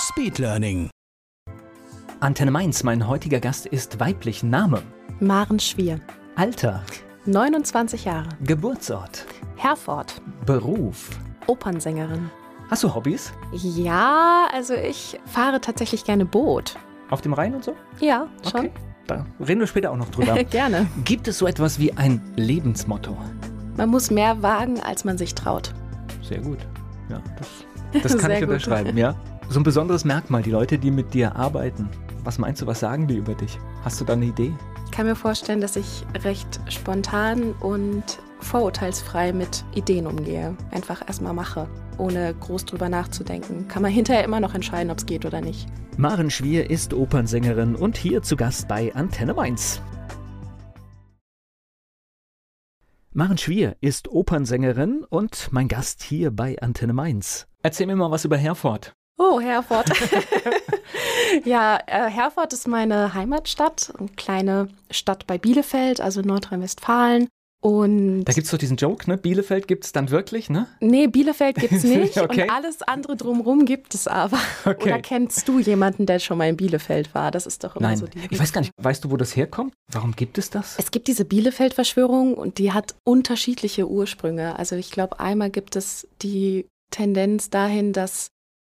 Speedlearning. 0.00 0.88
Antenne 2.20 2.50
Mainz, 2.50 2.82
mein 2.84 3.06
heutiger 3.06 3.38
Gast 3.38 3.66
ist 3.66 4.00
weiblich. 4.00 4.42
Name, 4.42 4.82
Maren 5.20 5.60
Schwier, 5.60 6.00
Alter, 6.36 6.82
29 7.26 8.06
Jahre, 8.06 8.30
Geburtsort, 8.42 9.26
Herford, 9.56 10.22
Beruf. 10.46 11.10
Opernsängerin. 11.46 12.30
Hast 12.70 12.82
du 12.82 12.94
Hobbys? 12.94 13.32
Ja, 13.52 14.46
also 14.54 14.72
ich 14.74 15.18
fahre 15.26 15.60
tatsächlich 15.60 16.04
gerne 16.04 16.24
Boot. 16.24 16.76
Auf 17.10 17.20
dem 17.20 17.34
Rhein 17.34 17.54
und 17.54 17.64
so? 17.64 17.74
Ja, 18.00 18.26
schon. 18.50 18.60
Okay. 18.60 18.70
Da 19.06 19.26
reden 19.44 19.60
wir 19.60 19.66
später 19.66 19.90
auch 19.90 19.96
noch 19.96 20.08
drüber. 20.10 20.42
gerne. 20.50 20.86
Gibt 21.04 21.28
es 21.28 21.36
so 21.38 21.46
etwas 21.46 21.78
wie 21.78 21.92
ein 21.92 22.22
Lebensmotto? 22.36 23.16
Man 23.76 23.90
muss 23.90 24.10
mehr 24.10 24.40
wagen, 24.42 24.80
als 24.80 25.04
man 25.04 25.18
sich 25.18 25.34
traut. 25.34 25.74
Sehr 26.22 26.40
gut. 26.40 26.58
Ja, 27.10 27.20
das, 27.38 28.02
das 28.02 28.12
kann 28.18 28.30
Sehr 28.30 28.38
ich 28.38 28.40
gut. 28.40 28.48
unterschreiben, 28.54 28.96
ja. 28.96 29.14
So 29.52 29.58
ein 29.58 29.64
besonderes 29.64 30.04
Merkmal, 30.04 30.44
die 30.44 30.52
Leute, 30.52 30.78
die 30.78 30.92
mit 30.92 31.12
dir 31.12 31.34
arbeiten. 31.34 31.88
Was 32.22 32.38
meinst 32.38 32.62
du, 32.62 32.68
was 32.68 32.78
sagen 32.78 33.08
die 33.08 33.16
über 33.16 33.34
dich? 33.34 33.58
Hast 33.82 34.00
du 34.00 34.04
da 34.04 34.12
eine 34.12 34.26
Idee? 34.26 34.54
Ich 34.84 34.92
kann 34.92 35.06
mir 35.06 35.16
vorstellen, 35.16 35.60
dass 35.60 35.74
ich 35.74 36.04
recht 36.22 36.60
spontan 36.68 37.54
und 37.54 38.04
vorurteilsfrei 38.38 39.32
mit 39.32 39.64
Ideen 39.74 40.06
umgehe. 40.06 40.56
Einfach 40.70 41.04
erstmal 41.04 41.34
mache, 41.34 41.68
ohne 41.98 42.32
groß 42.32 42.64
drüber 42.64 42.88
nachzudenken. 42.88 43.66
Kann 43.66 43.82
man 43.82 43.90
hinterher 43.90 44.22
immer 44.22 44.38
noch 44.38 44.54
entscheiden, 44.54 44.92
ob 44.92 44.98
es 44.98 45.06
geht 45.06 45.26
oder 45.26 45.40
nicht. 45.40 45.66
Maren 45.96 46.30
Schwier 46.30 46.70
ist 46.70 46.94
Opernsängerin 46.94 47.74
und 47.74 47.96
hier 47.96 48.22
zu 48.22 48.36
Gast 48.36 48.68
bei 48.68 48.94
Antenne 48.94 49.34
Mainz. 49.34 49.82
Maren 53.12 53.36
Schwier 53.36 53.74
ist 53.80 54.06
Opernsängerin 54.06 55.04
und 55.10 55.48
mein 55.50 55.66
Gast 55.66 56.04
hier 56.04 56.30
bei 56.30 56.56
Antenne 56.62 56.92
Mainz. 56.92 57.48
Erzähl 57.64 57.88
mir 57.88 57.96
mal 57.96 58.12
was 58.12 58.24
über 58.24 58.36
Herford. 58.36 58.94
Oh, 59.22 59.38
Herford. 59.38 59.86
ja, 61.44 61.78
äh, 61.86 62.08
Herford 62.08 62.54
ist 62.54 62.66
meine 62.66 63.12
Heimatstadt, 63.12 63.92
eine 63.98 64.08
kleine 64.16 64.68
Stadt 64.90 65.26
bei 65.26 65.36
Bielefeld, 65.36 66.00
also 66.00 66.22
Nordrhein-Westfalen. 66.22 67.28
Und 67.62 68.24
Da 68.24 68.32
gibt's 68.32 68.50
doch 68.50 68.56
diesen 68.56 68.78
Joke, 68.78 69.10
ne? 69.10 69.18
Bielefeld 69.18 69.68
gibt's 69.68 69.92
dann 69.92 70.08
wirklich, 70.10 70.48
ne? 70.48 70.66
nee, 70.80 71.06
Bielefeld 71.06 71.56
gibt's 71.56 71.84
nicht 71.84 72.16
Okay. 72.16 72.44
und 72.44 72.50
alles 72.50 72.80
andere 72.80 73.14
drumherum 73.16 73.66
gibt 73.66 73.94
es 73.94 74.08
aber. 74.08 74.38
Okay. 74.64 74.84
Oder 74.94 75.02
kennst 75.02 75.46
du 75.46 75.58
jemanden, 75.58 76.06
der 76.06 76.18
schon 76.20 76.38
mal 76.38 76.48
in 76.48 76.56
Bielefeld 76.56 77.14
war? 77.14 77.30
Das 77.30 77.44
ist 77.46 77.62
doch 77.62 77.76
immer 77.76 77.88
Nein, 77.88 77.98
so 77.98 78.06
die. 78.06 78.20
ich 78.30 78.40
weiß 78.40 78.54
gar 78.54 78.62
nicht. 78.62 78.72
Weißt 78.78 79.04
du, 79.04 79.10
wo 79.10 79.18
das 79.18 79.36
herkommt? 79.36 79.74
Warum 79.92 80.16
gibt 80.16 80.38
es 80.38 80.48
das? 80.48 80.76
Es 80.78 80.90
gibt 80.90 81.06
diese 81.08 81.26
Bielefeld-Verschwörung 81.26 82.32
und 82.32 82.56
die 82.56 82.72
hat 82.72 82.94
unterschiedliche 83.04 83.86
Ursprünge. 83.86 84.58
Also 84.58 84.76
ich 84.76 84.90
glaube, 84.90 85.20
einmal 85.20 85.50
gibt 85.50 85.76
es 85.76 86.08
die 86.22 86.66
Tendenz 86.90 87.50
dahin, 87.50 87.92
dass 87.92 88.28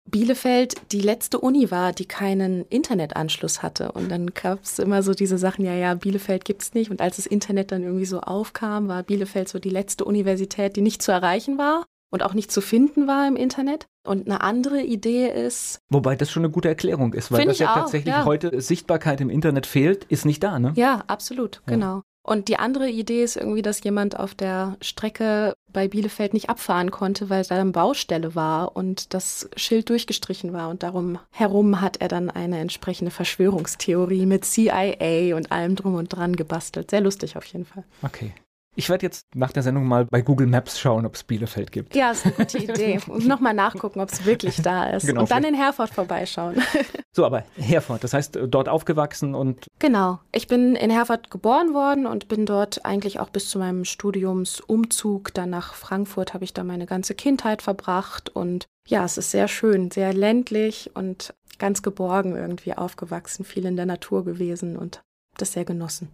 Bielefeld 0.10 0.76
die 0.92 1.02
letzte 1.02 1.40
Uni 1.40 1.72
war, 1.72 1.94
die 1.94 2.06
keinen 2.06 2.66
Internetanschluss 2.66 3.62
hatte. 3.62 3.92
Und 3.92 4.10
dann 4.10 4.34
gab 4.34 4.64
es 4.64 4.80
immer 4.80 5.04
so 5.04 5.14
diese 5.14 5.38
Sachen, 5.38 5.66
ja, 5.66 5.74
ja, 5.74 5.94
Bielefeld 5.94 6.46
gibt's 6.46 6.74
nicht. 6.74 6.92
Und 6.92 7.02
als 7.02 7.18
das 7.18 7.26
Internet 7.26 7.72
dann 7.72 7.84
irgendwie 7.84 8.06
so 8.06 8.22
aufkam, 8.22 8.88
war 8.88 9.04
Bielefeld 9.04 9.50
so 9.50 9.60
die 9.60 9.70
letzte 9.70 10.06
Universität, 10.06 10.76
die 10.76 10.82
nicht 10.82 11.02
zu 11.02 11.12
erreichen 11.12 11.58
war 11.58 11.86
und 12.12 12.24
auch 12.24 12.34
nicht 12.34 12.52
zu 12.52 12.62
finden 12.62 13.08
war 13.08 13.28
im 13.28 13.36
Internet. 13.36 13.88
Und 14.08 14.28
eine 14.28 14.42
andere 14.42 14.82
Idee 14.82 15.28
ist, 15.28 15.80
Wobei 15.90 16.16
das 16.16 16.32
schon 16.32 16.44
eine 16.44 16.52
gute 16.52 16.68
Erklärung 16.68 17.14
ist, 17.14 17.32
weil 17.32 17.46
das 17.46 17.60
ja 17.60 17.72
auch, 17.72 17.76
tatsächlich 17.76 18.14
ja. 18.14 18.26
heute 18.26 18.60
Sichtbarkeit 18.62 19.22
im 19.22 19.30
Internet 19.30 19.68
fehlt, 19.68 20.06
ist 20.06 20.26
nicht 20.26 20.42
da, 20.42 20.58
ne? 20.58 20.74
Ja, 20.76 21.04
absolut, 21.08 21.62
Ja. 21.68 21.74
genau. 21.74 22.02
Und 22.30 22.48
die 22.48 22.60
andere 22.60 22.88
Idee 22.88 23.24
ist 23.24 23.38
irgendwie, 23.38 23.64
dass 23.64 23.84
jemand 23.84 24.20
auf 24.20 24.36
der 24.36 24.78
Strecke 24.82 25.56
bei 25.74 25.88
Bielefeld 25.88 26.36
nicht 26.36 26.48
abfahren 26.48 26.92
konnte, 26.92 27.32
weil 27.32 27.44
da 27.44 27.60
eine 27.60 27.72
Baustelle 27.72 28.36
war 28.36 28.76
und 28.76 29.16
das 29.16 29.50
Schild 29.56 29.90
durchgestrichen 29.90 30.54
war. 30.54 30.70
Und 30.70 30.84
darum 30.84 31.18
herum 31.32 31.82
hat 31.82 31.98
er 31.98 32.08
dann 32.08 32.30
eine 32.30 32.60
entsprechende 32.60 33.10
Verschwörungstheorie 33.10 34.28
mit 34.28 34.46
CIA 34.46 35.36
und 35.36 35.52
allem 35.52 35.76
drum 35.76 35.96
und 35.96 36.10
dran 36.10 36.36
gebastelt. 36.36 36.92
Sehr 36.92 37.02
lustig 37.02 37.36
auf 37.36 37.46
jeden 37.46 37.66
Fall. 37.66 37.84
Okay. 38.04 38.32
Ich 38.76 38.90
werde 38.90 39.06
jetzt 39.06 39.26
nach 39.36 39.52
der 39.52 39.64
Sendung 39.64 39.86
mal 39.86 40.06
bei 40.06 40.22
Google 40.22 40.48
Maps 40.48 40.80
schauen, 40.80 41.06
ob 41.06 41.16
es 41.16 41.24
Bielefeld 41.24 41.72
gibt. 41.72 41.96
Ja, 41.96 42.12
ist 42.12 42.26
eine 42.26 42.36
gute 42.36 42.58
Idee. 42.64 43.00
Und 43.08 43.28
nochmal 43.28 43.54
nachgucken, 43.54 44.00
ob 44.00 44.12
es 44.12 44.26
wirklich 44.26 44.62
da 44.62 44.90
ist. 44.92 45.06
Genau, 45.06 45.22
und 45.22 45.32
dann 45.32 45.44
in 45.44 45.54
Herford 45.56 45.90
vorbeischauen. 45.90 46.62
So, 47.12 47.26
aber 47.26 47.44
Herford, 47.58 48.04
das 48.04 48.14
heißt 48.14 48.40
dort 48.48 48.70
aufgewachsen 48.70 49.34
und 49.34 49.66
Genau. 49.80 50.20
Ich 50.32 50.48
bin 50.48 50.76
in 50.76 50.92
Herford 50.92 51.32
geboren 51.32 51.74
worden 51.74 52.06
und 52.06 52.28
bin 52.28 52.46
dort 52.46 52.86
eigentlich 52.86 53.20
auch 53.20 53.30
bis 53.30 53.50
zu 53.50 53.58
meinem 53.58 53.84
Studiumsumzug. 53.84 55.34
Dann 55.34 55.50
nach 55.50 55.74
Frankfurt 55.74 56.34
habe 56.34 56.44
ich 56.44 56.54
da 56.54 56.64
meine 56.64 56.86
ganze 56.86 57.16
Kindheit 57.16 57.62
verbracht. 57.62 58.30
Und 58.30 58.68
ja, 58.88 59.04
es 59.04 59.18
ist 59.18 59.32
sehr 59.32 59.48
schön, 59.48 59.92
sehr 59.92 60.14
ländlich 60.14 60.92
und 60.94 61.34
ganz 61.58 61.82
geborgen 61.82 62.36
irgendwie 62.36 62.76
aufgewachsen, 62.76 63.44
viel 63.44 63.66
in 63.66 63.76
der 63.76 63.88
Natur 63.88 64.24
gewesen 64.24 64.78
und 64.78 65.02
das 65.38 65.54
sehr 65.54 65.66
genossen. 65.66 66.10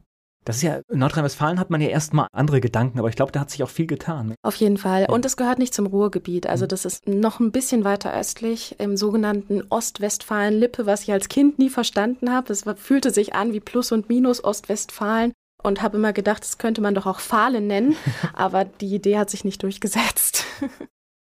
Das 0.45 0.57
ist 0.57 0.61
ja, 0.61 0.79
in 0.91 0.99
Nordrhein-Westfalen 0.99 1.59
hat 1.59 1.69
man 1.71 1.81
ja 1.81 1.89
erstmal 1.89 2.27
andere 2.31 2.61
Gedanken, 2.61 2.99
aber 2.99 3.09
ich 3.09 3.15
glaube, 3.15 3.31
da 3.31 3.41
hat 3.41 3.49
sich 3.49 3.63
auch 3.63 3.69
viel 3.69 3.87
getan. 3.87 4.35
Auf 4.43 4.55
jeden 4.55 4.77
Fall. 4.77 5.07
Und 5.09 5.25
es 5.25 5.37
gehört 5.37 5.59
nicht 5.59 5.73
zum 5.73 5.87
Ruhrgebiet. 5.87 6.47
Also 6.47 6.65
Mhm. 6.65 6.69
das 6.69 6.85
ist 6.85 7.07
noch 7.07 7.39
ein 7.39 7.51
bisschen 7.51 7.83
weiter 7.83 8.13
östlich 8.17 8.75
im 8.79 8.95
sogenannten 8.95 9.63
Ostwestfalen-Lippe, 9.69 10.85
was 10.85 11.01
ich 11.03 11.11
als 11.11 11.29
Kind 11.29 11.59
nie 11.59 11.69
verstanden 11.69 12.31
habe. 12.31 12.53
Es 12.53 12.63
fühlte 12.77 13.11
sich 13.11 13.33
an 13.35 13.53
wie 13.53 13.59
Plus 13.59 13.91
und 13.91 14.07
Minus 14.07 14.43
Ostwestfalen 14.43 15.33
und 15.63 15.81
habe 15.81 15.97
immer 15.97 16.13
gedacht, 16.13 16.43
das 16.43 16.57
könnte 16.57 16.81
man 16.81 16.93
doch 16.95 17.07
auch 17.07 17.19
Fahlen 17.19 17.67
nennen. 17.67 17.95
Aber 18.33 18.65
die 18.65 18.93
Idee 18.93 19.17
hat 19.17 19.29
sich 19.31 19.43
nicht 19.43 19.63
durchgesetzt. 19.63 20.45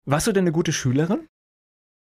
Warst 0.05 0.27
du 0.27 0.33
denn 0.33 0.44
eine 0.44 0.53
gute 0.53 0.73
Schülerin? 0.73 1.27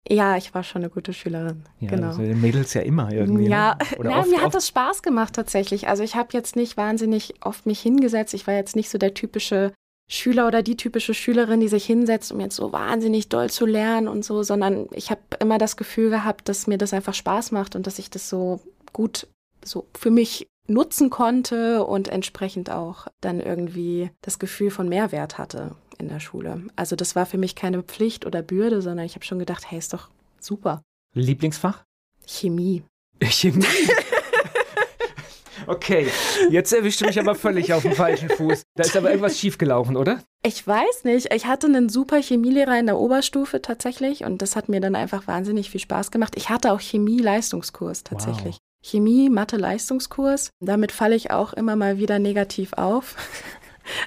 Ja, 0.07 0.37
ich 0.37 0.55
war 0.55 0.63
schon 0.63 0.83
eine 0.83 0.91
gute 0.91 1.13
Schülerin. 1.13 1.65
Ja, 1.81 1.91
genau. 1.91 2.13
sind 2.13 2.41
Mädels 2.41 2.75
ja 2.75 2.83
immer 2.83 3.13
irgendwie. 3.13 3.49
Ja, 3.49 3.77
ne? 3.77 3.85
Oder 3.99 4.11
na, 4.11 4.19
oft, 4.21 4.31
mir 4.31 4.39
hat 4.39 4.47
oft, 4.47 4.55
das 4.55 4.69
Spaß 4.69 5.03
gemacht 5.03 5.35
tatsächlich. 5.35 5.89
Also 5.89 6.03
ich 6.03 6.15
habe 6.15 6.29
jetzt 6.33 6.57
nicht 6.57 6.77
wahnsinnig 6.77 7.35
oft 7.43 7.67
mich 7.67 7.81
hingesetzt. 7.81 8.35
Ich 8.35 8.47
war 8.47 8.55
jetzt 8.55 8.77
nicht 8.77 8.91
so 8.91 8.99
der 8.99 9.15
typische 9.15 9.73
Schüler 10.11 10.47
oder 10.47 10.63
die 10.63 10.77
typische 10.77 11.13
Schülerin, 11.13 11.61
die 11.61 11.69
sich 11.69 11.85
hinsetzt, 11.85 12.33
um 12.33 12.41
jetzt 12.41 12.57
so 12.57 12.73
wahnsinnig 12.73 13.29
doll 13.29 13.51
zu 13.51 13.67
lernen 13.67 14.09
und 14.09 14.25
so, 14.25 14.43
sondern 14.43 14.89
ich 14.93 15.11
habe 15.11 15.21
immer 15.41 15.59
das 15.59 15.77
Gefühl 15.77 16.09
gehabt, 16.09 16.49
dass 16.49 16.67
mir 16.67 16.79
das 16.79 16.95
einfach 16.95 17.13
Spaß 17.13 17.53
macht 17.53 17.77
und 17.77 17.87
dass 17.87 17.99
ich 17.99 18.09
das 18.09 18.29
so 18.29 18.61
gut 18.95 19.27
so 19.63 19.87
für 19.95 20.11
mich 20.11 20.49
nutzen 20.69 21.11
konnte 21.11 21.85
und 21.85 22.09
entsprechend 22.09 22.71
auch 22.71 23.09
dann 23.21 23.41
irgendwie 23.41 24.11
das 24.23 24.39
Gefühl 24.39 24.71
von 24.71 24.89
Mehrwert 24.89 25.39
hatte 25.39 25.75
in 25.99 26.09
der 26.09 26.21
Schule. 26.21 26.63
Also 26.77 26.97
das 26.97 27.17
war 27.17 27.27
für 27.27 27.39
mich 27.39 27.55
keine 27.55 27.83
Pflicht 27.83 28.25
oder 28.25 28.43
Bürde, 28.43 28.83
sondern 28.83 29.07
ich 29.07 29.15
habe 29.15 29.25
schon 29.25 29.39
gedacht, 29.39 29.71
hey, 29.71 29.79
ist 29.79 29.93
doch 29.93 30.09
super. 30.41 30.83
Lieblingsfach? 31.15 31.85
Chemie. 32.27 32.85
Chemie. 33.23 33.65
okay, 35.67 36.07
jetzt 36.51 36.73
erwischte 36.73 37.07
mich 37.07 37.19
aber 37.19 37.35
völlig 37.35 37.73
auf 37.73 37.83
dem 37.83 37.93
falschen 37.93 38.29
Fuß. 38.29 38.63
Da 38.77 38.85
ist 38.85 38.97
aber 38.97 39.09
irgendwas 39.09 39.39
schiefgelaufen, 39.39 39.97
oder? 39.97 40.23
Ich 40.45 40.65
weiß 40.65 41.05
nicht. 41.05 41.33
Ich 41.35 41.47
hatte 41.47 41.67
einen 41.67 41.89
super 41.89 42.23
Chemielehrer 42.23 42.79
in 42.79 42.87
der 42.87 42.99
Oberstufe 42.99 43.61
tatsächlich 43.61 44.25
und 44.25 44.43
das 44.43 44.55
hat 44.55 44.69
mir 44.69 44.81
dann 44.81 44.95
einfach 44.95 45.27
wahnsinnig 45.27 45.71
viel 45.71 45.81
Spaß 45.81 46.11
gemacht. 46.11 46.35
Ich 46.37 46.51
hatte 46.51 46.73
auch 46.73 46.81
Chemie-Leistungskurs 46.81 48.05
tatsächlich. 48.05 48.59
Chemie, 48.85 49.29
Mathe-Leistungskurs. 49.31 50.51
Damit 50.61 50.93
falle 50.93 51.15
ich 51.17 51.31
auch 51.31 51.53
immer 51.53 51.77
mal 51.77 51.99
wieder 51.99 52.19
negativ 52.19 52.73
auf. 52.75 53.17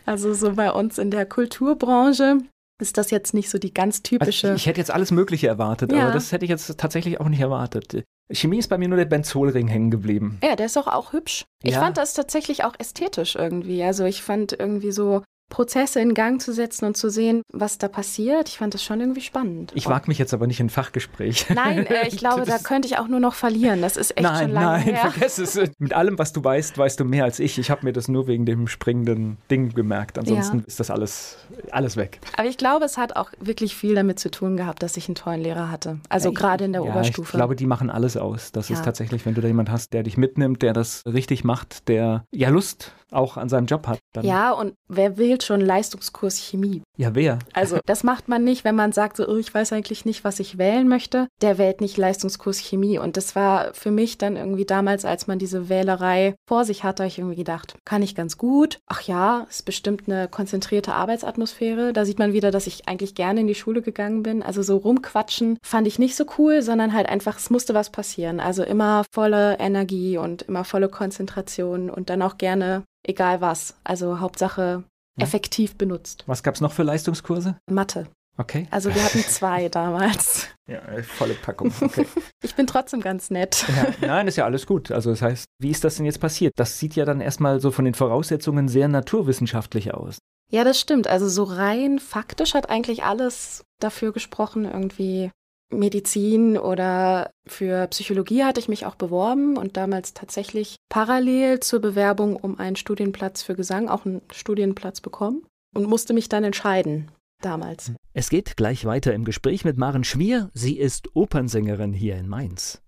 Also 0.06 0.36
so 0.36 0.54
bei 0.54 0.72
uns 0.72 1.00
in 1.00 1.10
der 1.10 1.26
Kulturbranche 1.26 2.38
ist 2.80 3.00
das 3.00 3.10
jetzt 3.10 3.34
nicht 3.34 3.50
so 3.50 3.58
die 3.58 3.74
ganz 3.74 4.04
typische. 4.04 4.50
Also 4.50 4.56
ich 4.56 4.68
hätte 4.68 4.80
jetzt 4.80 4.92
alles 4.92 5.10
Mögliche 5.10 5.48
erwartet, 5.48 5.92
Ja. 5.92 6.04
aber 6.04 6.12
das 6.12 6.32
hätte 6.32 6.46
ich 6.46 6.52
jetzt 6.52 6.78
tatsächlich 6.78 7.20
auch 7.20 7.28
nicht 7.30 7.40
erwartet. 7.40 8.04
Chemie 8.32 8.60
ist 8.60 8.68
bei 8.68 8.78
mir 8.78 8.88
nur 8.90 9.00
der 9.00 9.06
Benzolring 9.06 9.68
hängen 9.68 9.90
geblieben. 9.90 10.38
ja, 10.44 10.56
der 10.56 10.68
ist 10.68 10.76
doch 10.76 10.86
auch 10.86 11.14
hübsch. 11.14 11.46
Ich 11.64 11.74
Ja. 11.74 11.80
fand 11.80 11.98
das 11.98 12.14
tatsächlich 12.14 12.64
auch 12.64 12.74
ästhetisch 12.78 13.36
irgendwie. 13.36 13.82
Also 13.84 14.06
ich 14.06 14.22
fand 14.22 14.54
irgendwie 14.54 14.92
so 14.92 15.24
Prozesse 15.52 16.00
in 16.00 16.16
Gang 16.16 16.42
zu 16.42 16.52
setzen 16.54 16.86
und 16.86 16.98
zu 16.98 17.10
sehen, 17.12 17.44
was 17.54 17.78
da 17.78 17.88
passiert. 17.88 18.50
Ich 18.50 18.58
fand 18.58 18.74
das 18.74 18.84
schon 18.84 19.00
irgendwie 19.00 19.22
spannend. 19.22 19.72
Ich 19.76 19.88
wage 19.88 20.06
mich 20.08 20.18
jetzt 20.18 20.34
aber 20.34 20.48
nicht 20.48 20.60
in 20.60 20.70
Fachgespräch. 20.72 21.46
Nein, 21.54 21.86
äh, 21.86 22.08
ich 22.08 22.18
glaube, 22.18 22.46
da 22.46 22.58
könnte 22.58 22.88
ich 22.88 22.98
auch 22.98 23.08
nur 23.08 23.20
noch 23.20 23.36
verlieren. 23.36 23.82
Das 23.82 23.98
ist 23.98 24.12
echt 24.18 24.22
nein, 24.24 24.44
schon 24.46 24.52
lange 24.52 24.66
nein, 24.66 24.82
her. 24.96 25.12
vergiss 25.12 25.38
es. 25.38 25.60
Mit 25.78 25.94
allem, 25.94 26.18
was 26.18 26.34
du 26.34 26.44
weißt, 26.44 26.78
weißt 26.78 27.00
du 27.00 27.06
mehr 27.06 27.26
als 27.26 27.40
ich. 27.40 27.60
Ich 27.60 27.70
habe 27.70 27.86
mir 27.86 27.94
das 27.94 28.08
nur 28.08 28.26
wegen 28.28 28.46
dem 28.48 28.68
springenden 28.68 29.38
Ding 29.52 29.74
gemerkt. 29.76 30.18
Ansonsten 30.18 30.60
Ja. 30.60 30.64
ist 30.66 30.80
das 30.80 30.90
alles, 30.90 31.38
alles 31.72 31.98
weg. 31.98 32.20
Aber 32.38 32.48
ich 32.48 32.58
glaube, 32.58 32.86
es 32.86 32.98
hat 32.98 33.16
auch 33.16 33.30
wirklich 33.40 33.76
viel 33.76 33.94
damit 33.94 34.20
zu 34.20 34.32
tun 34.32 34.58
gehabt, 34.58 34.82
dass 34.82 34.98
ich 34.98 35.08
einen 35.08 35.16
tollen 35.16 35.42
Lehrer 35.42 35.70
hatte. 35.70 36.00
Also 36.10 36.30
Ich- 36.30 36.36
gerade 36.36 36.64
in 36.66 36.74
der 36.74 36.84
ja, 36.84 36.90
Oberstufe. 36.92 37.28
Ich 37.34 37.38
glaube, 37.38 37.56
die 37.56 37.68
machen 37.68 37.90
alles 37.90 38.16
aus. 38.18 38.52
Das 38.54 38.70
ist 38.70 38.80
Ja. 38.80 38.86
tatsächlich, 38.86 39.26
wenn 39.26 39.36
du 39.36 39.42
da 39.42 39.48
jemand 39.48 39.70
hast, 39.70 39.92
der 39.94 40.04
dich 40.04 40.18
mitnimmt, 40.18 40.62
der 40.62 40.72
das 40.74 41.04
richtig 41.06 41.44
macht, 41.44 41.90
der 41.90 42.24
ja 42.32 42.50
Lust 42.50 42.94
auch 43.12 43.36
an 43.36 43.50
seinem 43.50 43.66
Job 43.66 43.88
hat. 43.88 44.00
Ja, 44.22 44.52
und 44.54 44.74
wer 44.88 45.18
will 45.18 45.38
schon 45.44 45.62
Leistungskurs 45.62 46.38
Chemie? 46.38 46.82
ja, 47.02 47.16
wer? 47.16 47.40
Also 47.54 47.80
das 47.86 48.04
macht 48.04 48.28
man 48.28 48.44
nicht, 48.44 48.64
wenn 48.64 48.76
man 48.76 48.92
sagt, 48.92 49.18
so, 49.18 49.28
oh, 49.28 49.38
ich 49.38 49.52
weiß 49.52 49.74
eigentlich 49.74 50.06
nicht, 50.06 50.24
was 50.24 50.40
ich 50.40 50.60
wählen 50.60 50.88
möchte. 50.88 51.28
Der 51.42 51.58
wählt 51.58 51.82
nicht 51.82 51.98
Leistungskurs 51.98 52.60
Chemie. 52.60 53.00
Und 53.00 53.18
das 53.18 53.36
war 53.36 53.74
für 53.74 53.90
mich 53.90 54.20
dann 54.20 54.36
irgendwie 54.36 54.66
damals, 54.66 55.04
als 55.04 55.26
man 55.26 55.40
diese 55.40 55.68
Wählerei 55.68 56.36
vor 56.48 56.64
sich 56.64 56.84
hatte, 56.84 57.06
ich 57.06 57.18
irgendwie 57.18 57.38
gedacht, 57.38 57.76
kann 57.86 58.04
ich 58.04 58.14
ganz 58.14 58.38
gut. 58.38 58.80
Ach 58.86 59.02
ja, 59.02 59.48
ist 59.50 59.66
bestimmt 59.66 60.04
eine 60.06 60.28
konzentrierte 60.28 60.94
Arbeitsatmosphäre. 60.94 61.92
Da 61.92 62.06
sieht 62.06 62.20
man 62.20 62.34
wieder, 62.34 62.52
dass 62.52 62.68
ich 62.68 62.88
eigentlich 62.88 63.16
gerne 63.16 63.42
in 63.42 63.48
die 63.48 63.56
Schule 63.56 63.82
gegangen 63.82 64.22
bin. 64.22 64.44
Also 64.44 64.62
so 64.62 64.78
rumquatschen 64.78 65.58
fand 65.66 65.88
ich 65.88 65.98
nicht 65.98 66.16
so 66.16 66.26
cool, 66.38 66.62
sondern 66.62 66.94
halt 66.94 67.10
einfach, 67.10 67.38
es 67.38 67.50
musste 67.50 67.74
was 67.74 67.90
passieren. 67.90 68.40
Also 68.40 68.64
immer 68.64 69.06
volle 69.12 69.58
Energie 69.58 70.18
und 70.18 70.44
immer 70.44 70.66
volle 70.66 70.88
Konzentration 70.88 71.90
und 71.90 72.12
dann 72.12 72.22
auch 72.22 72.38
gerne 72.38 72.84
egal 73.04 73.42
was. 73.42 73.76
Also 73.84 74.20
Hauptsache 74.20 74.84
Ja. 75.18 75.26
effektiv 75.26 75.76
benutzt. 75.78 76.24
Was 76.28 76.42
gab 76.44 76.56
es 76.56 76.62
noch 76.62 76.72
für 76.72 76.84
Leistungskurse? 76.84 77.58
Mathe. 77.70 78.08
Okay. 78.38 78.68
Also 78.72 78.94
wir 78.96 79.04
hatten 79.04 79.20
zwei 79.20 79.68
damals. 79.70 80.48
Ja, 80.68 80.80
äh, 80.80 81.04
volle 81.04 81.34
Packung. 81.34 81.74
Okay. 81.82 82.06
Ich 82.44 82.56
bin 82.56 82.66
trotzdem 82.66 83.02
ganz 83.02 83.30
nett. 83.30 83.66
ja, 84.02 84.08
nein, 84.08 84.28
ist 84.28 84.36
ja 84.36 84.46
alles 84.46 84.66
gut. 84.66 84.90
Also 84.92 85.12
das 85.12 85.22
heißt, 85.22 85.46
wie 85.60 85.70
ist 85.70 85.84
das 85.84 85.96
denn 85.96 86.06
jetzt 86.06 86.20
passiert? 86.20 86.54
Das 86.56 86.80
sieht 86.80 86.96
ja 86.96 87.06
dann 87.06 87.22
erstmal 87.22 87.60
so 87.60 87.70
von 87.72 87.86
den 87.86 87.94
Voraussetzungen 87.94 88.68
sehr 88.68 88.88
naturwissenschaftlich 88.88 89.94
aus. 89.94 90.18
Ja, 90.50 90.64
das 90.64 90.80
stimmt. 90.80 91.08
Also 91.08 91.30
so 91.30 91.44
rein 91.44 92.00
faktisch 92.00 92.56
hat 92.56 92.70
eigentlich 92.70 93.04
alles 93.04 93.64
dafür 93.80 94.12
gesprochen, 94.12 94.66
irgendwie 94.66 95.30
Medizin 95.72 96.58
oder 96.58 97.32
für 97.48 97.88
Psychologie 97.88 98.44
hatte 98.44 98.60
ich 98.60 98.70
mich 98.70 98.86
auch 98.86 98.96
beworben 98.96 99.58
und 99.58 99.78
damals 99.78 100.14
tatsächlich 100.14 100.76
parallel 100.90 101.60
zur 101.60 101.80
Bewerbung 101.80 102.36
um 102.36 102.60
einen 102.60 102.76
Studienplatz 102.76 103.42
für 103.42 103.56
Gesang 103.56 103.90
auch 103.90 104.06
einen 104.06 104.22
Studienplatz 104.32 105.02
bekommen 105.02 105.46
und 105.74 105.88
musste 105.88 106.14
mich 106.14 106.30
dann 106.30 106.44
entscheiden 106.44 107.12
damals. 107.42 107.92
Es 108.14 108.30
geht 108.30 108.58
gleich 108.58 108.86
weiter 108.86 109.14
im 109.14 109.26
Gespräch 109.26 109.66
mit 109.66 109.78
Maren 109.78 110.04
Schmier. 110.04 110.50
Sie 110.54 110.78
ist 110.78 111.16
Opernsängerin 111.16 111.94
hier 111.94 112.16
in 112.18 112.28
Mainz. 112.28 112.82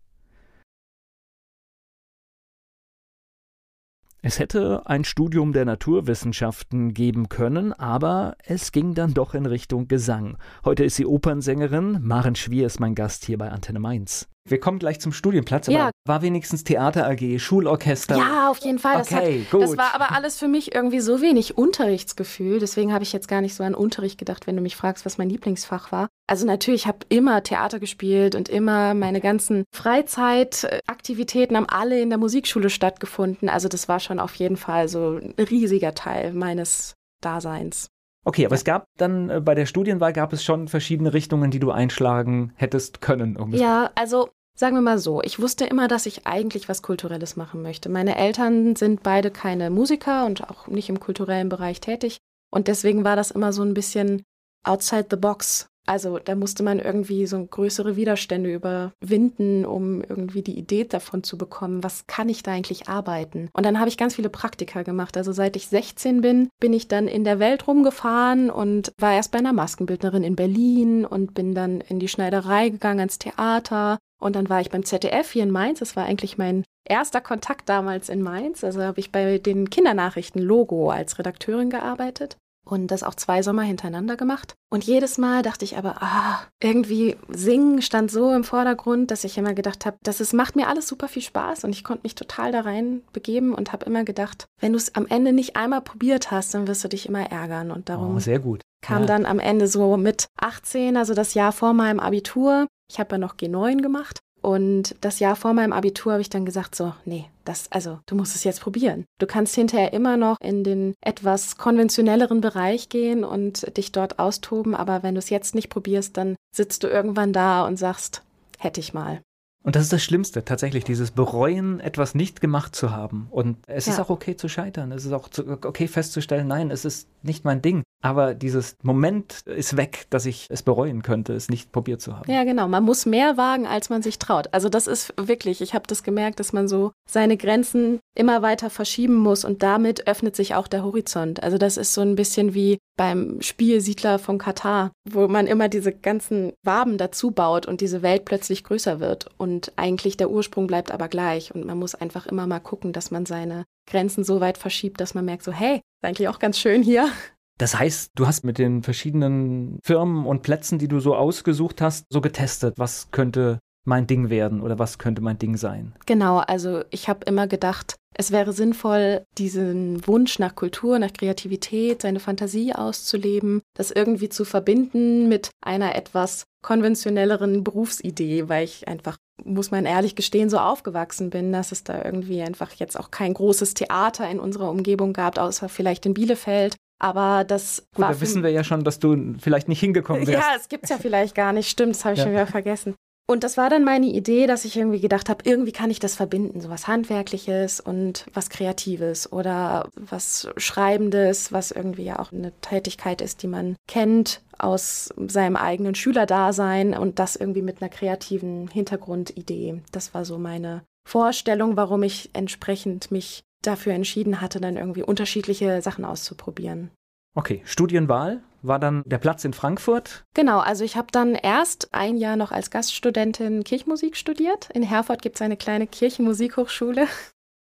Es 4.26 4.40
hätte 4.40 4.84
ein 4.86 5.04
Studium 5.04 5.52
der 5.52 5.66
Naturwissenschaften 5.66 6.94
geben 6.94 7.28
können, 7.28 7.74
aber 7.74 8.38
es 8.46 8.72
ging 8.72 8.94
dann 8.94 9.14
doch 9.14 9.34
in 9.34 9.46
Richtung 9.46 9.90
Gesang. 9.90 10.38
Heute 10.64 10.86
ist 10.86 10.96
sie 10.96 11.06
Opernsängerin. 11.06 12.00
Maren 12.02 12.36
Schwier 12.36 12.66
ist 12.68 12.80
mein 12.80 12.96
Gast 12.96 13.26
hier 13.26 13.38
bei 13.38 13.52
Antenne 13.52 13.82
Mainz. 13.82 14.30
Wir 14.50 14.60
kommen 14.60 14.78
gleich 14.78 15.00
zum 15.00 15.14
Studienplatz, 15.14 15.70
aber 15.70 15.78
Ja. 15.78 15.92
war 16.06 16.22
wenigstens 16.22 16.66
Theater 16.66 17.08
AG, 17.08 17.40
Schulorchester. 17.40 18.18
Ja, 18.18 18.50
auf 18.50 18.58
jeden 18.60 18.78
Fall. 18.80 18.98
Das, 18.98 19.12
Okay, 19.12 19.44
hat, 19.44 19.52
gut. 19.52 19.62
das 19.64 19.78
war 19.78 19.96
aber 19.96 20.12
alles 20.12 20.38
für 20.38 20.50
mich 20.50 20.76
irgendwie 20.76 21.00
so 21.00 21.22
wenig 21.22 21.58
Unterrichtsgefühl. 21.58 22.60
Deswegen 22.60 22.92
habe 22.94 23.04
ich 23.04 23.14
jetzt 23.14 23.28
gar 23.30 23.40
nicht 23.40 23.56
so 23.56 23.64
an 23.64 23.74
Unterricht 23.74 24.18
gedacht, 24.18 24.46
wenn 24.46 24.56
du 24.58 24.62
mich 24.62 24.76
fragst, 24.76 25.06
was 25.06 25.18
mein 25.18 25.30
Lieblingsfach 25.30 25.92
war. 25.94 26.10
Also 26.28 26.46
natürlich, 26.46 26.82
ich 26.82 26.88
habe 26.88 27.00
immer 27.10 27.42
Theater 27.44 27.80
gespielt 27.80 28.36
und 28.36 28.50
immer 28.50 28.94
meine 28.94 29.22
ganzen 29.22 29.64
Freizeitaktivitäten 29.74 31.56
haben 31.56 31.70
alle 31.70 32.02
in 32.02 32.10
der 32.10 32.18
Musikschule 32.18 32.70
stattgefunden. 32.70 33.50
Also 33.50 33.68
das 33.68 33.88
war 33.88 34.00
schon 34.00 34.20
auf 34.20 34.36
jeden 34.36 34.58
Fall 34.58 34.88
so 34.90 35.20
ein 35.22 35.34
riesiger 35.38 35.94
Teil 35.96 36.34
meines 36.34 36.96
Daseins. 37.22 37.88
Okay, 38.26 38.46
aber 38.46 38.56
es 38.56 38.64
gab 38.64 38.88
dann 38.98 39.30
äh, 39.30 39.42
bei 39.42 39.56
der 39.56 39.66
Studienwahl 39.66 40.14
gab 40.14 40.34
es 40.34 40.44
schon 40.44 40.68
verschiedene 40.68 41.14
Richtungen, 41.14 41.52
die 41.52 41.60
du 41.60 41.72
einschlagen 41.72 42.54
hättest 42.56 43.02
können. 43.02 43.36
Um 43.38 43.54
Ja, 43.54 43.92
also 43.96 44.30
sagen 44.56 44.76
wir 44.76 44.82
mal 44.82 45.00
so, 45.00 45.22
ich 45.22 45.40
wusste 45.40 45.66
immer, 45.66 45.88
dass 45.88 46.06
ich 46.06 46.26
eigentlich 46.26 46.70
was 46.70 46.82
Kulturelles 46.82 47.36
machen 47.36 47.62
möchte. 47.62 47.90
Meine 47.90 48.16
Eltern 48.16 48.76
sind 48.76 49.04
beide 49.04 49.32
keine 49.32 49.70
Musiker 49.70 50.26
und 50.26 50.50
auch 50.50 50.68
nicht 50.68 50.90
im 50.90 51.00
kulturellen 51.00 51.50
Bereich 51.50 51.82
tätig. 51.82 52.18
Und 52.50 52.68
deswegen 52.68 53.04
war 53.04 53.16
das 53.16 53.32
immer 53.32 53.52
so 53.52 53.64
ein 53.64 53.74
bisschen 53.74 54.24
outside 54.64 55.08
the 55.10 55.18
box. 55.18 55.68
Also 55.86 56.18
da 56.18 56.36
musste 56.36 56.64
man 56.64 56.80
irgendwie 56.80 57.26
so 57.26 57.44
größere 57.44 57.96
Widerstände 57.96 58.54
überwinden, 58.54 59.66
um 59.66 60.02
irgendwie 60.02 60.42
die 60.42 60.58
Idee 60.58 60.86
davon 60.86 61.24
zu 61.24 61.38
bekommen, 61.38 61.84
was 61.84 62.08
kann 62.08 62.30
ich 62.30 62.42
da 62.42 62.52
eigentlich 62.52 62.88
arbeiten. 62.88 63.50
Und 63.54 63.66
dann 63.66 63.80
habe 63.80 63.90
ich 63.90 63.98
ganz 63.98 64.16
viele 64.16 64.30
Praktika 64.30 64.84
gemacht. 64.84 65.18
Also 65.18 65.34
seit 65.34 65.56
ich 65.58 65.68
16 65.68 66.22
bin, 66.22 66.50
bin 66.60 66.72
ich 66.72 66.88
dann 66.88 67.08
in 67.08 67.26
der 67.26 67.40
Welt 67.40 67.68
rumgefahren 67.68 68.50
und 68.50 68.94
war 68.98 69.14
erst 69.14 69.32
bei 69.32 69.40
einer 69.40 69.54
Maskenbildnerin 69.54 70.24
in 70.24 70.38
Berlin 70.38 71.06
und 71.06 71.34
bin 71.34 71.54
dann 71.54 71.82
in 71.82 72.00
die 72.00 72.08
Schneiderei 72.08 72.70
gegangen, 72.70 73.00
ans 73.00 73.20
Theater. 73.20 74.00
Und 74.22 74.38
dann 74.38 74.48
war 74.48 74.62
ich 74.62 74.70
beim 74.70 74.86
ZDF 74.86 75.32
hier 75.32 75.44
in 75.44 75.52
Mainz. 75.52 75.80
Das 75.80 75.98
war 75.98 76.06
eigentlich 76.06 76.38
mein 76.38 76.64
erster 76.86 77.20
Kontakt 77.20 77.68
damals 77.68 78.08
in 78.08 78.22
Mainz. 78.22 78.64
Also 78.64 78.82
habe 78.82 79.02
ich 79.02 79.12
bei 79.12 79.38
den 79.38 79.70
Kindernachrichten 79.70 80.42
Logo 80.42 80.92
als 80.92 81.20
Redakteurin 81.20 81.70
gearbeitet 81.70 82.38
und 82.66 82.88
das 82.88 83.04
auch 83.04 83.16
zwei 83.16 83.42
Sommer 83.44 83.64
hintereinander 83.64 84.16
gemacht. 84.18 84.56
Und 84.72 84.84
jedes 84.86 85.18
Mal 85.18 85.42
dachte 85.44 85.66
ich 85.66 85.78
aber, 85.78 86.02
ah, 86.02 86.40
irgendwie 86.62 87.16
singen 87.30 87.82
stand 87.82 88.10
so 88.12 88.32
im 88.34 88.44
Vordergrund, 88.44 89.12
dass 89.12 89.24
ich 89.24 89.38
immer 89.38 89.54
gedacht 89.54 89.86
habe, 89.86 89.98
das 90.04 90.20
ist, 90.22 90.34
macht 90.34 90.56
mir 90.56 90.68
alles 90.68 90.88
super 90.88 91.08
viel 91.08 91.22
Spaß 91.22 91.64
und 91.64 91.72
ich 91.72 91.84
konnte 91.84 92.04
mich 92.04 92.16
total 92.16 92.52
da 92.52 92.62
rein 92.62 93.02
begeben 93.14 93.54
und 93.54 93.72
habe 93.74 93.86
immer 93.86 94.04
gedacht, 94.04 94.46
wenn 94.62 94.72
du 94.74 94.78
es 94.78 94.96
am 94.96 95.06
Ende 95.08 95.34
nicht 95.34 95.56
einmal 95.56 95.82
probiert 95.82 96.32
hast, 96.32 96.54
dann 96.54 96.68
wirst 96.68 96.84
du 96.84 96.88
dich 96.88 97.08
immer 97.08 97.30
ärgern 97.32 97.72
und 97.72 97.90
darum 97.90 98.16
Oh, 98.16 98.20
sehr 98.20 98.40
gut. 98.40 98.62
kam 98.82 99.02
Ja. 99.02 99.08
dann 99.08 99.26
am 99.26 99.40
Ende 99.40 99.68
so 99.68 99.98
mit 99.98 100.28
18, 100.40 100.98
also 100.98 101.14
das 101.14 101.34
Jahr 101.34 101.52
vor 101.52 101.74
meinem 101.74 102.00
Abitur. 102.00 102.68
Ich 102.90 103.00
habe 103.00 103.12
ja 103.16 103.18
noch 103.18 103.36
G9 103.36 103.82
gemacht. 103.82 104.20
Und 104.44 104.96
das 105.00 105.20
Jahr 105.20 105.38
vor 105.38 105.54
meinem 105.54 105.72
Abitur 105.72 106.12
habe 106.12 106.22
ich 106.22 106.30
dann 106.30 106.46
gesagt, 106.46 106.76
so, 106.76 106.94
nee, 107.06 107.26
das, 107.46 107.72
also, 107.72 108.00
du 108.06 108.16
musst 108.16 108.36
es 108.36 108.44
jetzt 108.44 108.60
probieren. 108.60 109.06
Du 109.18 109.26
kannst 109.26 109.56
hinterher 109.56 109.94
immer 109.94 110.18
noch 110.18 110.38
in 110.42 110.66
den 110.66 110.96
etwas 111.00 111.56
konventionelleren 111.56 112.42
Bereich 112.42 112.90
gehen 112.90 113.24
und 113.24 113.78
dich 113.78 113.94
dort 113.94 114.20
austoben, 114.20 114.76
aber 114.76 115.02
wenn 115.02 115.16
du 115.16 115.20
es 115.20 115.30
jetzt 115.30 115.56
nicht 115.56 115.70
probierst, 115.70 116.18
dann 116.18 116.36
sitzt 116.54 116.84
du 116.84 116.88
irgendwann 116.88 117.32
da 117.32 117.66
und 117.66 117.78
sagst, 117.78 118.22
hätte 118.60 118.82
ich 118.82 118.94
mal. 118.94 119.22
Und 119.64 119.78
das 119.78 119.84
ist 119.84 119.94
das 119.94 120.04
Schlimmste, 120.04 120.44
tatsächlich, 120.44 120.84
dieses 120.84 121.12
Bereuen, 121.12 121.80
etwas 121.80 122.16
nicht 122.16 122.42
gemacht 122.42 122.76
zu 122.76 122.92
haben. 122.92 123.28
Und 123.32 123.58
es 123.66 123.88
ist 123.88 123.98
Ja. 123.98 124.04
auch 124.04 124.10
okay 124.10 124.36
zu 124.36 124.50
scheitern. 124.50 124.92
Es 124.92 125.06
ist 125.06 125.14
auch 125.14 125.30
okay 125.64 125.88
festzustellen, 125.88 126.48
nein, 126.48 126.70
es 126.70 126.84
ist 126.84 127.08
nicht 127.22 127.46
mein 127.46 127.62
Ding. 127.62 127.84
Aber 128.04 128.34
dieses 128.34 128.76
Moment 128.84 129.44
ist 129.46 129.78
weg, 129.78 130.08
dass 130.10 130.26
ich 130.26 130.48
es 130.50 130.62
bereuen 130.62 131.02
könnte, 131.04 131.34
es 131.34 131.48
nicht 131.50 131.72
probiert 131.72 132.02
zu 132.02 132.18
haben. 132.18 132.30
Ja, 132.30 132.44
genau. 132.44 132.68
Man 132.68 132.84
muss 132.84 133.06
mehr 133.06 133.38
wagen, 133.38 133.66
als 133.66 133.90
man 133.90 134.02
sich 134.02 134.20
traut. 134.20 134.50
Also 134.52 134.68
das 134.68 134.88
ist 134.88 135.14
wirklich, 135.16 135.62
ich 135.62 135.74
habe 135.74 135.88
das 135.88 136.04
gemerkt, 136.04 136.42
dass 136.42 136.52
man 136.52 136.68
so 136.68 136.92
seine 137.10 137.38
Grenzen 137.38 138.00
immer 138.18 138.42
weiter 138.42 138.70
verschieben 138.70 139.16
muss 139.16 139.46
und 139.46 139.64
damit 139.64 140.06
öffnet 140.08 140.36
sich 140.36 140.54
auch 140.56 140.68
der 140.68 140.84
Horizont. 140.84 141.42
Also 141.42 141.58
das 141.58 141.78
ist 141.78 141.94
so 141.94 142.02
ein 142.02 142.16
bisschen 142.18 142.54
wie 142.54 142.78
beim 142.96 143.42
Spiel 143.42 143.82
Siedler 143.82 144.20
von 144.20 144.38
Katar, 144.38 144.92
wo 145.10 145.28
man 145.28 145.48
immer 145.48 145.70
diese 145.70 145.92
ganzen 145.92 146.54
Waben 146.64 146.98
dazu 146.98 147.32
baut 147.32 147.66
und 147.66 147.82
diese 147.82 148.02
Welt 148.02 148.26
plötzlich 148.26 148.64
größer 148.64 149.00
wird 149.00 149.30
und 149.38 149.72
eigentlich 149.76 150.18
der 150.18 150.30
Ursprung 150.30 150.68
bleibt 150.68 150.92
aber 150.92 151.08
gleich 151.08 151.54
und 151.54 151.66
man 151.66 151.78
muss 151.78 151.96
einfach 151.96 152.28
immer 152.28 152.48
mal 152.48 152.60
gucken, 152.60 152.94
dass 152.94 153.12
man 153.12 153.26
seine 153.26 153.66
Grenzen 153.90 154.24
so 154.24 154.42
weit 154.42 154.58
verschiebt, 154.58 155.02
dass 155.02 155.14
man 155.14 155.26
merkt 155.26 155.44
so, 155.44 155.52
hey, 155.52 155.78
ist 155.78 156.08
eigentlich 156.08 156.28
auch 156.28 156.40
ganz 156.40 156.60
schön 156.60 156.84
hier. 156.84 157.10
Das 157.58 157.78
heißt, 157.78 158.12
du 158.16 158.26
hast 158.26 158.44
mit 158.44 158.58
den 158.58 158.84
verschiedenen 158.84 159.80
Firmen 159.84 160.26
und 160.26 160.42
Plätzen, 160.42 160.80
die 160.80 160.88
du 160.88 161.00
so 161.00 161.16
ausgesucht 161.16 161.82
hast, 161.82 162.06
so 162.10 162.20
getestet, 162.20 162.76
was 162.78 163.12
könnte 163.12 163.60
mein 163.86 164.08
Ding 164.08 164.30
werden 164.30 164.62
oder 164.62 164.80
was 164.80 164.98
könnte 164.98 165.22
mein 165.22 165.38
Ding 165.38 165.58
sein. 165.58 165.94
Genau, 166.06 166.38
also 166.38 166.84
ich 166.90 167.10
habe 167.10 167.26
immer 167.26 167.48
gedacht, 167.48 167.96
es 168.16 168.32
wäre 168.32 168.54
sinnvoll, 168.54 169.26
diesen 169.38 170.06
Wunsch 170.08 170.40
nach 170.40 170.56
Kultur, 170.56 171.00
nach 171.00 171.14
Kreativität, 171.14 172.02
seine 172.02 172.20
Fantasie 172.20 172.74
auszuleben, 172.74 173.62
das 173.76 173.92
irgendwie 173.92 174.30
zu 174.30 174.46
verbinden 174.46 175.28
mit 175.30 175.50
einer 175.62 175.96
etwas 175.96 176.46
konventionelleren 176.64 177.64
Berufsidee, 177.64 178.48
weil 178.50 178.64
ich 178.66 178.88
einfach, 178.88 179.18
muss 179.44 179.72
man 179.72 179.86
ehrlich 179.86 180.16
gestehen, 180.16 180.50
so 180.50 180.58
aufgewachsen 180.60 181.30
bin, 181.30 181.52
dass 181.52 181.72
es 181.72 181.84
da 181.84 182.04
irgendwie 182.04 182.42
einfach 182.42 182.72
jetzt 182.74 182.98
auch 183.00 183.12
kein 183.12 183.34
großes 183.34 183.74
Theater 183.74 184.30
in 184.30 184.40
unserer 184.40 184.70
Umgebung 184.70 185.14
gab, 185.14 185.38
außer 185.38 185.68
vielleicht 185.70 186.06
in 186.06 186.14
Bielefeld. 186.14 186.76
Aber 187.00 187.44
das 187.44 187.86
Gut, 187.96 188.04
war 188.04 188.14
da 188.14 188.22
wissen 188.22 188.44
wir 188.44 188.52
ja 188.52 188.64
schon, 188.64 188.86
dass 188.86 188.98
du 189.00 189.36
vielleicht 189.40 189.68
nicht 189.68 189.82
hingekommen 189.82 190.26
wärst. 190.26 190.42
ja, 190.48 190.56
es 190.58 190.70
gibt's 190.70 190.90
ja 190.90 190.98
vielleicht 190.98 191.36
gar 191.36 191.52
nicht. 191.52 191.70
Stimmt, 191.70 191.96
das 191.96 192.06
habe 192.06 192.14
ich 192.14 192.20
Ja. 192.20 192.26
schon 192.26 192.34
wieder 192.34 192.48
vergessen. 192.48 192.96
Und 193.26 193.46
das 193.46 193.56
war 193.56 193.70
dann 193.70 193.86
meine 193.86 194.08
Idee, 194.08 194.48
dass 194.48 194.66
ich 194.66 194.76
irgendwie 194.76 195.00
gedacht 195.00 195.30
habe, 195.30 195.44
irgendwie 195.46 195.72
kann 195.72 195.90
ich 195.90 196.00
das 196.00 196.16
verbinden, 196.16 196.60
so 196.60 196.70
was 196.70 196.88
Handwerkliches 196.88 197.80
und 197.80 198.26
was 198.34 198.50
Kreatives 198.50 199.32
oder 199.32 199.90
was 199.96 200.50
Schreibendes, 200.58 201.54
was 201.54 201.72
irgendwie 201.72 202.04
ja 202.04 202.20
auch 202.20 202.34
eine 202.34 202.52
Tätigkeit 202.60 203.22
ist, 203.22 203.42
die 203.42 203.48
man 203.48 203.78
kennt 203.88 204.42
aus 204.58 205.14
seinem 205.28 205.56
eigenen 205.56 205.96
Schülerdasein 205.96 206.94
und 206.98 207.18
das 207.20 207.38
irgendwie 207.38 207.62
mit 207.62 207.82
einer 207.82 207.90
kreativen 207.90 208.68
Hintergrundidee. 208.68 209.82
Das 209.92 210.14
war 210.14 210.26
so 210.26 210.38
meine 210.38 210.84
Vorstellung, 211.08 211.78
warum 211.78 212.04
ich 212.04 212.30
entsprechend 212.34 213.10
mich 213.10 213.44
dafür 213.62 213.94
entschieden 213.94 214.42
hatte, 214.42 214.60
dann 214.60 214.76
irgendwie 214.76 215.04
unterschiedliche 215.04 215.82
Sachen 215.82 216.04
auszuprobieren. 216.04 216.92
Okay, 217.36 217.62
Studienwahl 217.64 218.42
war 218.64 218.80
dann 218.80 219.04
der 219.06 219.18
Platz 219.18 219.46
in 219.46 219.54
Frankfurt? 219.54 220.26
Genau, 220.34 220.60
also 220.60 220.84
ich 220.84 220.96
habe 220.96 221.08
dann 221.12 221.36
erst 221.36 221.94
ein 221.94 222.18
Jahr 222.18 222.36
noch 222.36 222.52
als 222.52 222.72
Gaststudentin 222.72 223.64
Kirchenmusik 223.64 224.18
studiert. 224.18 224.70
In 224.74 224.84
Herford 224.84 225.22
gibt 225.22 225.36
es 225.36 225.42
eine 225.42 225.58
kleine 225.58 225.88
Kirchenmusikhochschule. 225.88 227.08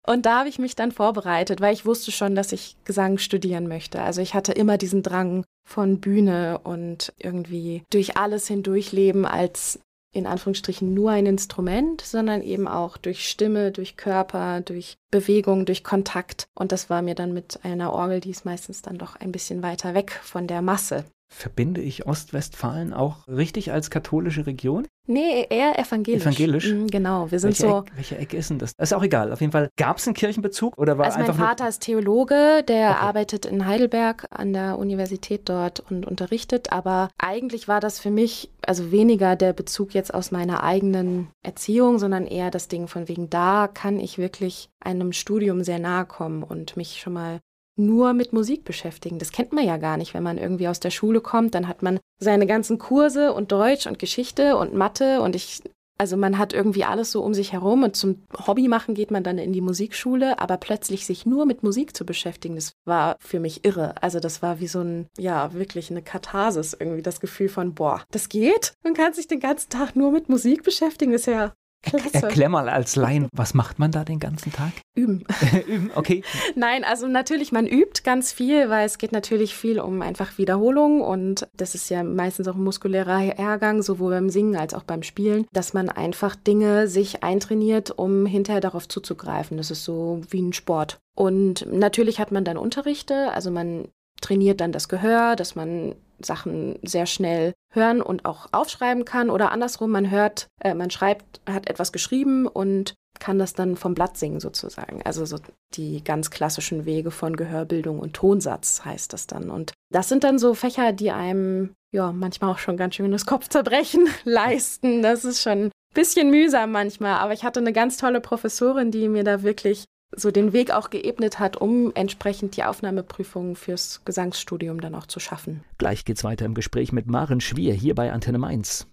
Und 0.06 0.26
da 0.26 0.40
habe 0.40 0.50
ich 0.50 0.60
mich 0.60 0.76
dann 0.76 0.92
vorbereitet, 0.92 1.62
weil 1.62 1.74
ich 1.74 1.86
wusste 1.86 2.12
schon, 2.12 2.36
dass 2.36 2.52
ich 2.52 2.76
Gesang 2.84 3.18
studieren 3.18 3.68
möchte. 3.68 4.02
Also 4.02 4.22
ich 4.22 4.34
hatte 4.34 4.52
immer 4.52 4.78
diesen 4.78 5.02
Drang 5.02 5.46
von 5.66 6.02
Bühne 6.02 6.60
und 6.64 7.14
irgendwie 7.20 7.84
durch 7.90 8.18
alles 8.18 8.48
hindurchleben 8.48 9.26
als 9.26 9.80
in 10.14 10.28
Anführungsstrichen 10.28 10.94
nur 10.94 11.12
ein 11.12 11.26
Instrument, 11.26 12.02
sondern 12.02 12.42
eben 12.42 12.68
auch 12.68 12.98
durch 12.98 13.28
Stimme, 13.28 13.72
durch 13.72 13.98
Körper, 13.98 14.62
durch 14.62 14.98
Bewegung, 15.12 15.66
durch 15.66 15.84
Kontakt. 15.84 16.46
Und 16.56 16.72
das 16.72 16.90
war 16.90 17.02
mir 17.02 17.16
dann 17.16 17.34
mit 17.34 17.60
einer 17.64 17.92
Orgel, 17.92 18.20
die 18.20 18.30
ist 18.30 18.46
meistens 18.46 18.82
dann 18.84 18.98
doch 18.98 19.16
ein 19.16 19.32
bisschen 19.32 19.64
weiter 19.64 19.94
weg 19.94 20.12
von 20.24 20.48
der 20.48 20.62
Masse. 20.62 21.04
Verbinde 21.36 21.82
ich 21.82 22.06
Ostwestfalen 22.06 22.94
auch 22.94 23.28
richtig 23.28 23.72
als 23.72 23.90
katholische 23.90 24.46
Region? 24.46 24.88
Nee, 25.08 25.46
eher 25.50 25.78
evangelisch. 25.78 26.22
Evangelisch? 26.22 26.72
Mhm, 26.72 26.88
genau, 26.88 27.30
wir 27.32 27.40
sind 27.40 27.60
welche 27.60 27.64
so. 27.64 27.80
Ecke, 27.80 27.92
welche 27.96 28.18
Ecke 28.18 28.38
ist 28.38 28.50
denn 28.52 28.60
das? 28.60 28.72
Ist 28.78 28.94
auch 28.94 29.04
egal. 29.04 29.34
Auf 29.34 29.42
jeden 29.42 29.52
Fall 29.52 29.70
gab 29.76 29.98
es 29.98 30.08
einen 30.08 30.14
Kirchenbezug 30.14 30.78
oder 30.78 30.98
war 30.98 31.06
also 31.08 31.20
mein 31.20 31.34
Vater 31.34 31.68
ist 31.68 31.82
Theologe, 31.82 32.64
der 32.68 32.92
Okay. 32.92 33.00
arbeitet 33.00 33.46
in 33.46 33.66
Heidelberg 33.66 34.28
an 34.30 34.54
der 34.54 34.78
Universität 34.78 35.50
dort 35.50 35.80
und 35.90 36.06
unterrichtet. 36.06 36.72
Aber 36.72 37.10
eigentlich 37.18 37.68
war 37.68 37.80
das 37.82 38.00
für 38.00 38.12
mich 38.12 38.50
also 38.66 38.92
weniger 38.92 39.36
der 39.36 39.52
Bezug 39.54 39.94
jetzt 39.94 40.14
aus 40.14 40.32
meiner 40.32 40.64
eigenen 40.64 41.28
Erziehung, 41.42 42.00
sondern 42.00 42.26
eher 42.26 42.52
das 42.52 42.68
Ding 42.68 42.88
von 42.88 43.10
wegen 43.10 43.30
da 43.30 43.68
kann 43.68 44.00
ich 44.00 44.18
wirklich 44.18 44.70
einem 44.80 45.12
Studium 45.12 45.64
sehr 45.64 45.80
nahe 45.80 46.06
kommen 46.06 46.44
und 46.44 46.78
mich 46.78 47.02
schon 47.02 47.14
mal 47.14 47.40
nur 47.76 48.14
mit 48.14 48.34
Musik 48.34 48.64
beschäftigen. 48.64 49.20
Das 49.20 49.32
kennt 49.32 49.54
man 49.54 49.66
ja 49.66 49.78
gar 49.78 49.98
nicht, 49.98 50.14
wenn 50.14 50.24
man 50.24 50.38
irgendwie 50.38 50.68
aus 50.68 50.80
der 50.80 50.92
Schule 50.92 51.22
kommt. 51.22 51.56
Dann 51.56 51.68
hat 51.68 51.82
man 51.82 52.00
seine 52.20 52.48
ganzen 52.48 52.78
Kurse 52.78 53.34
und 53.34 53.52
Deutsch 53.52 53.88
und 53.88 54.00
Geschichte 54.00 54.58
und 54.58 54.74
Mathe 54.74 55.22
und 55.22 55.36
ich, 55.36 55.62
also 55.98 56.18
man 56.18 56.38
hat 56.38 56.54
irgendwie 56.54 56.84
alles 56.84 57.12
so 57.12 57.24
um 57.24 57.34
sich 57.34 57.54
herum 57.54 57.84
und 57.84 57.96
zum 57.96 58.24
Hobby 58.48 58.68
machen 58.68 58.96
geht 58.96 59.12
man 59.12 59.24
dann 59.24 59.38
in 59.38 59.54
die 59.54 59.62
Musikschule, 59.62 60.40
aber 60.40 60.58
plötzlich 60.58 61.06
sich 61.06 61.26
nur 61.26 61.46
mit 61.46 61.64
Musik 61.64 61.96
zu 61.96 62.06
beschäftigen, 62.06 62.56
das 62.56 62.74
war 62.86 63.16
für 63.20 63.40
mich 63.40 63.66
irre. 63.66 63.96
Also 64.02 64.20
das 64.20 64.42
war 64.42 64.60
wie 64.60 64.68
so 64.68 64.82
ein, 64.82 65.08
ja, 65.18 65.54
wirklich 65.54 65.92
eine 65.92 66.02
Katharsis 66.02 66.76
irgendwie, 66.80 67.02
das 67.02 67.20
Gefühl 67.20 67.50
von, 67.50 67.74
boah, 67.74 68.04
das 68.12 68.30
geht? 68.30 68.74
Man 68.84 68.94
kann 68.94 69.14
sich 69.14 69.28
den 69.28 69.40
ganzen 69.40 69.70
Tag 69.70 69.96
nur 69.96 70.12
mit 70.12 70.30
Musik 70.30 70.64
beschäftigen, 70.64 71.12
das 71.12 71.22
ist 71.22 71.28
ja 71.28 71.54
klasse. 71.84 72.14
Erklär 72.14 72.50
mal 72.50 72.70
als 72.70 72.96
Laien, 72.96 73.30
was 73.34 73.54
macht 73.54 73.80
man 73.80 73.92
da 73.92 74.04
den 74.04 74.20
ganzen 74.20 74.52
Tag? 74.52 74.72
Üben. 74.96 75.24
Üben, 75.68 75.92
okay. 75.96 76.24
Nein, 76.56 76.84
also 76.84 77.08
natürlich, 77.08 77.52
man 77.52 77.68
übt 77.68 78.02
ganz 78.04 78.32
viel, 78.32 78.70
weil 78.70 78.86
es 78.86 78.98
geht 78.98 79.12
natürlich 79.12 79.56
viel 79.56 79.80
um 79.80 80.02
einfach 80.02 80.38
Wiederholung 80.38 81.02
und 81.02 81.48
das 81.56 81.76
ist 81.76 81.90
ja 81.90 82.04
meistens 82.04 82.48
auch 82.48 82.56
ein 82.56 82.64
muskulärer 82.64 83.38
Ehrgang, 83.38 83.82
sowohl 83.82 84.12
beim 84.12 84.30
Singen 84.30 84.56
als 84.56 84.74
auch 84.74 84.84
beim 84.84 85.04
Spielen, 85.04 85.46
dass 85.54 85.74
man 85.74 85.90
einfach 85.90 86.36
Dinge 86.36 86.88
sich 86.88 87.24
eintrainiert, 87.24 87.92
um 87.92 88.26
hinterher 88.26 88.62
darauf 88.62 88.88
zuzugreifen. 88.88 89.58
Das 89.58 89.72
ist 89.72 89.84
so 89.84 90.22
wie 90.30 90.42
ein 90.42 90.54
Sport. 90.54 91.00
Und 91.16 91.68
natürlich 91.72 92.20
hat 92.20 92.32
man 92.32 92.44
dann 92.44 92.58
Unterrichte, 92.58 93.32
also 93.34 93.52
man 93.52 93.88
trainiert 94.24 94.62
dann 94.62 94.72
das 94.72 94.88
Gehör, 94.88 95.36
dass 95.36 95.56
man 95.56 95.96
Sachen 96.20 96.80
sehr 96.82 97.06
schnell 97.06 97.54
hören 97.72 98.02
und 98.02 98.26
auch 98.26 98.48
aufschreiben 98.52 99.06
kann 99.06 99.30
oder 99.30 99.52
andersrum, 99.52 99.92
man 99.92 100.10
hört, 100.10 100.48
äh, 100.62 100.74
man 100.74 100.90
schreibt, 100.90 101.42
hat 101.48 101.70
etwas 101.70 101.92
geschrieben 101.92 102.48
und 102.48 102.94
kann 103.20 103.38
das 103.38 103.54
dann 103.54 103.76
vom 103.76 103.94
Blatt 103.94 104.18
singen 104.18 104.40
sozusagen. 104.40 105.02
Also 105.04 105.26
so 105.26 105.38
die 105.76 106.04
ganz 106.04 106.32
klassischen 106.32 106.86
Wege 106.86 107.12
von 107.12 107.36
Gehörbildung 107.36 108.00
und 108.00 108.14
Tonsatz 108.14 108.84
heißt 108.86 109.14
das 109.14 109.28
dann. 109.28 109.52
Und 109.52 109.74
das 109.92 110.10
sind 110.10 110.24
dann 110.24 110.40
so 110.40 110.54
Fächer, 110.54 110.94
die 110.94 111.12
einem 111.12 111.74
ja 111.94 112.12
manchmal 112.12 112.52
auch 112.52 112.58
schon 112.58 112.78
ganz 112.78 112.96
schön 112.96 113.12
das 113.12 113.26
Kopfzerbrechen 113.26 114.08
leisten. 114.24 115.04
Das 115.04 115.26
ist 115.26 115.42
schon 115.42 115.66
ein 115.66 115.72
bisschen 115.94 116.32
mühsam 116.32 116.72
manchmal, 116.72 117.20
aber 117.20 117.34
ich 117.34 117.44
hatte 117.44 117.60
eine 117.60 117.74
ganz 117.74 117.98
tolle 117.98 118.22
Professorin, 118.22 118.90
die 118.90 119.08
mir 119.10 119.24
da 119.24 119.44
wirklich 119.44 119.86
so 120.16 120.32
den 120.32 120.54
Weg 120.54 120.72
auch 120.72 120.90
geebnet 120.90 121.40
hat, 121.40 121.58
um 121.58 121.92
entsprechend 121.96 122.58
die 122.58 122.64
Aufnahmeprüfungen 122.64 123.56
fürs 123.56 124.02
Gesangsstudium 124.06 124.82
dann 124.82 124.96
auch 124.96 125.08
zu 125.08 125.20
schaffen. 125.20 125.64
Gleich 125.78 126.06
geht's 126.06 126.24
weiter 126.24 126.46
im 126.46 126.54
Gespräch 126.54 126.92
mit 126.92 127.08
Maren 127.08 127.42
Schwier 127.42 127.74
hier 127.74 127.96
bei 127.96 128.12
Antenne 128.12 128.38
Mainz. 128.38 128.88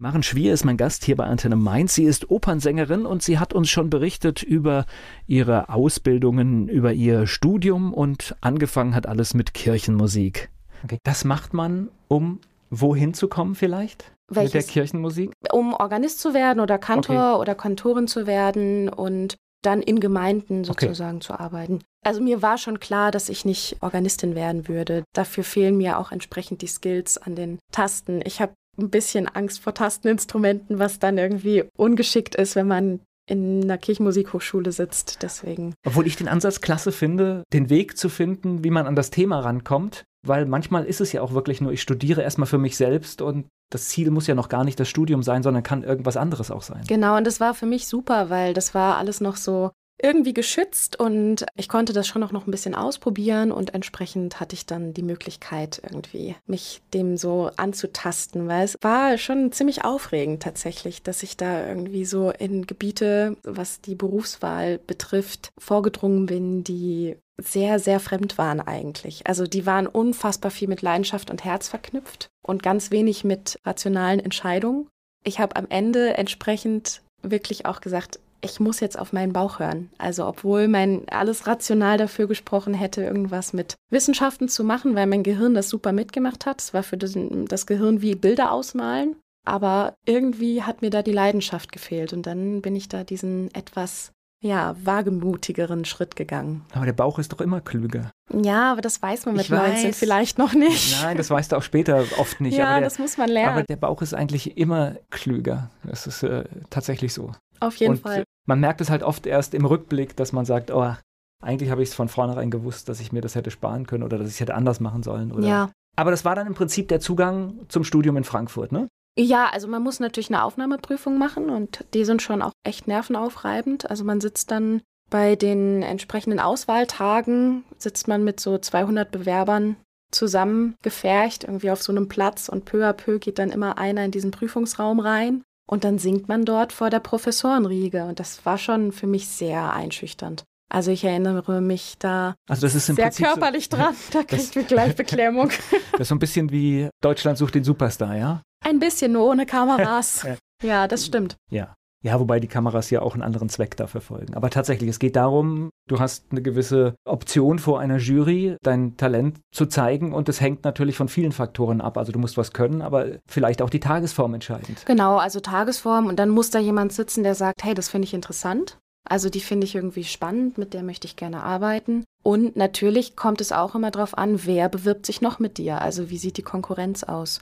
Maren 0.00 0.22
Schwier 0.22 0.54
ist 0.54 0.64
mein 0.64 0.76
Gast 0.76 1.04
hier 1.04 1.16
bei 1.16 1.24
Antenne 1.24 1.56
Mainz. 1.56 1.96
Sie 1.96 2.04
ist 2.04 2.30
Opernsängerin 2.30 3.04
und 3.04 3.20
sie 3.20 3.40
hat 3.40 3.52
uns 3.52 3.68
schon 3.68 3.90
berichtet 3.90 4.44
über 4.44 4.86
ihre 5.26 5.70
Ausbildungen, 5.70 6.68
über 6.68 6.92
ihr 6.92 7.26
Studium 7.26 7.92
und 7.92 8.36
angefangen 8.40 8.94
hat 8.94 9.08
alles 9.08 9.34
mit 9.34 9.54
Kirchenmusik. 9.54 10.50
Okay. 10.84 10.98
Das 11.02 11.24
macht 11.24 11.52
man, 11.52 11.88
um 12.06 12.38
wohin 12.70 13.12
zu 13.12 13.26
kommen 13.26 13.56
vielleicht? 13.56 14.12
Welches? 14.28 14.54
Mit 14.54 14.62
der 14.64 14.72
Kirchenmusik? 14.72 15.32
Um 15.52 15.74
Organist 15.74 16.20
zu 16.20 16.34
werden 16.34 16.60
oder 16.60 16.78
Kantor 16.78 17.40
oder 17.40 17.54
Kantorin 17.54 18.08
zu 18.08 18.26
werden 18.26 18.88
und 18.88 19.36
dann 19.62 19.82
in 19.82 20.00
Gemeinden 20.00 20.64
sozusagen 20.64 21.20
zu 21.20 21.38
arbeiten. 21.38 21.80
Also 22.04 22.20
mir 22.20 22.42
war 22.42 22.58
schon 22.58 22.78
klar, 22.78 23.10
dass 23.10 23.28
ich 23.28 23.44
nicht 23.44 23.76
Organistin 23.80 24.34
werden 24.34 24.68
würde. 24.68 25.02
Dafür 25.14 25.44
fehlen 25.44 25.76
mir 25.76 25.98
auch 25.98 26.12
entsprechend 26.12 26.62
die 26.62 26.68
Skills 26.68 27.18
an 27.18 27.34
den 27.34 27.58
Tasten. 27.72 28.20
Ich 28.24 28.40
habe 28.40 28.52
ein 28.78 28.90
bisschen 28.90 29.28
Angst 29.28 29.60
vor 29.60 29.74
Tasteninstrumenten, 29.74 30.78
was 30.78 31.00
dann 31.00 31.18
irgendwie 31.18 31.64
ungeschickt 31.76 32.36
ist, 32.36 32.54
wenn 32.54 32.68
man 32.68 33.00
in 33.26 33.64
einer 33.64 33.78
Kirchenmusikhochschule 33.78 34.72
sitzt. 34.72 35.22
Deswegen. 35.22 35.74
Obwohl 35.84 36.06
ich 36.06 36.16
den 36.16 36.28
Ansatz 36.28 36.60
klasse 36.60 36.92
finde, 36.92 37.42
den 37.52 37.68
Weg 37.68 37.98
zu 37.98 38.08
finden, 38.08 38.64
wie 38.64 38.70
man 38.70 38.86
an 38.86 38.96
das 38.96 39.10
Thema 39.10 39.40
rankommt. 39.40 40.04
Weil 40.26 40.46
manchmal 40.46 40.84
ist 40.84 41.00
es 41.00 41.12
ja 41.12 41.22
auch 41.22 41.32
wirklich 41.32 41.60
nur, 41.60 41.72
ich 41.72 41.82
studiere 41.82 42.22
erstmal 42.22 42.46
für 42.46 42.58
mich 42.58 42.76
selbst 42.76 43.22
und 43.22 43.46
das 43.70 43.88
Ziel 43.88 44.10
muss 44.10 44.26
ja 44.26 44.34
noch 44.34 44.48
gar 44.48 44.64
nicht 44.64 44.80
das 44.80 44.88
Studium 44.88 45.22
sein, 45.22 45.42
sondern 45.42 45.62
kann 45.62 45.84
irgendwas 45.84 46.16
anderes 46.16 46.50
auch 46.50 46.62
sein. 46.62 46.82
Genau, 46.88 47.16
und 47.16 47.26
das 47.26 47.40
war 47.40 47.54
für 47.54 47.66
mich 47.66 47.86
super, 47.86 48.30
weil 48.30 48.54
das 48.54 48.74
war 48.74 48.96
alles 48.96 49.20
noch 49.20 49.36
so 49.36 49.70
irgendwie 50.00 50.32
geschützt 50.32 50.98
und 50.98 51.44
ich 51.56 51.68
konnte 51.68 51.92
das 51.92 52.06
schon 52.06 52.22
auch 52.22 52.30
noch 52.30 52.46
ein 52.46 52.50
bisschen 52.50 52.74
ausprobieren 52.74 53.50
und 53.50 53.74
entsprechend 53.74 54.38
hatte 54.38 54.54
ich 54.54 54.64
dann 54.64 54.94
die 54.94 55.02
Möglichkeit 55.02 55.80
irgendwie 55.82 56.36
mich 56.46 56.82
dem 56.94 57.16
so 57.16 57.50
anzutasten, 57.56 58.46
weil 58.46 58.64
es 58.64 58.76
war 58.80 59.18
schon 59.18 59.50
ziemlich 59.50 59.84
aufregend 59.84 60.42
tatsächlich, 60.42 61.02
dass 61.02 61.22
ich 61.22 61.36
da 61.36 61.66
irgendwie 61.66 62.04
so 62.04 62.30
in 62.30 62.66
Gebiete, 62.66 63.36
was 63.42 63.80
die 63.80 63.96
Berufswahl 63.96 64.78
betrifft, 64.78 65.50
vorgedrungen 65.58 66.26
bin, 66.26 66.62
die 66.62 67.16
sehr, 67.40 67.78
sehr 67.78 68.00
fremd 68.00 68.38
waren 68.38 68.60
eigentlich. 68.60 69.26
Also 69.26 69.46
die 69.46 69.66
waren 69.66 69.86
unfassbar 69.86 70.50
viel 70.50 70.68
mit 70.68 70.82
Leidenschaft 70.82 71.30
und 71.30 71.44
Herz 71.44 71.68
verknüpft 71.68 72.28
und 72.42 72.62
ganz 72.62 72.90
wenig 72.90 73.24
mit 73.24 73.58
rationalen 73.64 74.20
Entscheidungen. 74.20 74.88
Ich 75.24 75.38
habe 75.38 75.56
am 75.56 75.66
Ende 75.68 76.16
entsprechend 76.16 77.02
wirklich 77.22 77.66
auch 77.66 77.80
gesagt, 77.80 78.18
ich 78.40 78.60
muss 78.60 78.80
jetzt 78.80 78.98
auf 78.98 79.12
meinen 79.12 79.32
Bauch 79.32 79.58
hören. 79.58 79.90
Also 79.98 80.26
obwohl 80.26 80.68
mein 80.68 81.08
alles 81.08 81.46
rational 81.46 81.98
dafür 81.98 82.26
gesprochen 82.28 82.74
hätte, 82.74 83.02
irgendwas 83.02 83.52
mit 83.52 83.74
Wissenschaften 83.90 84.48
zu 84.48 84.62
machen, 84.62 84.94
weil 84.94 85.06
mein 85.06 85.22
Gehirn 85.22 85.54
das 85.54 85.68
super 85.68 85.92
mitgemacht 85.92 86.46
hat. 86.46 86.60
Es 86.60 86.74
war 86.74 86.82
für 86.82 86.96
das, 86.96 87.14
das 87.16 87.66
Gehirn 87.66 88.00
wie 88.00 88.14
Bilder 88.14 88.52
ausmalen. 88.52 89.16
Aber 89.44 89.94
irgendwie 90.04 90.62
hat 90.62 90.82
mir 90.82 90.90
da 90.90 91.02
die 91.02 91.12
Leidenschaft 91.12 91.72
gefehlt. 91.72 92.12
Und 92.12 92.26
dann 92.26 92.60
bin 92.60 92.76
ich 92.76 92.88
da 92.88 93.02
diesen 93.02 93.52
etwas, 93.54 94.12
ja, 94.40 94.76
wagemutigeren 94.84 95.84
Schritt 95.84 96.14
gegangen. 96.16 96.64
Aber 96.72 96.84
der 96.86 96.92
Bauch 96.92 97.18
ist 97.18 97.32
doch 97.32 97.40
immer 97.40 97.60
klüger. 97.60 98.10
Ja, 98.32 98.72
aber 98.72 98.80
das 98.80 99.00
weiß 99.02 99.26
man 99.26 99.34
mit 99.34 99.44
Ich 99.44 99.50
19 99.50 99.88
weiß. 99.88 99.98
vielleicht 99.98 100.38
noch 100.38 100.52
nicht. 100.52 101.00
Nein, 101.02 101.16
das 101.16 101.30
weißt 101.30 101.52
du 101.52 101.56
auch 101.56 101.62
später 101.62 102.04
oft 102.18 102.40
nicht. 102.40 102.56
ja, 102.56 102.66
aber, 102.68 102.80
der, 102.80 102.88
das 102.88 102.98
muss 102.98 103.16
man 103.16 103.28
lernen. 103.28 103.52
aber 103.52 103.62
der 103.64 103.76
Bauch 103.76 104.02
ist 104.02 104.14
eigentlich 104.14 104.56
immer 104.56 104.94
klüger. 105.10 105.70
Das 105.84 106.06
ist 106.06 106.22
äh, 106.22 106.44
tatsächlich 106.70 107.12
so. 107.14 107.32
Auf 107.60 107.76
jeden 107.76 107.94
und 107.94 108.00
Fall. 108.02 108.24
man 108.46 108.60
merkt 108.60 108.80
es 108.80 108.90
halt 108.90 109.02
oft 109.02 109.26
erst 109.26 109.54
im 109.54 109.64
Rückblick, 109.64 110.14
dass 110.16 110.32
man 110.32 110.44
sagt, 110.44 110.70
oh, 110.70 110.94
eigentlich 111.42 111.70
habe 111.70 111.82
ich 111.82 111.88
es 111.88 111.94
von 111.94 112.08
vornherein 112.08 112.50
gewusst, 112.50 112.88
dass 112.88 113.00
ich 113.00 113.12
mir 113.12 113.20
das 113.20 113.34
hätte 113.34 113.50
sparen 113.50 113.86
können 113.86 114.02
oder 114.04 114.18
dass 114.18 114.28
ich 114.28 114.34
es 114.34 114.40
hätte 114.40 114.54
anders 114.54 114.78
machen 114.80 115.02
sollen. 115.02 115.32
Oder 115.32 115.46
Ja. 115.46 115.70
Aber 115.96 116.12
das 116.12 116.24
war 116.24 116.36
dann 116.36 116.46
im 116.46 116.54
Prinzip 116.54 116.86
der 116.88 117.00
Zugang 117.00 117.54
zum 117.68 117.82
Studium 117.82 118.16
in 118.16 118.22
Frankfurt, 118.24 118.70
ne? 118.70 118.86
Ja, 119.18 119.50
also 119.52 119.66
man 119.66 119.82
muss 119.82 119.98
natürlich 119.98 120.30
eine 120.30 120.44
Aufnahmeprüfung 120.44 121.18
machen 121.18 121.50
und 121.50 121.84
die 121.92 122.04
sind 122.04 122.22
schon 122.22 122.40
auch 122.40 122.52
echt 122.64 122.86
nervenaufreibend. 122.86 123.90
Also 123.90 124.04
man 124.04 124.20
sitzt 124.20 124.52
dann 124.52 124.80
bei 125.10 125.34
den 125.34 125.82
entsprechenden 125.82 126.38
Auswahltagen, 126.38 127.64
sitzt 127.78 128.06
man 128.06 128.22
mit 128.22 128.38
so 128.38 128.58
200 128.58 129.10
Bewerbern 129.10 129.76
zusammengefercht, 130.12 131.44
irgendwie 131.44 131.72
auf 131.72 131.82
so 131.82 131.90
einem 131.92 132.08
Platz 132.08 132.48
und 132.48 132.64
peu 132.64 132.86
à 132.88 132.92
peu 132.92 133.18
geht 133.18 133.40
dann 133.40 133.50
immer 133.50 133.76
einer 133.76 134.04
in 134.04 134.12
diesen 134.12 134.30
Prüfungsraum 134.30 135.00
rein 135.00 135.42
und 135.66 135.82
dann 135.82 135.98
singt 135.98 136.28
man 136.28 136.44
dort 136.44 136.72
vor 136.72 136.88
der 136.88 137.00
Professorenriege 137.00 138.04
und 138.04 138.20
das 138.20 138.46
war 138.46 138.56
schon 138.56 138.92
für 138.92 139.06
mich 139.06 139.26
sehr 139.28 139.72
einschüchternd. 139.72 140.44
Also 140.70 140.90
ich 140.90 141.02
erinnere 141.02 141.60
mich 141.60 141.96
da 141.98 142.34
also 142.48 142.62
das 142.62 142.74
ist 142.74 142.86
sehr 142.86 142.94
Prinzip 142.94 143.26
körperlich 143.26 143.68
so, 143.70 143.76
dran, 143.76 143.94
da 144.12 144.22
kriegt 144.22 144.54
mir 144.54 144.64
gleich 144.64 144.94
Beklemmung. 144.94 145.50
Das 145.92 146.02
ist 146.02 146.08
so 146.08 146.14
ein 146.14 146.20
bisschen 146.20 146.50
wie 146.52 146.88
Deutschland 147.02 147.36
sucht 147.36 147.56
den 147.56 147.64
Superstar, 147.64 148.16
ja? 148.16 148.42
Ein 148.64 148.78
bisschen, 148.78 149.12
nur 149.12 149.26
ohne 149.26 149.46
Kameras. 149.46 150.26
ja, 150.62 150.88
das 150.88 151.06
stimmt. 151.06 151.36
Ja. 151.50 151.74
Ja, 152.04 152.20
wobei 152.20 152.38
die 152.38 152.46
Kameras 152.46 152.90
ja 152.90 153.02
auch 153.02 153.14
einen 153.14 153.24
anderen 153.24 153.48
Zweck 153.48 153.76
da 153.76 153.88
verfolgen. 153.88 154.34
Aber 154.34 154.50
tatsächlich, 154.50 154.88
es 154.88 155.00
geht 155.00 155.16
darum, 155.16 155.70
du 155.88 155.98
hast 155.98 156.26
eine 156.30 156.42
gewisse 156.42 156.94
Option 157.04 157.58
vor 157.58 157.80
einer 157.80 157.96
Jury, 157.96 158.56
dein 158.62 158.96
Talent 158.96 159.40
zu 159.52 159.66
zeigen 159.66 160.12
und 160.12 160.28
es 160.28 160.40
hängt 160.40 160.62
natürlich 160.62 160.96
von 160.96 161.08
vielen 161.08 161.32
Faktoren 161.32 161.80
ab. 161.80 161.98
Also 161.98 162.12
du 162.12 162.20
musst 162.20 162.36
was 162.36 162.52
können, 162.52 162.82
aber 162.82 163.18
vielleicht 163.26 163.62
auch 163.62 163.70
die 163.70 163.80
Tagesform 163.80 164.34
entscheidend. 164.34 164.86
Genau, 164.86 165.16
also 165.16 165.40
Tagesform 165.40 166.06
und 166.06 166.20
dann 166.20 166.28
muss 166.28 166.50
da 166.50 166.60
jemand 166.60 166.92
sitzen, 166.92 167.24
der 167.24 167.34
sagt, 167.34 167.64
hey, 167.64 167.74
das 167.74 167.88
finde 167.88 168.06
ich 168.06 168.14
interessant. 168.14 168.78
Also 169.08 169.28
die 169.28 169.40
finde 169.40 169.64
ich 169.64 169.74
irgendwie 169.74 170.04
spannend, 170.04 170.56
mit 170.56 170.74
der 170.74 170.84
möchte 170.84 171.06
ich 171.06 171.16
gerne 171.16 171.42
arbeiten. 171.42 172.04
Und 172.22 172.56
natürlich 172.56 173.16
kommt 173.16 173.40
es 173.40 173.52
auch 173.52 173.74
immer 173.74 173.90
darauf 173.90 174.16
an, 174.16 174.44
wer 174.44 174.68
bewirbt 174.68 175.06
sich 175.06 175.20
noch 175.20 175.40
mit 175.40 175.58
dir. 175.58 175.80
Also 175.80 176.10
wie 176.10 176.18
sieht 176.18 176.36
die 176.36 176.42
Konkurrenz 176.42 177.02
aus? 177.02 177.40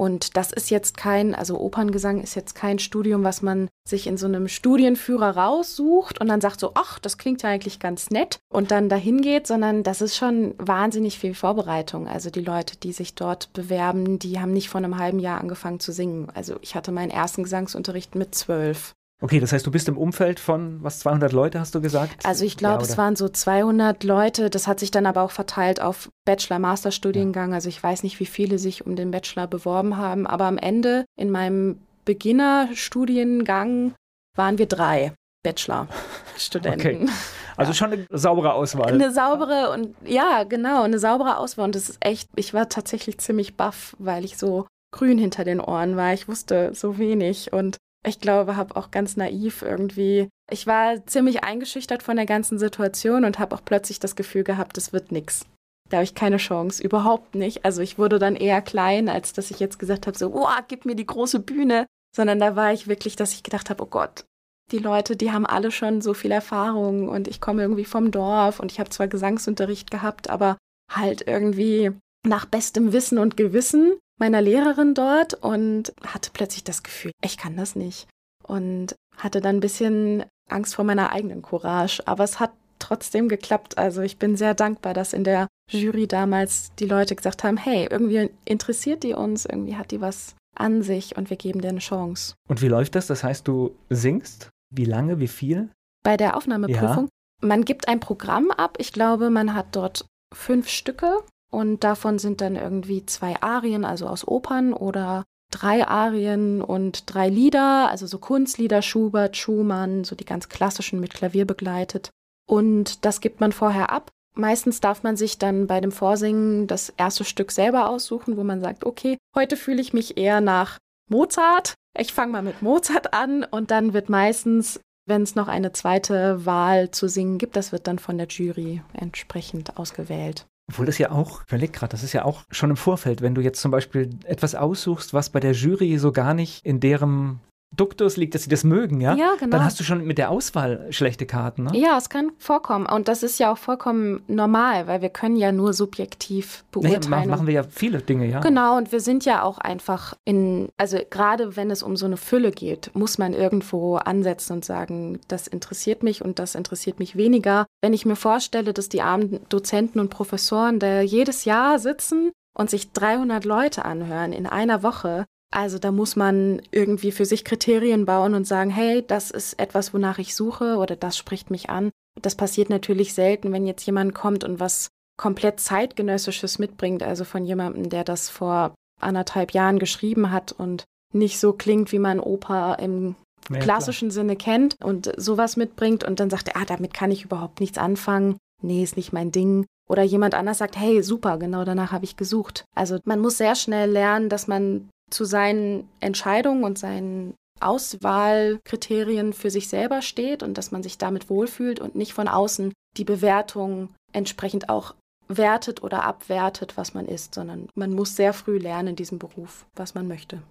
Und 0.00 0.36
das 0.36 0.52
ist 0.52 0.70
jetzt 0.70 0.96
kein, 0.96 1.34
also 1.34 1.58
Operngesang 1.58 2.22
ist 2.22 2.36
jetzt 2.36 2.54
kein 2.54 2.78
Studium, 2.78 3.24
was 3.24 3.42
man 3.42 3.68
sich 3.86 4.06
in 4.06 4.16
so 4.16 4.26
einem 4.26 4.46
Studienführer 4.46 5.36
raussucht 5.36 6.20
und 6.20 6.28
dann 6.28 6.40
sagt 6.40 6.60
so, 6.60 6.70
ach, 6.74 7.00
das 7.00 7.18
klingt 7.18 7.42
ja 7.42 7.50
eigentlich 7.50 7.80
ganz 7.80 8.10
nett 8.10 8.38
und 8.48 8.70
dann 8.70 8.88
dahin 8.88 9.22
geht, 9.22 9.48
sondern 9.48 9.82
das 9.82 10.00
ist 10.00 10.16
schon 10.16 10.54
wahnsinnig 10.58 11.18
viel 11.18 11.34
Vorbereitung. 11.34 12.06
Also 12.06 12.30
die 12.30 12.42
Leute, 12.42 12.76
die 12.76 12.92
sich 12.92 13.16
dort 13.16 13.52
bewerben, 13.54 14.20
die 14.20 14.38
haben 14.38 14.52
nicht 14.52 14.68
vor 14.68 14.78
einem 14.78 14.98
halben 14.98 15.18
Jahr 15.18 15.40
angefangen 15.40 15.80
zu 15.80 15.90
singen. 15.90 16.28
Also 16.32 16.56
ich 16.60 16.76
hatte 16.76 16.92
meinen 16.92 17.10
ersten 17.10 17.42
Gesangsunterricht 17.42 18.14
mit 18.14 18.36
zwölf. 18.36 18.94
Okay, 19.20 19.40
das 19.40 19.52
heißt, 19.52 19.66
du 19.66 19.72
bist 19.72 19.88
im 19.88 19.98
Umfeld 19.98 20.38
von, 20.38 20.80
was, 20.82 21.00
200 21.00 21.32
Leute 21.32 21.58
hast 21.58 21.74
du 21.74 21.80
gesagt? 21.80 22.24
Also 22.24 22.44
ich 22.44 22.56
glaube, 22.56 22.84
ja, 22.84 22.88
es 22.88 22.96
waren 22.96 23.16
so 23.16 23.28
200 23.28 24.04
Leute. 24.04 24.48
Das 24.48 24.68
hat 24.68 24.78
sich 24.78 24.92
dann 24.92 25.06
aber 25.06 25.22
auch 25.22 25.32
verteilt 25.32 25.80
auf 25.80 26.08
Bachelor-Master-Studiengang. 26.24 27.50
Ja. 27.50 27.56
Also 27.56 27.68
ich 27.68 27.82
weiß 27.82 28.04
nicht, 28.04 28.20
wie 28.20 28.26
viele 28.26 28.60
sich 28.60 28.86
um 28.86 28.94
den 28.94 29.10
Bachelor 29.10 29.48
beworben 29.48 29.96
haben. 29.96 30.26
Aber 30.28 30.44
am 30.44 30.56
Ende 30.56 31.04
in 31.18 31.30
meinem 31.30 31.80
Beginner-Studiengang 32.04 33.94
waren 34.36 34.58
wir 34.58 34.66
drei 34.66 35.12
Bachelor-Studenten. 35.42 36.80
Okay. 36.80 37.08
Also 37.56 37.72
schon 37.72 37.92
eine 37.92 38.06
saubere 38.10 38.52
Auswahl. 38.52 38.92
Eine 38.92 39.10
saubere 39.10 39.72
und 39.72 39.96
ja, 40.04 40.44
genau, 40.44 40.84
eine 40.84 41.00
saubere 41.00 41.38
Auswahl. 41.38 41.64
Und 41.64 41.74
das 41.74 41.88
ist 41.88 41.98
echt, 41.98 42.28
ich 42.36 42.54
war 42.54 42.68
tatsächlich 42.68 43.18
ziemlich 43.18 43.56
baff, 43.56 43.96
weil 43.98 44.24
ich 44.24 44.38
so 44.38 44.68
grün 44.94 45.18
hinter 45.18 45.42
den 45.42 45.60
Ohren 45.60 45.96
war. 45.96 46.14
Ich 46.14 46.28
wusste 46.28 46.72
so 46.72 46.98
wenig 46.98 47.52
und 47.52 47.78
ich 48.06 48.20
glaube, 48.20 48.56
habe 48.56 48.76
auch 48.76 48.90
ganz 48.90 49.16
naiv 49.16 49.62
irgendwie. 49.62 50.28
Ich 50.50 50.66
war 50.66 51.04
ziemlich 51.06 51.44
eingeschüchtert 51.44 52.02
von 52.02 52.16
der 52.16 52.26
ganzen 52.26 52.58
Situation 52.58 53.24
und 53.24 53.38
habe 53.38 53.54
auch 53.54 53.64
plötzlich 53.64 54.00
das 54.00 54.16
Gefühl 54.16 54.44
gehabt, 54.44 54.78
es 54.78 54.92
wird 54.92 55.12
nichts. 55.12 55.46
Da 55.90 55.98
habe 55.98 56.04
ich 56.04 56.14
keine 56.14 56.36
Chance, 56.36 56.82
überhaupt 56.82 57.34
nicht. 57.34 57.64
Also 57.64 57.82
ich 57.82 57.98
wurde 57.98 58.18
dann 58.18 58.36
eher 58.36 58.60
klein, 58.62 59.08
als 59.08 59.32
dass 59.32 59.50
ich 59.50 59.58
jetzt 59.58 59.78
gesagt 59.78 60.06
habe, 60.06 60.18
so, 60.18 60.32
oh, 60.34 60.48
gib 60.68 60.84
mir 60.84 60.94
die 60.94 61.06
große 61.06 61.40
Bühne. 61.40 61.86
Sondern 62.14 62.38
da 62.38 62.56
war 62.56 62.72
ich 62.72 62.88
wirklich, 62.88 63.16
dass 63.16 63.34
ich 63.34 63.42
gedacht 63.42 63.68
habe, 63.68 63.82
oh 63.82 63.86
Gott, 63.86 64.24
die 64.70 64.78
Leute, 64.78 65.16
die 65.16 65.30
haben 65.30 65.46
alle 65.46 65.70
schon 65.70 66.00
so 66.00 66.14
viel 66.14 66.30
Erfahrung 66.30 67.08
und 67.08 67.28
ich 67.28 67.40
komme 67.40 67.62
irgendwie 67.62 67.84
vom 67.84 68.10
Dorf 68.10 68.60
und 68.60 68.72
ich 68.72 68.80
habe 68.80 68.90
zwar 68.90 69.08
Gesangsunterricht 69.08 69.90
gehabt, 69.90 70.30
aber 70.30 70.56
halt 70.90 71.26
irgendwie 71.26 71.92
nach 72.28 72.46
bestem 72.46 72.92
Wissen 72.92 73.18
und 73.18 73.36
Gewissen 73.36 73.98
meiner 74.18 74.40
Lehrerin 74.40 74.94
dort 74.94 75.34
und 75.34 75.92
hatte 76.04 76.30
plötzlich 76.32 76.64
das 76.64 76.82
Gefühl, 76.82 77.12
ich 77.22 77.36
kann 77.36 77.56
das 77.56 77.76
nicht. 77.76 78.08
Und 78.46 78.94
hatte 79.16 79.40
dann 79.40 79.56
ein 79.56 79.60
bisschen 79.60 80.24
Angst 80.48 80.74
vor 80.74 80.84
meiner 80.84 81.12
eigenen 81.12 81.42
Courage. 81.42 82.02
Aber 82.06 82.24
es 82.24 82.40
hat 82.40 82.52
trotzdem 82.78 83.28
geklappt. 83.28 83.78
Also 83.78 84.00
ich 84.02 84.18
bin 84.18 84.36
sehr 84.36 84.54
dankbar, 84.54 84.94
dass 84.94 85.12
in 85.12 85.24
der 85.24 85.48
Jury 85.70 86.06
damals 86.06 86.72
die 86.78 86.86
Leute 86.86 87.14
gesagt 87.14 87.44
haben, 87.44 87.56
hey, 87.56 87.88
irgendwie 87.90 88.30
interessiert 88.44 89.02
die 89.02 89.14
uns, 89.14 89.44
irgendwie 89.44 89.76
hat 89.76 89.90
die 89.90 90.00
was 90.00 90.34
an 90.56 90.82
sich 90.82 91.16
und 91.16 91.30
wir 91.30 91.36
geben 91.36 91.60
dir 91.60 91.68
eine 91.68 91.78
Chance. 91.78 92.34
Und 92.48 92.62
wie 92.62 92.68
läuft 92.68 92.94
das? 92.94 93.06
Das 93.06 93.22
heißt, 93.22 93.46
du 93.46 93.76
singst? 93.90 94.50
Wie 94.70 94.84
lange, 94.84 95.20
wie 95.20 95.28
viel? 95.28 95.70
Bei 96.02 96.16
der 96.16 96.36
Aufnahmeprüfung. 96.36 97.04
Ja. 97.04 97.46
Man 97.46 97.64
gibt 97.64 97.88
ein 97.88 98.00
Programm 98.00 98.50
ab. 98.50 98.76
Ich 98.78 98.92
glaube, 98.92 99.30
man 99.30 99.54
hat 99.54 99.66
dort 99.72 100.06
fünf 100.34 100.68
Stücke 100.68 101.18
und 101.50 101.84
davon 101.84 102.18
sind 102.18 102.40
dann 102.40 102.56
irgendwie 102.56 103.06
zwei 103.06 103.40
Arien, 103.40 103.84
also 103.84 104.06
aus 104.06 104.26
Opern 104.26 104.72
oder 104.72 105.24
drei 105.50 105.86
Arien 105.86 106.60
und 106.60 107.12
drei 107.12 107.28
Lieder, 107.28 107.88
also 107.88 108.06
so 108.06 108.18
Kunstlieder, 108.18 108.82
Schubert, 108.82 109.36
Schumann, 109.36 110.04
so 110.04 110.14
die 110.14 110.26
ganz 110.26 110.48
klassischen 110.48 111.00
mit 111.00 111.14
Klavier 111.14 111.46
begleitet. 111.46 112.10
Und 112.46 113.04
das 113.04 113.20
gibt 113.20 113.40
man 113.40 113.52
vorher 113.52 113.90
ab. 113.90 114.10
Meistens 114.34 114.80
darf 114.80 115.02
man 115.02 115.16
sich 115.16 115.38
dann 115.38 115.66
bei 115.66 115.80
dem 115.80 115.90
Vorsingen 115.90 116.66
das 116.66 116.90
erste 116.90 117.24
Stück 117.24 117.50
selber 117.50 117.88
aussuchen, 117.88 118.36
wo 118.36 118.44
man 118.44 118.60
sagt, 118.60 118.84
okay, 118.84 119.16
heute 119.34 119.56
fühle 119.56 119.80
ich 119.80 119.92
mich 119.92 120.16
eher 120.16 120.40
nach 120.40 120.78
Mozart. 121.08 121.74
Ich 121.98 122.12
fange 122.12 122.32
mal 122.32 122.42
mit 122.42 122.62
Mozart 122.62 123.14
an 123.14 123.42
und 123.42 123.70
dann 123.70 123.94
wird 123.94 124.08
meistens, 124.08 124.80
wenn 125.06 125.22
es 125.22 125.34
noch 125.34 125.48
eine 125.48 125.72
zweite 125.72 126.44
Wahl 126.46 126.90
zu 126.90 127.08
singen 127.08 127.38
gibt, 127.38 127.56
das 127.56 127.72
wird 127.72 127.86
dann 127.86 127.98
von 127.98 128.18
der 128.18 128.28
Jury 128.28 128.82
entsprechend 128.92 129.76
ausgewählt. 129.78 130.46
Obwohl 130.68 130.86
das 130.86 130.98
ja 130.98 131.10
auch, 131.10 131.42
überleg 131.48 131.72
gerade, 131.72 131.90
das 131.90 132.02
ist 132.02 132.12
ja 132.12 132.24
auch 132.24 132.44
schon 132.50 132.70
im 132.70 132.76
Vorfeld, 132.76 133.22
wenn 133.22 133.34
du 133.34 133.40
jetzt 133.40 133.60
zum 133.60 133.70
Beispiel 133.70 134.10
etwas 134.24 134.54
aussuchst, 134.54 135.14
was 135.14 135.30
bei 135.30 135.40
der 135.40 135.52
Jury 135.52 135.98
so 135.98 136.12
gar 136.12 136.34
nicht 136.34 136.64
in 136.64 136.78
deren 136.78 137.40
Duktus 137.78 138.16
liegt, 138.16 138.34
dass 138.34 138.42
sie 138.42 138.50
das 138.50 138.64
mögen, 138.64 139.00
ja? 139.00 139.14
Ja, 139.14 139.34
genau. 139.38 139.56
Dann 139.56 139.64
hast 139.64 139.78
du 139.80 139.84
schon 139.84 140.04
mit 140.04 140.18
der 140.18 140.30
Auswahl 140.30 140.86
schlechte 140.90 141.26
Karten, 141.26 141.64
ne? 141.64 141.70
Ja, 141.74 141.96
es 141.96 142.10
kann 142.10 142.32
vorkommen. 142.38 142.86
Und 142.86 143.08
das 143.08 143.22
ist 143.22 143.38
ja 143.38 143.52
auch 143.52 143.58
vollkommen 143.58 144.22
normal, 144.26 144.86
weil 144.86 145.00
wir 145.00 145.08
können 145.08 145.36
ja 145.36 145.52
nur 145.52 145.72
subjektiv 145.72 146.64
beurteilen. 146.72 147.24
Nee, 147.24 147.26
machen 147.26 147.46
wir 147.46 147.54
ja 147.54 147.62
viele 147.62 147.98
Dinge, 147.98 148.26
ja. 148.26 148.40
Genau, 148.40 148.76
und 148.76 148.92
wir 148.92 149.00
sind 149.00 149.24
ja 149.24 149.42
auch 149.42 149.58
einfach 149.58 150.14
in, 150.24 150.68
also 150.76 150.98
gerade 151.08 151.56
wenn 151.56 151.70
es 151.70 151.82
um 151.82 151.96
so 151.96 152.06
eine 152.06 152.16
Fülle 152.16 152.50
geht, 152.50 152.90
muss 152.94 153.18
man 153.18 153.32
irgendwo 153.32 153.96
ansetzen 153.96 154.54
und 154.54 154.64
sagen, 154.64 155.20
das 155.28 155.46
interessiert 155.46 156.02
mich 156.02 156.24
und 156.24 156.38
das 156.38 156.54
interessiert 156.54 156.98
mich 156.98 157.16
weniger. 157.16 157.66
Wenn 157.80 157.92
ich 157.92 158.04
mir 158.04 158.16
vorstelle, 158.16 158.72
dass 158.72 158.88
die 158.88 159.02
armen 159.02 159.40
Dozenten 159.48 160.00
und 160.00 160.10
Professoren 160.10 160.78
da 160.78 161.00
jedes 161.00 161.44
Jahr 161.44 161.78
sitzen 161.78 162.32
und 162.56 162.70
sich 162.70 162.92
300 162.92 163.44
Leute 163.44 163.84
anhören 163.84 164.32
in 164.32 164.46
einer 164.46 164.82
Woche, 164.82 165.26
also 165.50 165.78
da 165.78 165.92
muss 165.92 166.14
man 166.14 166.60
irgendwie 166.70 167.12
für 167.12 167.24
sich 167.24 167.44
Kriterien 167.44 168.04
bauen 168.04 168.34
und 168.34 168.46
sagen, 168.46 168.70
hey, 168.70 169.04
das 169.06 169.30
ist 169.30 169.58
etwas, 169.58 169.94
wonach 169.94 170.18
ich 170.18 170.34
suche 170.34 170.76
oder 170.76 170.94
das 170.94 171.16
spricht 171.16 171.50
mich 171.50 171.70
an. 171.70 171.90
Das 172.20 172.34
passiert 172.34 172.68
natürlich 172.68 173.14
selten, 173.14 173.52
wenn 173.52 173.66
jetzt 173.66 173.86
jemand 173.86 174.14
kommt 174.14 174.44
und 174.44 174.60
was 174.60 174.88
komplett 175.16 175.60
zeitgenössisches 175.60 176.58
mitbringt, 176.58 177.02
also 177.02 177.24
von 177.24 177.44
jemandem, 177.44 177.88
der 177.88 178.04
das 178.04 178.28
vor 178.28 178.74
anderthalb 179.00 179.52
Jahren 179.52 179.78
geschrieben 179.78 180.30
hat 180.30 180.52
und 180.52 180.84
nicht 181.12 181.38
so 181.40 181.52
klingt, 181.52 181.92
wie 181.92 181.98
man 181.98 182.20
Oper 182.20 182.78
im 182.80 183.14
ja, 183.50 183.58
klassischen 183.58 184.08
klar. 184.08 184.14
Sinne 184.14 184.36
kennt 184.36 184.76
und 184.82 185.12
sowas 185.16 185.56
mitbringt 185.56 186.04
und 186.04 186.20
dann 186.20 186.30
sagt 186.30 186.48
er, 186.48 186.56
ah, 186.56 186.64
damit 186.64 186.92
kann 186.92 187.10
ich 187.10 187.24
überhaupt 187.24 187.60
nichts 187.60 187.78
anfangen. 187.78 188.36
Nee, 188.62 188.82
ist 188.82 188.96
nicht 188.96 189.12
mein 189.12 189.32
Ding. 189.32 189.66
Oder 189.88 190.02
jemand 190.02 190.34
anders 190.34 190.58
sagt, 190.58 190.76
hey, 190.76 191.02
super, 191.02 191.38
genau 191.38 191.64
danach 191.64 191.92
habe 191.92 192.04
ich 192.04 192.16
gesucht. 192.16 192.64
Also 192.74 192.98
man 193.04 193.20
muss 193.20 193.38
sehr 193.38 193.54
schnell 193.54 193.90
lernen, 193.90 194.28
dass 194.28 194.46
man 194.46 194.90
zu 195.10 195.24
seinen 195.24 195.88
Entscheidungen 196.00 196.64
und 196.64 196.78
seinen 196.78 197.34
Auswahlkriterien 197.60 199.32
für 199.32 199.50
sich 199.50 199.68
selber 199.68 200.02
steht 200.02 200.42
und 200.42 200.56
dass 200.56 200.70
man 200.70 200.82
sich 200.82 200.98
damit 200.98 201.28
wohlfühlt 201.28 201.80
und 201.80 201.96
nicht 201.96 202.12
von 202.12 202.28
außen 202.28 202.72
die 202.96 203.04
Bewertung 203.04 203.88
entsprechend 204.12 204.68
auch 204.68 204.94
wertet 205.28 205.82
oder 205.82 206.04
abwertet, 206.04 206.76
was 206.76 206.94
man 206.94 207.06
ist, 207.06 207.34
sondern 207.34 207.68
man 207.74 207.92
muss 207.92 208.16
sehr 208.16 208.32
früh 208.32 208.58
lernen 208.58 208.88
in 208.88 208.96
diesem 208.96 209.18
Beruf, 209.18 209.66
was 209.74 209.94
man 209.94 210.08
möchte. 210.08 210.42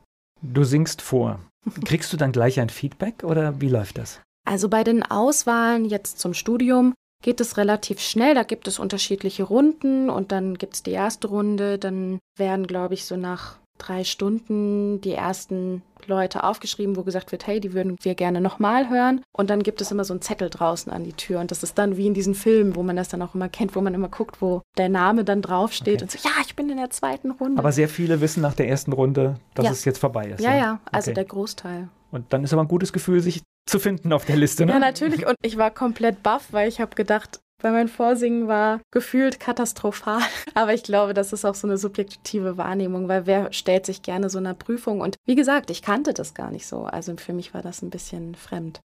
Du 0.42 0.64
singst 0.64 1.02
vor. 1.02 1.40
Kriegst 1.86 2.14
du 2.14 2.18
dann 2.18 2.32
gleich 2.32 2.60
ein 2.60 2.70
Feedback 2.70 3.24
oder 3.24 3.60
wie 3.60 3.70
läuft 3.70 3.98
das? 3.98 4.22
Also 4.48 4.70
bei 4.70 4.84
den 4.84 5.04
Auswahlen 5.04 5.86
jetzt 5.86 6.20
zum 6.20 6.34
Studium 6.34 6.94
geht 7.24 7.42
es 7.42 7.58
relativ 7.58 8.00
schnell. 8.00 8.36
Da 8.36 8.44
gibt 8.44 8.68
es 8.68 8.80
unterschiedliche 8.80 9.44
Runden 9.44 10.10
und 10.10 10.32
dann 10.32 10.58
gibt 10.58 10.76
es 10.76 10.84
die 10.84 10.92
erste 10.92 11.28
Runde. 11.28 11.80
Dann 11.80 12.20
werden, 12.38 12.68
glaube 12.68 12.94
ich, 12.94 13.06
so 13.06 13.18
nach 13.18 13.58
drei 13.78 14.04
Stunden 14.04 15.02
die 15.02 15.14
ersten 15.14 15.82
Leute 16.06 16.44
aufgeschrieben, 16.44 16.96
wo 16.96 17.04
gesagt 17.04 17.32
wird, 17.32 17.48
hey, 17.48 17.60
die 17.60 17.74
würden 17.74 17.98
wir 18.02 18.16
gerne 18.16 18.42
nochmal 18.42 18.90
hören. 18.90 19.22
Und 19.32 19.50
dann 19.50 19.64
gibt 19.64 19.82
es 19.82 19.92
immer 19.92 20.04
so 20.04 20.14
einen 20.14 20.22
Zettel 20.22 20.50
draußen 20.50 20.92
an 20.92 21.04
die 21.04 21.14
Tür. 21.14 21.40
Und 21.40 21.52
das 21.52 21.64
ist 21.64 21.78
dann 21.78 21.98
wie 21.98 22.08
in 22.08 22.14
diesen 22.14 22.36
Filmen, 22.36 22.76
wo 22.76 22.84
man 22.84 22.96
das 22.96 23.10
dann 23.10 23.22
auch 23.22 23.36
immer 23.36 23.50
kennt, 23.50 23.76
wo 23.76 23.82
man 23.82 23.94
immer 23.94 24.10
guckt, 24.10 24.42
wo 24.42 24.62
der 24.78 24.90
Name 24.90 25.24
dann 25.24 25.42
draufsteht 25.42 26.02
okay. 26.02 26.04
und 26.04 26.12
so, 26.12 26.20
ja, 26.28 26.36
ich 26.46 26.56
bin 26.56 26.70
in 26.70 26.78
der 26.78 26.90
zweiten 26.90 27.32
Runde. 27.32 27.60
Aber 27.60 27.72
sehr 27.72 27.90
viele 27.90 28.22
wissen 28.22 28.42
nach 28.42 28.54
der 28.54 28.70
ersten 28.70 28.94
Runde, 28.94 29.36
dass 29.54 29.66
ja. 29.66 29.72
es 29.72 29.86
jetzt 29.86 30.00
vorbei 30.00 30.30
ist. 30.30 30.42
Ja, 30.42 30.52
ja, 30.52 30.58
ja 30.58 30.80
also 30.92 31.12
okay. 31.12 31.16
der 31.16 31.26
Großteil. 31.26 31.90
Und 32.12 32.32
dann 32.32 32.44
ist 32.44 32.54
aber 32.54 32.62
ein 32.64 32.70
gutes 32.70 32.94
Gefühl, 32.94 33.20
sich 33.20 33.42
zu 33.66 33.80
finden 33.80 34.14
auf 34.14 34.26
der 34.26 34.38
Liste. 34.38 34.66
Ne? 34.66 34.72
Ja, 34.72 34.80
natürlich. 34.80 35.28
Und 35.28 35.36
ich 35.42 35.58
war 35.58 35.72
komplett 35.72 36.24
baff, 36.24 36.48
weil 36.52 36.70
ich 36.70 36.80
habe 36.80 36.96
gedacht, 36.96 37.40
weil 37.62 37.72
mein 37.72 37.88
Vorsingen 37.88 38.48
war 38.48 38.82
gefühlt 38.92 39.40
katastrophal. 39.40 40.22
Aber 40.54 40.74
ich 40.74 40.84
glaube, 40.84 41.14
das 41.14 41.34
ist 41.34 41.46
auch 41.46 41.56
so 41.56 41.68
eine 41.68 41.78
subjektive 41.78 42.58
Wahrnehmung, 42.58 43.08
weil 43.08 43.26
wer 43.26 43.52
stellt 43.54 43.86
sich 43.86 44.02
gerne 44.02 44.30
so 44.30 44.38
einer 44.38 44.54
Prüfung? 44.54 45.02
Und 45.02 45.18
wie 45.26 45.36
gesagt, 45.36 45.70
ich 45.70 45.82
kannte 45.82 46.14
das 46.14 46.34
gar 46.34 46.52
nicht 46.52 46.68
so. 46.68 46.84
Also 46.84 47.16
für 47.18 47.34
mich 47.34 47.54
war 47.54 47.62
das 47.62 47.82
ein 47.82 47.90
bisschen 47.90 48.36
fremd. 48.36 48.82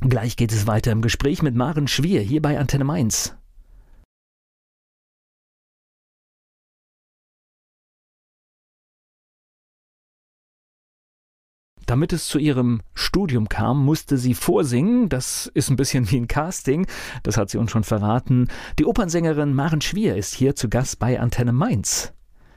Gleich 0.00 0.36
geht 0.36 0.52
es 0.52 0.66
weiter 0.66 0.92
im 0.92 1.02
Gespräch 1.02 1.42
mit 1.42 1.54
Maren 1.54 1.86
Schwier 1.86 2.22
hier 2.22 2.40
bei 2.40 2.58
Antenne 2.58 2.84
Mainz. 2.84 3.34
Damit 11.90 12.12
es 12.12 12.28
zu 12.28 12.38
ihrem 12.38 12.82
Studium 12.94 13.48
kam, 13.48 13.84
musste 13.84 14.16
sie 14.16 14.34
vorsingen. 14.34 15.08
Das 15.08 15.50
ist 15.54 15.70
ein 15.70 15.76
bisschen 15.76 16.08
wie 16.08 16.18
ein 16.18 16.28
Casting. 16.28 16.86
Das 17.24 17.36
hat 17.36 17.50
sie 17.50 17.58
uns 17.58 17.72
schon 17.72 17.82
verraten. 17.82 18.46
Die 18.78 18.86
Opernsängerin 18.86 19.52
Maren 19.54 19.80
Schwier 19.80 20.14
ist 20.14 20.32
hier 20.32 20.54
zu 20.54 20.68
Gast 20.68 21.00
bei 21.00 21.18
Antenne 21.18 21.50
Mainz. 21.52 22.12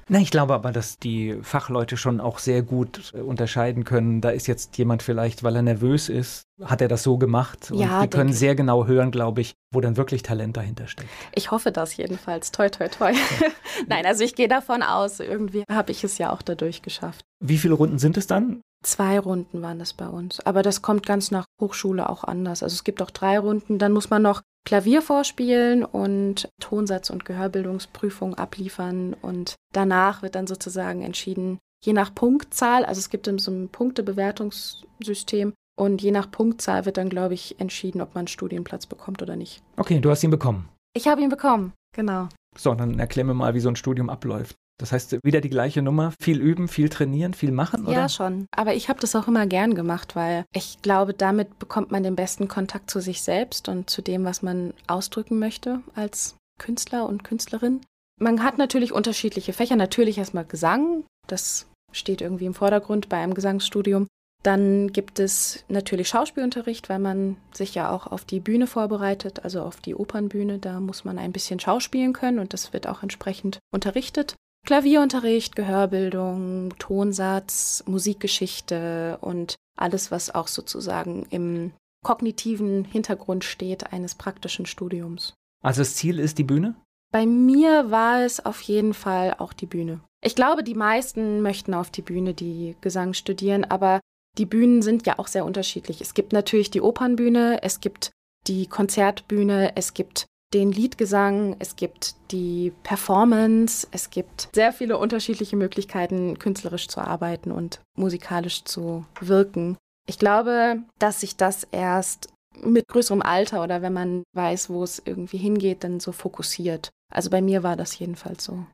Na, 0.07 0.19
ich 0.19 0.29
glaube 0.29 0.53
aber, 0.53 0.71
dass 0.71 0.99
die 0.99 1.39
Fachleute 1.41 1.97
schon 1.97 2.21
auch 2.21 2.37
sehr 2.37 2.61
gut 2.61 3.11
äh, 3.15 3.21
unterscheiden 3.21 3.85
können. 3.85 4.21
Da 4.21 4.29
ist 4.29 4.45
jetzt 4.45 4.77
jemand 4.77 5.01
vielleicht, 5.01 5.41
weil 5.41 5.55
er 5.55 5.63
nervös 5.63 6.09
ist, 6.09 6.43
hat 6.63 6.81
er 6.81 6.87
das 6.87 7.01
so 7.01 7.17
gemacht. 7.17 7.71
Und 7.71 7.79
ja, 7.79 8.03
die 8.03 8.09
können 8.09 8.33
sehr 8.33 8.53
genau 8.53 8.85
hören, 8.85 9.09
glaube 9.09 9.41
ich, 9.41 9.55
wo 9.73 9.81
dann 9.81 9.97
wirklich 9.97 10.21
Talent 10.21 10.57
dahinter 10.57 10.85
steckt. 10.87 11.09
Ich 11.33 11.49
hoffe 11.49 11.71
das 11.71 11.97
jedenfalls. 11.97 12.51
Toi, 12.51 12.69
toi, 12.69 12.87
toi. 12.87 13.13
Nein, 13.87 14.05
also 14.05 14.23
ich 14.23 14.35
gehe 14.35 14.47
davon 14.47 14.83
aus, 14.83 15.19
irgendwie 15.19 15.63
habe 15.71 15.91
ich 15.91 16.03
es 16.03 16.19
ja 16.19 16.31
auch 16.31 16.43
dadurch 16.43 16.83
geschafft. 16.83 17.25
Wie 17.39 17.57
viele 17.57 17.73
Runden 17.73 17.97
sind 17.97 18.15
es 18.17 18.27
dann? 18.27 18.61
Zwei 18.83 19.17
Runden 19.19 19.61
waren 19.61 19.79
das 19.79 19.93
bei 19.93 20.07
uns. 20.07 20.39
Aber 20.41 20.61
das 20.61 20.81
kommt 20.81 21.05
ganz 21.05 21.31
nach 21.31 21.45
Hochschule 21.59 22.09
auch 22.09 22.23
anders. 22.23 22.63
Also 22.63 22.73
es 22.73 22.83
gibt 22.83 23.01
auch 23.01 23.11
drei 23.11 23.39
Runden. 23.39 23.79
Dann 23.79 23.93
muss 23.93 24.09
man 24.09 24.21
noch 24.21 24.41
Klavier 24.65 25.01
vorspielen 25.01 25.83
und 25.83 26.49
Tonsatz- 26.61 27.09
und 27.09 27.25
Gehörbildungsprüfung 27.25 28.35
abliefern. 28.35 29.15
Und 29.21 29.55
danach 29.73 30.21
wird 30.21 30.35
dann 30.35 30.47
sozusagen 30.47 31.01
entschieden, 31.01 31.59
je 31.83 31.93
nach 31.93 32.13
Punktzahl, 32.13 32.85
also 32.85 32.99
es 32.99 33.09
gibt 33.09 33.25
so 33.25 33.51
ein 33.51 33.69
Punktebewertungssystem. 33.69 35.53
Und 35.75 36.01
je 36.03 36.11
nach 36.11 36.29
Punktzahl 36.29 36.85
wird 36.85 36.97
dann, 36.97 37.09
glaube 37.09 37.33
ich, 37.33 37.59
entschieden, 37.59 38.01
ob 38.01 38.13
man 38.13 38.21
einen 38.21 38.27
Studienplatz 38.27 38.85
bekommt 38.85 39.23
oder 39.23 39.35
nicht. 39.35 39.63
Okay, 39.77 39.99
du 39.99 40.11
hast 40.11 40.23
ihn 40.23 40.29
bekommen. 40.29 40.69
Ich 40.95 41.07
habe 41.07 41.21
ihn 41.21 41.29
bekommen, 41.29 41.73
genau. 41.95 42.29
So, 42.55 42.75
dann 42.75 42.99
erklär 42.99 43.25
mir 43.25 43.33
mal, 43.33 43.55
wie 43.55 43.59
so 43.59 43.69
ein 43.69 43.75
Studium 43.75 44.09
abläuft. 44.09 44.55
Das 44.83 44.91
heißt, 44.91 45.17
wieder 45.23 45.39
die 45.39 45.49
gleiche 45.49 45.81
Nummer, 45.81 46.11
viel 46.19 46.41
üben, 46.41 46.67
viel 46.67 46.89
trainieren, 46.89 47.33
viel 47.33 47.53
machen, 47.53 47.85
oder? 47.85 47.93
Ja, 47.93 48.09
schon. 48.09 48.47
Aber 48.51 48.73
ich 48.73 48.89
habe 48.89 48.99
das 48.99 49.15
auch 49.15 49.29
immer 49.29 49.47
gern 49.47 49.75
gemacht, 49.75 50.13
weil 50.17 50.43
ich 50.53 50.81
glaube, 50.81 51.13
damit 51.13 51.57
bekommt 51.57 51.91
man 51.91 52.03
den 52.03 52.17
besten 52.17 52.49
Kontakt 52.49 52.91
zu 52.91 52.99
sich 52.99 53.21
selbst 53.21 53.69
und 53.69 53.89
zu 53.89 54.01
dem, 54.01 54.25
was 54.25 54.41
man 54.41 54.73
ausdrücken 54.87 55.39
möchte 55.39 55.79
als 55.95 56.35
Künstler 56.59 57.07
und 57.07 57.23
Künstlerin. 57.23 57.79
Man 58.19 58.43
hat 58.43 58.57
natürlich 58.57 58.91
unterschiedliche 58.91 59.53
Fächer. 59.53 59.77
Natürlich 59.77 60.17
erstmal 60.17 60.43
Gesang, 60.43 61.05
das 61.27 61.65
steht 61.93 62.19
irgendwie 62.19 62.45
im 62.45 62.53
Vordergrund 62.53 63.07
bei 63.07 63.23
einem 63.23 63.35
Gesangsstudium. 63.35 64.07
Dann 64.43 64.91
gibt 64.91 65.17
es 65.17 65.63
natürlich 65.69 66.09
Schauspielunterricht, 66.09 66.89
weil 66.89 66.99
man 66.99 67.37
sich 67.53 67.73
ja 67.73 67.89
auch 67.89 68.07
auf 68.07 68.25
die 68.25 68.41
Bühne 68.41 68.67
vorbereitet, 68.67 69.45
also 69.45 69.61
auf 69.61 69.77
die 69.77 69.95
Opernbühne. 69.95 70.59
Da 70.59 70.81
muss 70.81 71.05
man 71.05 71.19
ein 71.19 71.31
bisschen 71.31 71.61
schauspielen 71.61 72.11
können 72.11 72.39
und 72.39 72.51
das 72.51 72.73
wird 72.73 72.85
auch 72.85 73.01
entsprechend 73.01 73.59
unterrichtet. 73.71 74.35
Klavierunterricht, 74.65 75.55
Gehörbildung, 75.55 76.73
Tonsatz, 76.79 77.83
Musikgeschichte 77.85 79.17
und 79.19 79.55
alles, 79.77 80.09
was 80.11 80.33
auch 80.33 80.47
sozusagen 80.47 81.25
im 81.29 81.73
kognitiven 82.03 82.85
Hintergrund 82.85 83.43
steht 83.43 83.91
eines 83.91 84.15
praktischen 84.15 84.65
Studiums. 84.65 85.33
Also 85.61 85.81
das 85.81 85.95
Ziel 85.95 86.19
ist 86.19 86.37
die 86.37 86.43
Bühne? 86.43 86.75
Bei 87.11 87.25
mir 87.25 87.91
war 87.91 88.23
es 88.23 88.45
auf 88.45 88.61
jeden 88.61 88.93
Fall 88.93 89.35
auch 89.37 89.53
die 89.53 89.65
Bühne. 89.65 90.01
Ich 90.21 90.35
glaube, 90.35 90.63
die 90.63 90.75
meisten 90.75 91.41
möchten 91.41 91.73
auf 91.73 91.91
die 91.91 92.01
Bühne 92.01 92.33
die 92.33 92.75
Gesang 92.81 93.13
studieren, 93.13 93.65
aber 93.65 93.99
die 94.37 94.45
Bühnen 94.45 94.81
sind 94.81 95.05
ja 95.05 95.19
auch 95.19 95.27
sehr 95.27 95.45
unterschiedlich. 95.45 96.01
Es 96.01 96.13
gibt 96.13 96.33
natürlich 96.33 96.71
die 96.71 96.81
Opernbühne, 96.81 97.61
es 97.61 97.81
gibt 97.81 98.11
die 98.47 98.67
Konzertbühne, 98.67 99.75
es 99.75 99.93
gibt 99.93 100.25
den 100.53 100.71
Liedgesang, 100.71 101.55
es 101.59 101.75
gibt 101.75 102.15
die 102.31 102.71
Performance, 102.83 103.87
es 103.91 104.09
gibt 104.09 104.49
sehr 104.53 104.71
viele 104.71 104.97
unterschiedliche 104.97 105.55
Möglichkeiten, 105.55 106.37
künstlerisch 106.37 106.87
zu 106.87 107.01
arbeiten 107.01 107.51
und 107.51 107.81
musikalisch 107.97 108.63
zu 108.63 109.05
wirken. 109.19 109.77
Ich 110.07 110.19
glaube, 110.19 110.77
dass 110.99 111.21
sich 111.21 111.37
das 111.37 111.63
erst 111.71 112.29
mit 112.61 112.87
größerem 112.87 113.21
Alter 113.21 113.63
oder 113.63 113.81
wenn 113.81 113.93
man 113.93 114.23
weiß, 114.35 114.69
wo 114.69 114.83
es 114.83 115.01
irgendwie 115.03 115.37
hingeht, 115.37 115.83
dann 115.83 115.99
so 115.99 116.11
fokussiert. 116.11 116.91
Also 117.11 117.29
bei 117.29 117.41
mir 117.41 117.63
war 117.63 117.75
das 117.75 117.97
jedenfalls 117.97 118.43
so. 118.43 118.65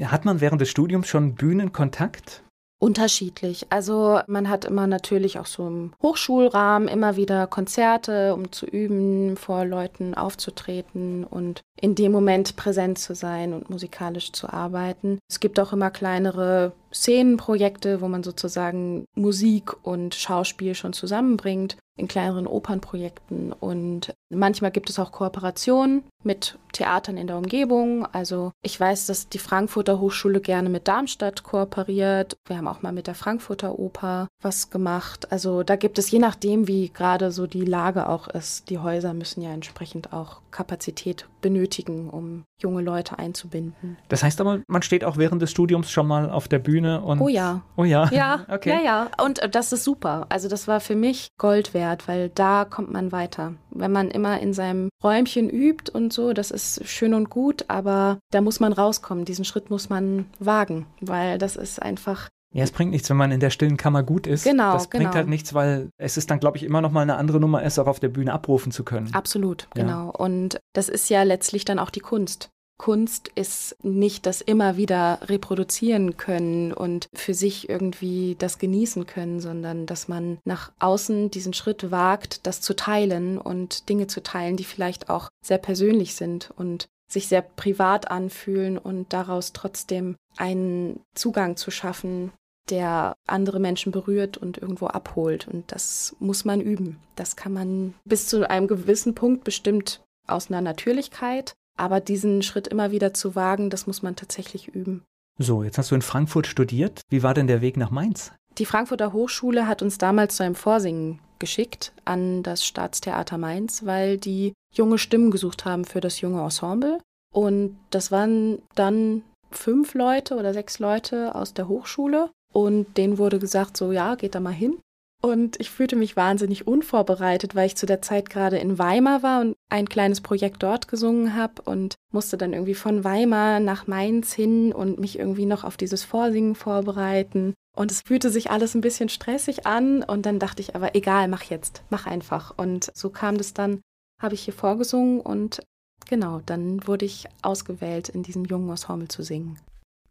Hat 0.00 0.24
man 0.24 0.40
während 0.40 0.60
des 0.60 0.70
Studiums 0.70 1.08
schon 1.08 1.34
Bühnenkontakt? 1.34 2.42
Unterschiedlich. 2.78 3.66
Also 3.70 4.20
man 4.26 4.50
hat 4.50 4.66
immer 4.66 4.86
natürlich 4.86 5.38
auch 5.38 5.46
so 5.46 5.66
im 5.66 5.94
Hochschulrahmen 6.02 6.88
immer 6.88 7.16
wieder 7.16 7.46
Konzerte, 7.46 8.34
um 8.34 8.52
zu 8.52 8.66
üben, 8.66 9.38
vor 9.38 9.64
Leuten 9.64 10.14
aufzutreten 10.14 11.24
und 11.24 11.62
in 11.80 11.94
dem 11.94 12.12
Moment 12.12 12.56
präsent 12.56 12.98
zu 12.98 13.14
sein 13.14 13.54
und 13.54 13.70
musikalisch 13.70 14.32
zu 14.32 14.52
arbeiten. 14.52 15.18
Es 15.26 15.40
gibt 15.40 15.58
auch 15.58 15.72
immer 15.72 15.90
kleinere 15.90 16.72
Szenenprojekte, 16.92 18.00
wo 18.00 18.08
man 18.08 18.22
sozusagen 18.22 19.04
Musik 19.14 19.74
und 19.84 20.14
Schauspiel 20.14 20.74
schon 20.74 20.92
zusammenbringt 20.92 21.76
in 21.98 22.08
kleineren 22.08 22.46
Opernprojekten 22.46 23.52
und 23.52 24.14
manchmal 24.28 24.70
gibt 24.70 24.90
es 24.90 24.98
auch 24.98 25.12
Kooperationen 25.12 26.04
mit 26.22 26.58
Theatern 26.72 27.16
in 27.16 27.26
der 27.26 27.38
Umgebung. 27.38 28.04
Also 28.12 28.52
ich 28.62 28.78
weiß, 28.78 29.06
dass 29.06 29.30
die 29.30 29.38
Frankfurter 29.38 29.98
Hochschule 29.98 30.40
gerne 30.40 30.68
mit 30.68 30.88
Darmstadt 30.88 31.42
kooperiert. 31.42 32.36
Wir 32.46 32.58
haben 32.58 32.68
auch 32.68 32.82
mal 32.82 32.92
mit 32.92 33.06
der 33.06 33.14
Frankfurter 33.14 33.78
Oper 33.78 34.28
was 34.42 34.68
gemacht. 34.68 35.32
Also 35.32 35.62
da 35.62 35.76
gibt 35.76 35.98
es 35.98 36.10
je 36.10 36.18
nachdem, 36.18 36.68
wie 36.68 36.90
gerade 36.90 37.32
so 37.32 37.46
die 37.46 37.64
Lage 37.64 38.08
auch 38.08 38.28
ist. 38.28 38.68
Die 38.68 38.78
Häuser 38.78 39.14
müssen 39.14 39.40
ja 39.40 39.52
entsprechend 39.52 40.12
auch 40.12 40.42
Kapazität 40.50 41.26
benötigen, 41.46 42.10
um 42.10 42.44
junge 42.60 42.82
Leute 42.82 43.20
einzubinden. 43.20 43.96
Das 44.08 44.24
heißt 44.24 44.40
aber, 44.40 44.62
man 44.66 44.82
steht 44.82 45.04
auch 45.04 45.16
während 45.16 45.40
des 45.40 45.52
Studiums 45.52 45.92
schon 45.92 46.08
mal 46.08 46.28
auf 46.28 46.48
der 46.48 46.58
Bühne 46.58 47.02
und. 47.02 47.20
Oh 47.20 47.28
ja. 47.28 47.62
Oh 47.76 47.84
ja. 47.84 48.08
Ja, 48.10 48.44
okay. 48.50 48.70
Ja, 48.70 48.80
ja. 48.80 49.24
Und 49.24 49.38
äh, 49.38 49.48
das 49.48 49.72
ist 49.72 49.84
super. 49.84 50.26
Also 50.28 50.48
das 50.48 50.66
war 50.66 50.80
für 50.80 50.96
mich 50.96 51.28
Gold 51.38 51.72
wert, 51.72 52.08
weil 52.08 52.30
da 52.30 52.64
kommt 52.64 52.92
man 52.92 53.12
weiter. 53.12 53.54
Wenn 53.70 53.92
man 53.92 54.10
immer 54.10 54.40
in 54.40 54.54
seinem 54.54 54.88
Räumchen 55.04 55.48
übt 55.48 55.92
und 55.92 56.12
so, 56.12 56.32
das 56.32 56.50
ist 56.50 56.84
schön 56.84 57.14
und 57.14 57.30
gut, 57.30 57.64
aber 57.68 58.18
da 58.32 58.40
muss 58.40 58.58
man 58.58 58.72
rauskommen. 58.72 59.24
Diesen 59.24 59.44
Schritt 59.44 59.70
muss 59.70 59.88
man 59.88 60.26
wagen, 60.40 60.86
weil 61.00 61.38
das 61.38 61.54
ist 61.54 61.80
einfach 61.80 62.28
ja, 62.52 62.64
es 62.64 62.70
bringt 62.70 62.90
nichts, 62.90 63.10
wenn 63.10 63.16
man 63.16 63.32
in 63.32 63.40
der 63.40 63.50
stillen 63.50 63.76
Kammer 63.76 64.02
gut 64.02 64.26
ist. 64.26 64.44
Genau. 64.44 64.72
Das 64.72 64.88
bringt 64.88 65.04
genau. 65.04 65.14
halt 65.14 65.28
nichts, 65.28 65.52
weil 65.52 65.90
es 65.98 66.16
ist 66.16 66.30
dann, 66.30 66.40
glaube 66.40 66.56
ich, 66.56 66.62
immer 66.62 66.80
noch 66.80 66.90
mal 66.90 67.02
eine 67.02 67.16
andere 67.16 67.40
Nummer, 67.40 67.62
es 67.62 67.78
auch 67.78 67.86
auf 67.86 68.00
der 68.00 68.08
Bühne 68.08 68.32
abrufen 68.32 68.72
zu 68.72 68.84
können. 68.84 69.12
Absolut, 69.12 69.68
ja. 69.76 69.82
genau. 69.82 70.10
Und 70.10 70.58
das 70.72 70.88
ist 70.88 71.10
ja 71.10 71.22
letztlich 71.22 71.64
dann 71.64 71.78
auch 71.78 71.90
die 71.90 72.00
Kunst. 72.00 72.50
Kunst 72.78 73.30
ist 73.34 73.76
nicht 73.82 74.26
das 74.26 74.42
immer 74.42 74.76
wieder 74.76 75.20
reproduzieren 75.22 76.16
können 76.18 76.72
und 76.72 77.08
für 77.14 77.32
sich 77.32 77.68
irgendwie 77.68 78.36
das 78.38 78.58
genießen 78.58 79.06
können, 79.06 79.40
sondern 79.40 79.86
dass 79.86 80.08
man 80.08 80.38
nach 80.44 80.72
außen 80.78 81.30
diesen 81.30 81.54
Schritt 81.54 81.90
wagt, 81.90 82.46
das 82.46 82.60
zu 82.60 82.76
teilen 82.76 83.38
und 83.38 83.88
Dinge 83.88 84.08
zu 84.08 84.22
teilen, 84.22 84.56
die 84.56 84.64
vielleicht 84.64 85.08
auch 85.08 85.30
sehr 85.42 85.58
persönlich 85.58 86.14
sind 86.14 86.52
und 86.56 86.88
sich 87.08 87.28
sehr 87.28 87.42
privat 87.42 88.10
anfühlen 88.10 88.78
und 88.78 89.12
daraus 89.12 89.52
trotzdem 89.52 90.16
einen 90.36 91.00
Zugang 91.14 91.56
zu 91.56 91.70
schaffen, 91.70 92.32
der 92.68 93.14
andere 93.26 93.60
Menschen 93.60 93.92
berührt 93.92 94.36
und 94.36 94.58
irgendwo 94.58 94.86
abholt. 94.88 95.46
Und 95.46 95.70
das 95.70 96.16
muss 96.18 96.44
man 96.44 96.60
üben. 96.60 96.98
Das 97.14 97.36
kann 97.36 97.52
man 97.52 97.94
bis 98.04 98.26
zu 98.26 98.48
einem 98.48 98.66
gewissen 98.66 99.14
Punkt 99.14 99.44
bestimmt 99.44 100.02
aus 100.26 100.50
einer 100.50 100.60
Natürlichkeit. 100.60 101.54
Aber 101.78 102.00
diesen 102.00 102.42
Schritt 102.42 102.66
immer 102.68 102.90
wieder 102.90 103.14
zu 103.14 103.34
wagen, 103.34 103.70
das 103.70 103.86
muss 103.86 104.02
man 104.02 104.16
tatsächlich 104.16 104.68
üben. 104.68 105.04
So, 105.38 105.62
jetzt 105.62 105.76
hast 105.78 105.90
du 105.90 105.94
in 105.94 106.02
Frankfurt 106.02 106.46
studiert. 106.46 107.02
Wie 107.10 107.22
war 107.22 107.34
denn 107.34 107.46
der 107.46 107.60
Weg 107.60 107.76
nach 107.76 107.90
Mainz? 107.90 108.32
Die 108.58 108.64
Frankfurter 108.64 109.12
Hochschule 109.12 109.68
hat 109.68 109.82
uns 109.82 109.98
damals 109.98 110.36
zu 110.36 110.42
einem 110.42 110.54
Vorsingen 110.54 111.20
geschickt 111.38 111.92
an 112.04 112.42
das 112.42 112.64
Staatstheater 112.64 113.38
Mainz, 113.38 113.84
weil 113.84 114.18
die 114.18 114.52
junge 114.72 114.98
Stimmen 114.98 115.30
gesucht 115.30 115.64
haben 115.64 115.84
für 115.84 116.00
das 116.00 116.20
junge 116.20 116.42
Ensemble. 116.42 116.98
Und 117.32 117.76
das 117.90 118.10
waren 118.10 118.62
dann 118.74 119.22
fünf 119.50 119.94
Leute 119.94 120.36
oder 120.36 120.52
sechs 120.54 120.78
Leute 120.78 121.34
aus 121.34 121.54
der 121.54 121.68
Hochschule. 121.68 122.30
Und 122.52 122.96
denen 122.96 123.18
wurde 123.18 123.38
gesagt, 123.38 123.76
so 123.76 123.92
ja, 123.92 124.14
geht 124.14 124.34
da 124.34 124.40
mal 124.40 124.50
hin. 124.50 124.78
Und 125.22 125.58
ich 125.60 125.70
fühlte 125.70 125.96
mich 125.96 126.16
wahnsinnig 126.16 126.66
unvorbereitet, 126.66 127.54
weil 127.54 127.66
ich 127.66 127.76
zu 127.76 127.86
der 127.86 128.02
Zeit 128.02 128.30
gerade 128.30 128.58
in 128.58 128.78
Weimar 128.78 129.22
war 129.22 129.40
und 129.40 129.54
ein 129.70 129.88
kleines 129.88 130.20
Projekt 130.20 130.62
dort 130.62 130.88
gesungen 130.88 131.34
habe 131.34 131.62
und 131.64 131.96
musste 132.12 132.36
dann 132.36 132.52
irgendwie 132.52 132.74
von 132.74 133.02
Weimar 133.02 133.60
nach 133.60 133.86
Mainz 133.86 134.32
hin 134.34 134.72
und 134.72 135.00
mich 135.00 135.18
irgendwie 135.18 135.46
noch 135.46 135.64
auf 135.64 135.76
dieses 135.76 136.04
Vorsingen 136.04 136.54
vorbereiten. 136.54 137.54
Und 137.76 137.92
es 137.92 138.00
fühlte 138.00 138.30
sich 138.30 138.50
alles 138.50 138.74
ein 138.74 138.80
bisschen 138.80 139.10
stressig 139.10 139.66
an 139.66 140.02
und 140.02 140.24
dann 140.24 140.38
dachte 140.38 140.62
ich 140.62 140.74
aber, 140.74 140.96
egal, 140.96 141.28
mach 141.28 141.42
jetzt, 141.42 141.82
mach 141.90 142.06
einfach. 142.06 142.54
Und 142.56 142.90
so 142.94 143.10
kam 143.10 143.36
das 143.36 143.52
dann, 143.52 143.82
habe 144.20 144.34
ich 144.34 144.40
hier 144.40 144.54
vorgesungen 144.54 145.20
und 145.20 145.60
genau, 146.08 146.40
dann 146.46 146.86
wurde 146.86 147.04
ich 147.04 147.26
ausgewählt, 147.42 148.08
in 148.08 148.22
diesem 148.22 148.46
jungen 148.46 148.70
Ensemble 148.70 149.08
zu 149.08 149.22
singen. 149.22 149.60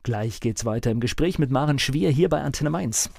Gleich 0.04 0.40
geht's 0.42 0.64
weiter 0.66 0.92
im 0.92 1.00
Gespräch 1.00 1.40
mit 1.40 1.50
Maren 1.50 1.80
Schwier 1.80 2.12
hier 2.12 2.30
bei 2.30 2.40
Antenne 2.42 2.70
Mainz. 2.70 3.10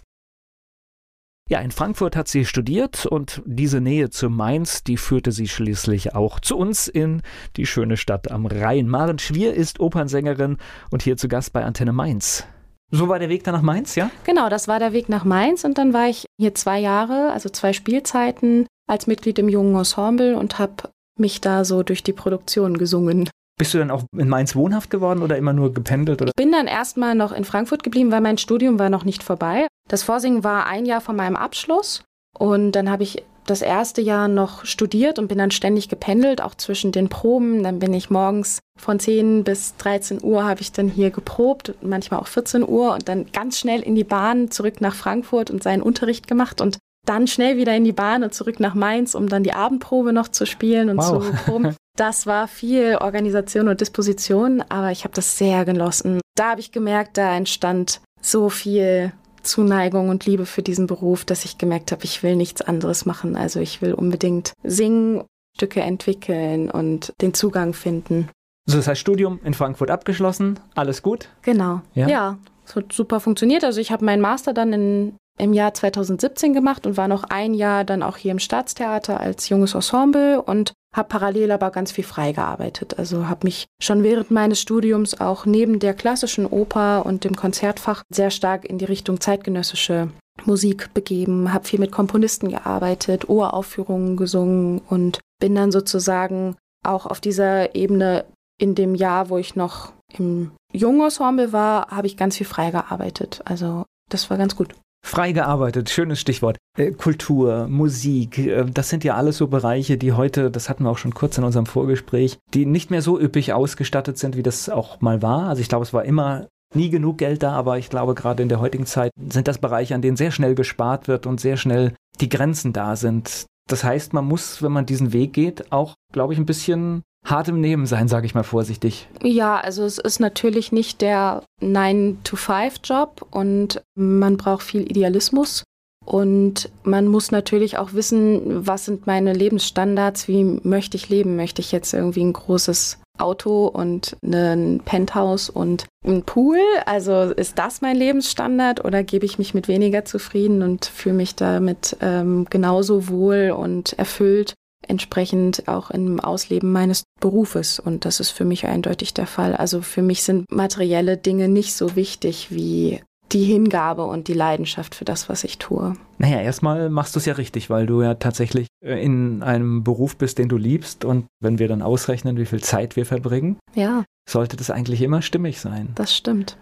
Ja, 1.48 1.60
in 1.60 1.72
Frankfurt 1.72 2.14
hat 2.14 2.28
sie 2.28 2.44
studiert 2.44 3.06
und 3.06 3.42
diese 3.46 3.80
Nähe 3.80 4.10
zu 4.10 4.30
Mainz, 4.30 4.84
die 4.84 4.96
führte 4.96 5.32
sie 5.32 5.48
schließlich 5.48 6.14
auch 6.14 6.38
zu 6.38 6.56
uns 6.56 6.86
in 6.86 7.22
die 7.56 7.66
schöne 7.66 7.96
Stadt 7.96 8.30
am 8.30 8.46
Rhein. 8.46 8.88
Maren 8.88 9.18
Schwier 9.18 9.54
ist 9.54 9.80
Opernsängerin 9.80 10.58
und 10.90 11.02
hier 11.02 11.16
zu 11.16 11.26
Gast 11.26 11.52
bei 11.52 11.64
Antenne 11.64 11.92
Mainz. 11.92 12.46
So 12.90 13.08
war 13.08 13.18
der 13.18 13.28
Weg 13.28 13.44
dann 13.44 13.54
nach 13.54 13.62
Mainz, 13.62 13.94
ja? 13.94 14.10
Genau, 14.24 14.48
das 14.48 14.68
war 14.68 14.78
der 14.78 14.92
Weg 14.92 15.08
nach 15.08 15.24
Mainz 15.24 15.64
und 15.64 15.78
dann 15.78 15.92
war 15.92 16.08
ich 16.08 16.26
hier 16.38 16.54
zwei 16.54 16.78
Jahre, 16.78 17.32
also 17.32 17.48
zwei 17.48 17.72
Spielzeiten 17.72 18.66
als 18.88 19.06
Mitglied 19.06 19.38
im 19.38 19.48
jungen 19.48 19.74
Ensemble 19.74 20.36
und 20.36 20.58
habe 20.58 20.90
mich 21.18 21.40
da 21.40 21.64
so 21.64 21.82
durch 21.82 22.02
die 22.02 22.12
Produktion 22.12 22.78
gesungen. 22.78 23.28
Bist 23.58 23.72
du 23.72 23.78
dann 23.78 23.90
auch 23.90 24.04
in 24.16 24.28
Mainz 24.28 24.54
wohnhaft 24.54 24.90
geworden 24.90 25.22
oder 25.22 25.36
immer 25.38 25.54
nur 25.54 25.72
gependelt? 25.72 26.20
Oder? 26.20 26.30
Ich 26.30 26.42
bin 26.42 26.52
dann 26.52 26.66
erstmal 26.66 27.14
noch 27.14 27.32
in 27.32 27.44
Frankfurt 27.44 27.82
geblieben, 27.82 28.12
weil 28.12 28.20
mein 28.20 28.38
Studium 28.38 28.78
war 28.78 28.90
noch 28.90 29.04
nicht 29.04 29.22
vorbei. 29.22 29.66
Das 29.88 30.02
Vorsingen 30.02 30.44
war 30.44 30.66
ein 30.66 30.84
Jahr 30.84 31.00
von 31.00 31.16
meinem 31.16 31.36
Abschluss 31.36 32.04
und 32.38 32.72
dann 32.72 32.90
habe 32.90 33.02
ich 33.02 33.24
das 33.46 33.62
erste 33.62 34.00
Jahr 34.00 34.28
noch 34.28 34.64
studiert 34.64 35.18
und 35.18 35.28
bin 35.28 35.38
dann 35.38 35.50
ständig 35.50 35.88
gependelt, 35.88 36.40
auch 36.40 36.54
zwischen 36.54 36.92
den 36.92 37.08
Proben. 37.08 37.62
Dann 37.62 37.78
bin 37.78 37.94
ich 37.94 38.10
morgens 38.10 38.58
von 38.78 39.00
10 39.00 39.44
bis 39.44 39.76
13 39.76 40.22
Uhr 40.22 40.44
habe 40.44 40.60
ich 40.60 40.72
dann 40.72 40.88
hier 40.88 41.10
geprobt, 41.10 41.74
manchmal 41.80 42.20
auch 42.20 42.26
14 42.26 42.66
Uhr 42.68 42.92
und 42.92 43.08
dann 43.08 43.26
ganz 43.32 43.58
schnell 43.58 43.80
in 43.80 43.94
die 43.94 44.04
Bahn 44.04 44.50
zurück 44.50 44.80
nach 44.80 44.94
Frankfurt 44.94 45.50
und 45.50 45.62
seinen 45.62 45.82
Unterricht 45.82 46.26
gemacht 46.26 46.60
und 46.60 46.78
dann 47.06 47.26
schnell 47.26 47.56
wieder 47.56 47.74
in 47.74 47.84
die 47.84 47.92
Bahn 47.92 48.24
und 48.24 48.34
zurück 48.34 48.60
nach 48.60 48.74
Mainz, 48.74 49.14
um 49.14 49.28
dann 49.28 49.44
die 49.44 49.52
Abendprobe 49.52 50.12
noch 50.12 50.28
zu 50.28 50.44
spielen 50.44 50.90
und 50.90 50.98
wow. 50.98 51.24
zu 51.24 51.32
proben. 51.44 51.76
Das 51.96 52.26
war 52.26 52.48
viel 52.48 52.96
Organisation 52.96 53.68
und 53.68 53.80
Disposition, 53.80 54.62
aber 54.68 54.90
ich 54.90 55.04
habe 55.04 55.14
das 55.14 55.38
sehr 55.38 55.64
genossen. 55.64 56.20
Da 56.34 56.50
habe 56.50 56.60
ich 56.60 56.72
gemerkt, 56.72 57.16
da 57.16 57.34
entstand 57.34 58.00
so 58.20 58.50
viel 58.50 59.12
Zuneigung 59.46 60.08
und 60.08 60.26
Liebe 60.26 60.46
für 60.46 60.62
diesen 60.62 60.86
Beruf, 60.86 61.24
dass 61.24 61.44
ich 61.44 61.58
gemerkt 61.58 61.92
habe, 61.92 62.04
ich 62.04 62.22
will 62.22 62.36
nichts 62.36 62.60
anderes 62.60 63.06
machen. 63.06 63.36
Also 63.36 63.60
ich 63.60 63.80
will 63.80 63.94
unbedingt 63.94 64.52
singen, 64.62 65.24
Stücke 65.56 65.80
entwickeln 65.80 66.70
und 66.70 67.12
den 67.20 67.32
Zugang 67.32 67.72
finden. 67.72 68.28
So, 68.66 68.76
das 68.76 68.88
heißt 68.88 69.00
Studium 69.00 69.40
in 69.44 69.54
Frankfurt 69.54 69.90
abgeschlossen, 69.90 70.58
alles 70.74 71.02
gut? 71.02 71.28
Genau. 71.42 71.80
Ja, 71.94 72.08
ja 72.08 72.38
es 72.66 72.74
hat 72.74 72.92
super 72.92 73.20
funktioniert. 73.20 73.64
Also 73.64 73.80
ich 73.80 73.92
habe 73.92 74.04
meinen 74.04 74.20
Master 74.20 74.52
dann 74.52 74.72
in 74.72 75.16
im 75.38 75.52
Jahr 75.52 75.74
2017 75.74 76.54
gemacht 76.54 76.86
und 76.86 76.96
war 76.96 77.08
noch 77.08 77.24
ein 77.24 77.54
Jahr 77.54 77.84
dann 77.84 78.02
auch 78.02 78.16
hier 78.16 78.32
im 78.32 78.38
Staatstheater 78.38 79.20
als 79.20 79.48
junges 79.48 79.74
Ensemble 79.74 80.40
und 80.42 80.72
habe 80.96 81.08
parallel 81.08 81.52
aber 81.52 81.70
ganz 81.70 81.92
viel 81.92 82.04
freigearbeitet. 82.04 82.98
Also 82.98 83.28
habe 83.28 83.46
mich 83.46 83.66
schon 83.80 84.02
während 84.02 84.30
meines 84.30 84.60
Studiums 84.60 85.20
auch 85.20 85.44
neben 85.44 85.78
der 85.78 85.94
klassischen 85.94 86.46
Oper 86.46 87.04
und 87.04 87.24
dem 87.24 87.36
Konzertfach 87.36 88.02
sehr 88.10 88.30
stark 88.30 88.64
in 88.64 88.78
die 88.78 88.86
Richtung 88.86 89.20
zeitgenössische 89.20 90.08
Musik 90.44 90.92
begeben, 90.94 91.52
habe 91.52 91.66
viel 91.66 91.80
mit 91.80 91.92
Komponisten 91.92 92.50
gearbeitet, 92.50 93.28
Uraufführungen 93.28 94.16
gesungen 94.16 94.80
und 94.88 95.20
bin 95.40 95.54
dann 95.54 95.72
sozusagen 95.72 96.56
auch 96.84 97.06
auf 97.06 97.20
dieser 97.20 97.74
Ebene 97.74 98.24
in 98.58 98.74
dem 98.74 98.94
Jahr, 98.94 99.28
wo 99.28 99.38
ich 99.38 99.56
noch 99.56 99.92
im 100.16 100.52
Jungensemble 100.72 101.52
war, 101.52 101.88
habe 101.88 102.06
ich 102.06 102.16
ganz 102.16 102.36
viel 102.36 102.46
freigearbeitet. 102.46 103.42
Also 103.44 103.84
das 104.10 104.30
war 104.30 104.38
ganz 104.38 104.56
gut. 104.56 104.74
Frei 105.06 105.30
gearbeitet, 105.30 105.88
schönes 105.88 106.18
Stichwort. 106.18 106.58
Äh, 106.76 106.90
Kultur, 106.90 107.68
Musik, 107.68 108.38
äh, 108.38 108.64
das 108.64 108.88
sind 108.88 109.04
ja 109.04 109.14
alles 109.14 109.36
so 109.36 109.46
Bereiche, 109.46 109.98
die 109.98 110.12
heute, 110.12 110.50
das 110.50 110.68
hatten 110.68 110.82
wir 110.82 110.90
auch 110.90 110.98
schon 110.98 111.14
kurz 111.14 111.38
in 111.38 111.44
unserem 111.44 111.66
Vorgespräch, 111.66 112.38
die 112.52 112.66
nicht 112.66 112.90
mehr 112.90 113.02
so 113.02 113.18
üppig 113.18 113.52
ausgestattet 113.52 114.18
sind, 114.18 114.36
wie 114.36 114.42
das 114.42 114.68
auch 114.68 115.00
mal 115.00 115.22
war. 115.22 115.48
Also 115.48 115.62
ich 115.62 115.68
glaube, 115.68 115.84
es 115.84 115.94
war 115.94 116.04
immer 116.04 116.48
nie 116.74 116.90
genug 116.90 117.18
Geld 117.18 117.44
da, 117.44 117.52
aber 117.52 117.78
ich 117.78 117.88
glaube, 117.88 118.14
gerade 118.14 118.42
in 118.42 118.48
der 118.48 118.58
heutigen 118.58 118.84
Zeit 118.84 119.12
sind 119.30 119.46
das 119.46 119.58
Bereiche, 119.58 119.94
an 119.94 120.02
denen 120.02 120.16
sehr 120.16 120.32
schnell 120.32 120.56
gespart 120.56 121.06
wird 121.06 121.26
und 121.26 121.40
sehr 121.40 121.56
schnell 121.56 121.94
die 122.20 122.28
Grenzen 122.28 122.72
da 122.72 122.96
sind. 122.96 123.46
Das 123.68 123.84
heißt, 123.84 124.12
man 124.12 124.24
muss, 124.24 124.60
wenn 124.60 124.72
man 124.72 124.86
diesen 124.86 125.12
Weg 125.12 125.32
geht, 125.32 125.70
auch, 125.70 125.94
glaube 126.12 126.32
ich, 126.32 126.40
ein 126.40 126.46
bisschen 126.46 127.02
hart 127.26 127.48
im 127.48 127.60
Nehmen 127.60 127.86
sein, 127.86 128.08
sage 128.08 128.26
ich 128.26 128.34
mal 128.34 128.44
vorsichtig. 128.44 129.08
Ja, 129.22 129.58
also 129.58 129.84
es 129.84 129.98
ist 129.98 130.20
natürlich 130.20 130.72
nicht 130.72 131.00
der 131.00 131.42
9-to-5-Job 131.62 133.26
und 133.30 133.82
man 133.94 134.36
braucht 134.36 134.62
viel 134.62 134.82
Idealismus. 134.82 135.64
Und 136.04 136.70
man 136.84 137.08
muss 137.08 137.32
natürlich 137.32 137.78
auch 137.78 137.92
wissen, 137.92 138.64
was 138.64 138.84
sind 138.84 139.08
meine 139.08 139.32
Lebensstandards, 139.32 140.28
wie 140.28 140.44
möchte 140.44 140.96
ich 140.96 141.08
leben? 141.08 141.34
Möchte 141.34 141.60
ich 141.60 141.72
jetzt 141.72 141.92
irgendwie 141.92 142.22
ein 142.22 142.32
großes 142.32 143.00
Auto 143.18 143.66
und 143.66 144.16
ein 144.22 144.82
Penthouse 144.84 145.50
und 145.50 145.86
ein 146.06 146.22
Pool? 146.22 146.60
Also 146.84 147.22
ist 147.22 147.58
das 147.58 147.80
mein 147.80 147.96
Lebensstandard 147.96 148.84
oder 148.84 149.02
gebe 149.02 149.26
ich 149.26 149.38
mich 149.38 149.52
mit 149.52 149.66
weniger 149.66 150.04
zufrieden 150.04 150.62
und 150.62 150.84
fühle 150.84 151.16
mich 151.16 151.34
damit 151.34 151.96
ähm, 152.00 152.46
genauso 152.50 153.08
wohl 153.08 153.50
und 153.50 153.94
erfüllt? 153.98 154.54
entsprechend 154.88 155.68
auch 155.68 155.90
im 155.90 156.20
Ausleben 156.20 156.72
meines 156.72 157.04
Berufes. 157.20 157.78
Und 157.78 158.04
das 158.04 158.20
ist 158.20 158.30
für 158.30 158.44
mich 158.44 158.66
eindeutig 158.66 159.14
der 159.14 159.26
Fall. 159.26 159.54
Also 159.56 159.80
für 159.80 160.02
mich 160.02 160.22
sind 160.22 160.50
materielle 160.50 161.16
Dinge 161.16 161.48
nicht 161.48 161.74
so 161.74 161.96
wichtig 161.96 162.48
wie 162.50 163.00
die 163.32 163.44
Hingabe 163.44 164.04
und 164.04 164.28
die 164.28 164.34
Leidenschaft 164.34 164.94
für 164.94 165.04
das, 165.04 165.28
was 165.28 165.44
ich 165.44 165.58
tue. 165.58 165.94
Naja, 166.18 166.40
erstmal 166.40 166.90
machst 166.90 167.14
du 167.14 167.18
es 167.18 167.26
ja 167.26 167.34
richtig, 167.34 167.70
weil 167.70 167.86
du 167.86 168.02
ja 168.02 168.14
tatsächlich 168.14 168.68
äh, 168.84 169.02
in 169.02 169.42
einem 169.42 169.82
Beruf 169.82 170.16
bist, 170.16 170.38
den 170.38 170.48
du 170.48 170.56
liebst. 170.56 171.04
Und 171.04 171.26
wenn 171.40 171.58
wir 171.58 171.68
dann 171.68 171.82
ausrechnen, 171.82 172.36
wie 172.36 172.46
viel 172.46 172.62
Zeit 172.62 172.96
wir 172.96 173.06
verbringen, 173.06 173.58
ja. 173.74 174.04
sollte 174.28 174.56
das 174.56 174.70
eigentlich 174.70 175.02
immer 175.02 175.22
stimmig 175.22 175.60
sein. 175.60 175.88
Das 175.96 176.14
stimmt. 176.14 176.56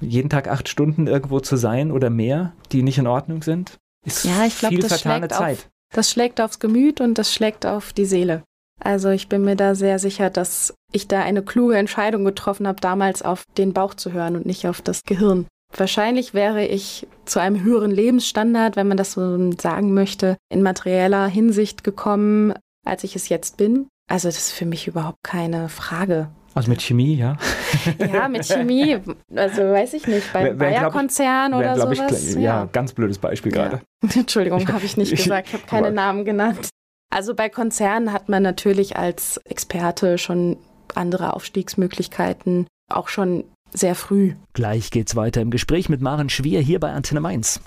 Jeden 0.00 0.28
Tag 0.28 0.48
acht 0.48 0.68
Stunden 0.68 1.06
irgendwo 1.06 1.40
zu 1.40 1.56
sein 1.56 1.90
oder 1.90 2.10
mehr, 2.10 2.52
die 2.72 2.82
nicht 2.82 2.98
in 2.98 3.06
Ordnung 3.06 3.42
sind, 3.42 3.78
ist 4.04 4.24
ja, 4.24 4.44
ich 4.46 4.58
glaub, 4.58 4.70
viel 4.70 4.82
vertane 4.82 5.28
Zeit. 5.28 5.58
Auf, 5.58 5.68
das 5.92 6.10
schlägt 6.10 6.40
aufs 6.40 6.60
Gemüt 6.60 7.00
und 7.00 7.18
das 7.18 7.32
schlägt 7.32 7.66
auf 7.66 7.92
die 7.92 8.04
Seele. 8.04 8.42
Also 8.80 9.10
ich 9.10 9.28
bin 9.28 9.44
mir 9.44 9.56
da 9.56 9.74
sehr 9.74 9.98
sicher, 9.98 10.30
dass 10.30 10.74
ich 10.92 11.08
da 11.08 11.20
eine 11.20 11.42
kluge 11.42 11.76
Entscheidung 11.76 12.24
getroffen 12.24 12.66
habe, 12.66 12.80
damals 12.80 13.22
auf 13.22 13.44
den 13.56 13.72
Bauch 13.72 13.94
zu 13.94 14.12
hören 14.12 14.36
und 14.36 14.46
nicht 14.46 14.66
auf 14.66 14.80
das 14.80 15.02
Gehirn. 15.04 15.46
Wahrscheinlich 15.76 16.32
wäre 16.32 16.64
ich 16.64 17.06
zu 17.26 17.40
einem 17.40 17.62
höheren 17.62 17.90
Lebensstandard, 17.90 18.76
wenn 18.76 18.88
man 18.88 18.96
das 18.96 19.12
so 19.12 19.52
sagen 19.52 19.92
möchte, 19.92 20.36
in 20.48 20.62
materieller 20.62 21.26
Hinsicht 21.26 21.84
gekommen, 21.84 22.54
als 22.86 23.04
ich 23.04 23.16
es 23.16 23.28
jetzt 23.28 23.58
bin. 23.58 23.88
Also 24.10 24.28
das 24.28 24.38
ist 24.38 24.52
für 24.52 24.64
mich 24.64 24.88
überhaupt 24.88 25.18
keine 25.22 25.68
Frage. 25.68 26.30
Also 26.54 26.70
mit 26.70 26.82
Chemie, 26.82 27.14
ja? 27.14 27.36
Ja, 28.12 28.28
mit 28.28 28.46
Chemie, 28.46 28.98
also 29.36 29.62
weiß 29.62 29.92
ich 29.92 30.06
nicht, 30.06 30.32
beim 30.32 30.56
Bayer-Konzern 30.56 31.52
oder 31.52 31.78
sowas. 31.78 32.28
Ich, 32.30 32.34
ja. 32.34 32.40
ja, 32.40 32.68
ganz 32.72 32.94
blödes 32.94 33.18
Beispiel 33.18 33.54
ja. 33.54 33.68
gerade. 33.68 33.82
Entschuldigung, 34.18 34.66
habe 34.72 34.84
ich 34.84 34.96
nicht 34.96 35.14
gesagt, 35.14 35.48
ich 35.48 35.54
habe 35.54 35.64
keine 35.66 35.92
Namen 35.92 36.24
genannt. 36.24 36.70
Also 37.10 37.34
bei 37.34 37.48
Konzernen 37.48 38.12
hat 38.12 38.28
man 38.28 38.42
natürlich 38.42 38.96
als 38.96 39.38
Experte 39.38 40.18
schon 40.18 40.56
andere 40.94 41.34
Aufstiegsmöglichkeiten, 41.34 42.66
auch 42.90 43.08
schon 43.08 43.44
sehr 43.72 43.94
früh. 43.94 44.34
Gleich 44.52 44.90
geht's 44.90 45.16
weiter 45.16 45.40
im 45.40 45.50
Gespräch 45.50 45.88
mit 45.88 46.00
Maren 46.00 46.28
Schwier 46.28 46.60
hier 46.60 46.80
bei 46.80 46.90
Antenne 46.92 47.20
Mainz. 47.20 47.60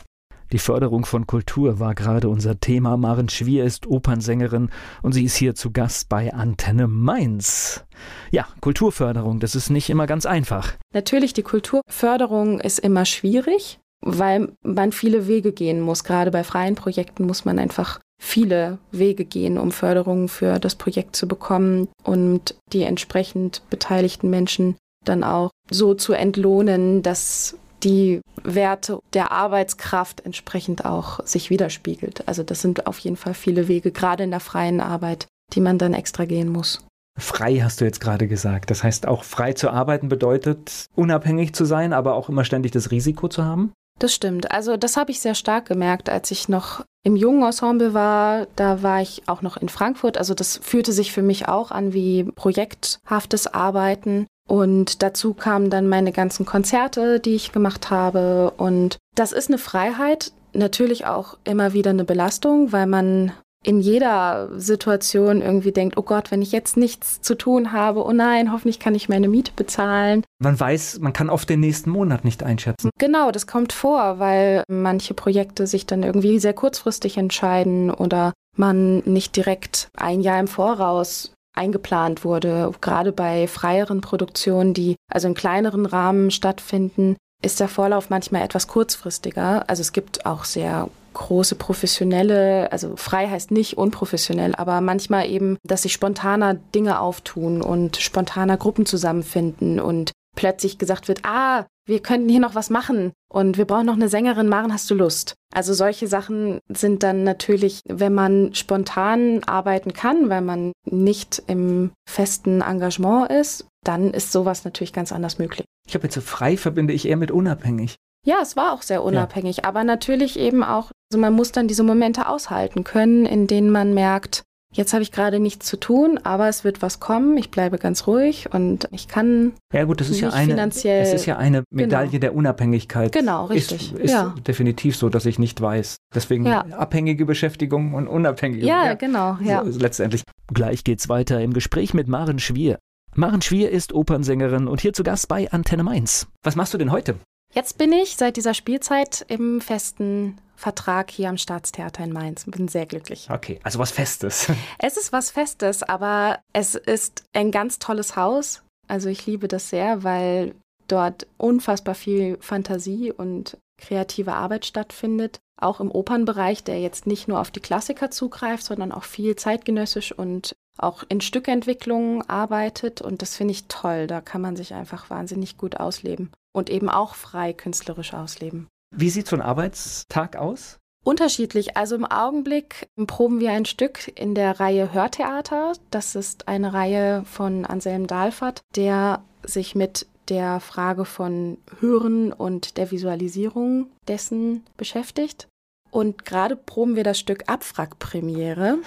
Die 0.52 0.60
Förderung 0.60 1.06
von 1.06 1.28
Kultur 1.28 1.80
war 1.80 1.96
gerade 1.96 2.28
unser 2.28 2.60
Thema. 2.60 2.98
Maren 2.98 3.30
Schwier 3.30 3.64
ist 3.64 3.88
Opernsängerin 3.88 4.70
und 5.02 5.14
sie 5.14 5.24
ist 5.24 5.38
hier 5.38 5.56
zu 5.56 5.72
Gast 5.72 6.10
bei 6.10 6.34
Antenne 6.34 6.88
Mainz. 6.88 7.86
Ja, 8.32 8.48
Kulturförderung, 8.60 9.40
das 9.40 9.56
ist 9.56 9.70
nicht 9.70 9.90
immer 9.90 10.08
ganz 10.08 10.26
einfach. 10.26 10.74
Natürlich, 10.94 11.32
die 11.34 11.44
Kulturförderung 11.44 12.60
ist 12.60 12.80
immer 12.80 13.06
schwierig, 13.06 13.80
weil 14.02 14.52
man 14.62 14.92
viele 14.92 15.28
Wege 15.28 15.54
gehen 15.54 15.80
muss. 15.80 16.04
Gerade 16.04 16.32
bei 16.32 16.44
freien 16.44 16.76
Projekten 16.76 17.26
muss 17.26 17.46
man 17.46 17.58
einfach 17.58 18.02
viele 18.22 18.78
Wege 18.92 19.26
gehen, 19.26 19.58
um 19.58 19.72
Förderungen 19.72 20.30
für 20.30 20.60
das 20.60 20.76
Projekt 20.76 21.16
zu 21.16 21.28
bekommen 21.28 21.90
und 22.04 22.56
die 22.72 22.84
entsprechend 22.84 23.64
beteiligten 23.72 24.30
Menschen 24.30 24.76
dann 25.04 25.24
auch 25.24 25.50
so 25.72 25.96
zu 25.96 26.14
entlohnen, 26.14 27.02
dass 27.02 27.58
die 27.84 28.22
Werte 28.44 29.00
der 29.14 29.32
Arbeitskraft 29.32 30.24
entsprechend 30.24 30.86
auch 30.86 31.26
sich 31.26 31.50
widerspiegelt. 31.50 32.28
Also 32.28 32.44
das 32.44 32.62
sind 32.62 32.86
auf 32.86 33.00
jeden 33.00 33.18
Fall 33.18 33.34
viele 33.34 33.68
Wege, 33.68 33.92
gerade 33.92 34.24
in 34.24 34.30
der 34.30 34.40
freien 34.40 34.82
Arbeit, 34.82 35.26
die 35.54 35.62
man 35.62 35.80
dann 35.80 35.96
extra 35.96 36.26
gehen 36.26 36.50
muss. 36.50 36.86
Frei 37.20 37.58
hast 37.58 37.82
du 37.82 37.86
jetzt 37.86 38.00
gerade 38.00 38.28
gesagt. 38.28 38.70
Das 38.70 38.84
heißt, 38.84 39.08
auch 39.08 39.24
frei 39.24 39.54
zu 39.54 39.72
arbeiten 39.72 40.10
bedeutet, 40.10 40.86
unabhängig 40.96 41.54
zu 41.54 41.66
sein, 41.66 41.92
aber 41.92 42.14
auch 42.14 42.30
immer 42.30 42.46
ständig 42.46 42.72
das 42.72 42.92
Risiko 42.92 43.28
zu 43.28 43.44
haben? 43.44 43.74
Das 44.02 44.16
stimmt. 44.16 44.50
Also 44.50 44.78
das 44.78 44.98
habe 44.98 45.12
ich 45.12 45.20
sehr 45.20 45.36
stark 45.36 45.68
gemerkt, 45.68 46.10
als 46.10 46.32
ich 46.32 46.50
noch 46.50 46.84
im 47.04 47.16
jungen 47.16 47.44
Ensemble 47.44 47.94
war. 47.94 48.48
Da 48.56 48.82
war 48.82 49.00
ich 49.00 49.22
auch 49.28 49.44
noch 49.44 49.58
in 49.58 49.70
Frankfurt. 49.70 50.18
Also 50.18 50.34
das 50.34 50.58
fühlte 50.58 50.92
sich 50.92 51.12
für 51.12 51.22
mich 51.22 51.48
auch 51.48 51.70
an 51.70 51.94
wie 51.94 52.24
projekthaftes 52.24 53.46
Arbeiten. 53.46 54.26
Und 54.50 55.04
dazu 55.04 55.36
kamen 55.36 55.70
dann 55.70 55.88
meine 55.88 56.12
ganzen 56.12 56.48
Konzerte, 56.48 57.20
die 57.20 57.36
ich 57.36 57.52
gemacht 57.52 57.92
habe. 57.92 58.54
Und 58.58 58.98
das 59.14 59.34
ist 59.34 59.50
eine 59.50 59.60
Freiheit, 59.60 60.32
natürlich 60.54 61.06
auch 61.06 61.38
immer 61.44 61.74
wieder 61.74 61.92
eine 61.92 62.04
Belastung, 62.04 62.72
weil 62.72 62.88
man 62.88 63.34
in 63.64 63.80
jeder 63.80 64.50
Situation 64.60 65.42
irgendwie 65.42 65.72
denkt, 65.72 65.98
oh 65.98 66.02
Gott, 66.02 66.32
wenn 66.32 66.42
ich 66.42 66.52
jetzt 66.52 66.78
nichts 66.78 67.22
zu 67.22 67.36
tun 67.36 67.72
habe, 67.72 68.04
oh 68.04 68.12
nein, 68.12 68.52
hoffentlich 68.52 68.80
kann 68.80 68.96
ich 68.96 69.10
meine 69.10 69.28
Miete 69.28 69.52
bezahlen. 69.56 70.24
Man 70.40 70.60
weiß, 70.60 71.00
man 71.00 71.14
kann 71.14 71.30
oft 71.30 71.50
den 71.50 71.60
nächsten 71.60 71.92
Monat 71.92 72.26
nicht 72.26 72.42
einschätzen. 72.42 72.90
Genau, 72.98 73.32
das 73.32 73.46
kommt 73.46 73.72
vor, 73.72 74.18
weil 74.18 74.64
manche 74.68 75.14
Projekte 75.14 75.68
sich 75.68 75.86
dann 75.86 76.02
irgendwie 76.02 76.40
sehr 76.40 76.54
kurzfristig 76.54 77.18
entscheiden 77.18 77.92
oder 77.92 78.34
man 78.58 79.00
nicht 79.00 79.36
direkt 79.36 79.90
ein 79.96 80.22
Jahr 80.22 80.40
im 80.40 80.48
Voraus 80.48 81.34
eingeplant 81.56 82.24
wurde. 82.24 82.72
Gerade 82.82 83.12
bei 83.12 83.48
freieren 83.48 84.02
Produktionen, 84.02 84.74
die 84.74 84.96
also 85.12 85.28
in 85.28 85.34
kleineren 85.34 85.86
Rahmen 85.86 86.32
stattfinden, 86.32 87.16
ist 87.44 87.60
der 87.60 87.68
Vorlauf 87.68 88.10
manchmal 88.10 88.44
etwas 88.44 88.68
kurzfristiger. 88.68 89.70
Also 89.70 89.82
es 89.82 89.94
gibt 89.94 90.26
auch 90.26 90.46
sehr 90.46 90.90
große 91.14 91.56
professionelle, 91.56 92.72
also 92.72 92.96
frei 92.96 93.28
heißt 93.28 93.52
nicht 93.52 93.78
unprofessionell, 93.78 94.56
aber 94.56 94.82
manchmal 94.82 95.30
eben, 95.30 95.58
dass 95.64 95.84
sich 95.84 95.94
spontaner 95.94 96.54
Dinge 96.54 97.00
auftun 97.00 97.62
und 97.62 97.98
spontaner 97.98 98.58
Gruppen 98.58 98.86
zusammenfinden 98.86 99.80
und 99.80 100.12
plötzlich 100.36 100.78
gesagt 100.78 101.08
wird, 101.08 101.22
ah, 101.24 101.66
wir 101.88 102.00
könnten 102.00 102.30
hier 102.30 102.40
noch 102.40 102.56
was 102.56 102.70
machen 102.70 103.12
und 103.32 103.58
wir 103.58 103.66
brauchen 103.66 103.86
noch 103.86 103.96
eine 103.96 104.10
Sängerin, 104.10 104.48
Maren, 104.48 104.72
hast 104.72 104.90
du 104.90 104.96
Lust? 104.96 105.36
Also 105.54 105.74
solche 105.74 106.08
Sachen 106.08 106.60
sind 106.70 107.04
dann 107.04 107.24
natürlich, 107.24 107.82
wenn 107.88 108.14
man 108.14 108.54
spontan 108.54 109.44
arbeiten 109.44 109.94
kann, 109.94 110.30
weil 110.30 110.42
man 110.42 110.72
nicht 110.86 111.44
im 111.48 111.92
festen 112.08 112.62
Engagement 112.62 113.32
ist, 113.32 113.68
dann 113.84 114.14
ist 114.14 114.32
sowas 114.32 114.64
natürlich 114.64 114.94
ganz 114.94 115.12
anders 115.12 115.40
möglich. 115.40 115.66
Ich 115.88 115.96
habe 115.96 116.06
jetzt 116.06 116.16
so 116.16 116.22
frei 116.22 116.56
verbinde 116.56 116.94
ich 116.94 117.08
eher 117.08 117.18
mit 117.18 117.32
unabhängig. 117.32 117.96
Ja, 118.26 118.38
es 118.42 118.56
war 118.56 118.74
auch 118.74 118.84
sehr 118.84 119.04
unabhängig, 119.04 119.58
ja. 119.58 119.64
aber 119.66 119.84
natürlich 119.84 120.38
eben 120.38 120.64
auch, 120.64 120.92
also 121.12 121.20
man 121.20 121.34
muss 121.34 121.52
dann 121.52 121.68
diese 121.68 121.84
Momente 121.84 122.28
aushalten 122.28 122.84
können, 122.84 123.26
in 123.26 123.48
denen 123.48 123.72
man 123.72 123.94
merkt, 123.94 124.44
jetzt 124.74 124.94
habe 124.94 125.04
ich 125.04 125.12
gerade 125.12 125.40
nichts 125.40 125.66
zu 125.66 125.78
tun, 125.78 126.20
aber 126.24 126.48
es 126.48 126.64
wird 126.64 126.82
was 126.82 127.00
kommen, 127.00 127.38
ich 127.38 127.52
bleibe 127.52 127.78
ganz 127.78 128.08
ruhig 128.08 128.54
und 128.54 128.88
ich 128.92 129.08
kann 129.08 129.54
Ja 129.74 129.86
gut, 129.86 130.00
das 130.00 130.10
ist 130.10 130.22
ja 130.22 130.30
eine 130.30 130.54
finanziell, 130.54 131.04
das 131.04 131.14
ist 131.14 131.26
ja 131.26 131.38
eine 131.38 131.64
Medaille 131.72 132.12
genau. 132.12 132.22
der 132.22 132.36
Unabhängigkeit. 132.36 133.12
Genau, 133.12 133.46
richtig. 133.46 133.94
Ist, 133.94 134.00
ist 134.00 134.12
ja. 134.12 134.36
definitiv 134.48 134.96
so, 134.96 135.10
dass 135.10 135.26
ich 135.26 135.40
nicht 135.40 135.60
weiß. 135.60 135.98
Deswegen 136.14 136.46
ja. 136.46 136.62
abhängige 136.62 137.26
Beschäftigung 137.26 137.94
und 137.96 138.08
unabhängige. 138.08 138.66
Ja, 138.66 138.86
ja. 138.86 138.94
genau, 138.94 139.38
ja. 139.44 139.64
So, 139.66 139.80
letztendlich. 139.80 140.24
Gleich 140.54 140.84
geht's 140.84 141.10
weiter 141.10 141.42
im 141.42 141.54
Gespräch 141.54 141.94
mit 141.94 142.08
Maren 142.08 142.40
Schwier. 142.40 142.78
Maren 143.16 143.42
Schwier 143.42 143.72
ist 143.72 143.94
Opernsängerin 143.94 144.68
und 144.68 144.80
hier 144.80 144.94
zu 144.94 145.04
Gast 145.04 145.28
bei 145.28 145.52
Antenne 145.52 145.84
Mainz. 145.84 146.28
Was 146.44 146.56
machst 146.56 146.74
du 146.74 146.78
denn 146.78 146.92
heute? 146.92 147.16
Jetzt 147.54 147.78
bin 147.78 147.92
ich 147.92 148.16
seit 148.16 148.38
dieser 148.38 148.54
Spielzeit 148.54 149.26
im 149.28 149.60
festen 149.60 150.38
Vertrag 150.56 151.12
hier 151.12 151.28
am 151.28 151.38
Staatstheater 151.38 152.04
in 152.04 152.14
Mainz. 152.14 152.46
Bin 152.46 152.68
sehr 152.68 152.86
glücklich. 152.86 153.30
Okay, 153.30 153.60
also 153.64 153.80
was 153.80 153.92
Festes. 153.92 154.52
Es 154.80 154.96
ist 154.96 155.12
was 155.12 155.32
Festes, 155.32 155.84
aber 155.84 156.40
es 156.54 156.76
ist 156.76 157.24
ein 157.34 157.52
ganz 157.52 157.80
tolles 157.80 158.16
Haus. 158.16 158.64
Also 158.88 159.10
ich 159.10 159.26
liebe 159.26 159.48
das 159.48 159.70
sehr, 159.70 160.04
weil 160.04 160.54
dort 160.88 161.28
unfassbar 161.38 161.96
viel 161.96 162.38
Fantasie 162.42 163.12
und 163.12 163.58
kreative 163.78 164.34
Arbeit 164.34 164.66
stattfindet. 164.66 165.40
Auch 165.60 165.80
im 165.80 165.92
Opernbereich, 165.92 166.64
der 166.64 166.80
jetzt 166.80 167.08
nicht 167.08 167.28
nur 167.28 167.40
auf 167.40 167.52
die 167.52 167.60
Klassiker 167.60 168.12
zugreift, 168.12 168.64
sondern 168.64 168.92
auch 168.92 169.04
viel 169.04 169.36
zeitgenössisch 169.36 170.12
und 170.12 170.54
auch 170.78 171.04
in 171.10 171.22
Stückentwicklung 171.22 172.28
arbeitet. 172.30 173.02
Und 173.02 173.22
das 173.22 173.36
finde 173.36 173.54
ich 173.54 173.66
toll. 173.68 174.08
Da 174.08 174.22
kann 174.22 174.42
man 174.42 174.56
sich 174.56 174.74
einfach 174.74 175.10
wahnsinnig 175.10 175.58
gut 175.58 175.80
ausleben 175.80 176.32
und 176.54 176.70
eben 176.70 176.90
auch 176.90 177.16
frei 177.16 177.54
künstlerisch 177.54 178.14
ausleben. 178.14 178.68
Wie 178.96 179.10
sieht 179.10 179.28
so 179.28 179.36
ein 179.36 179.42
Arbeitstag 179.42 180.36
aus? 180.36 180.78
Unterschiedlich. 181.04 181.78
Also 181.78 181.96
im 181.96 182.06
Augenblick 182.06 182.88
proben 183.08 183.40
wir 183.40 183.52
ein 183.52 183.66
Stück 183.66 184.12
in 184.16 184.36
der 184.36 184.60
Reihe 184.60 184.94
Hörtheater. 184.94 185.74
Das 185.90 186.16
ist 186.16 186.48
eine 186.48 186.74
Reihe 186.74 187.24
von 187.26 187.66
Anselm 187.66 188.06
Dahlfert, 188.06 188.62
der 188.76 189.24
sich 189.44 189.74
mit 189.74 190.06
der 190.30 190.60
Frage 190.60 191.06
von 191.06 191.58
Hören 191.80 192.32
und 192.32 192.78
der 192.78 192.92
Visualisierung 192.92 193.88
dessen 194.08 194.64
beschäftigt. 194.78 195.48
Und 195.90 196.24
gerade 196.24 196.56
proben 196.56 196.96
wir 196.96 197.04
das 197.04 197.20
Stück 197.20 197.50
Abwrackpremiere. 197.50 198.78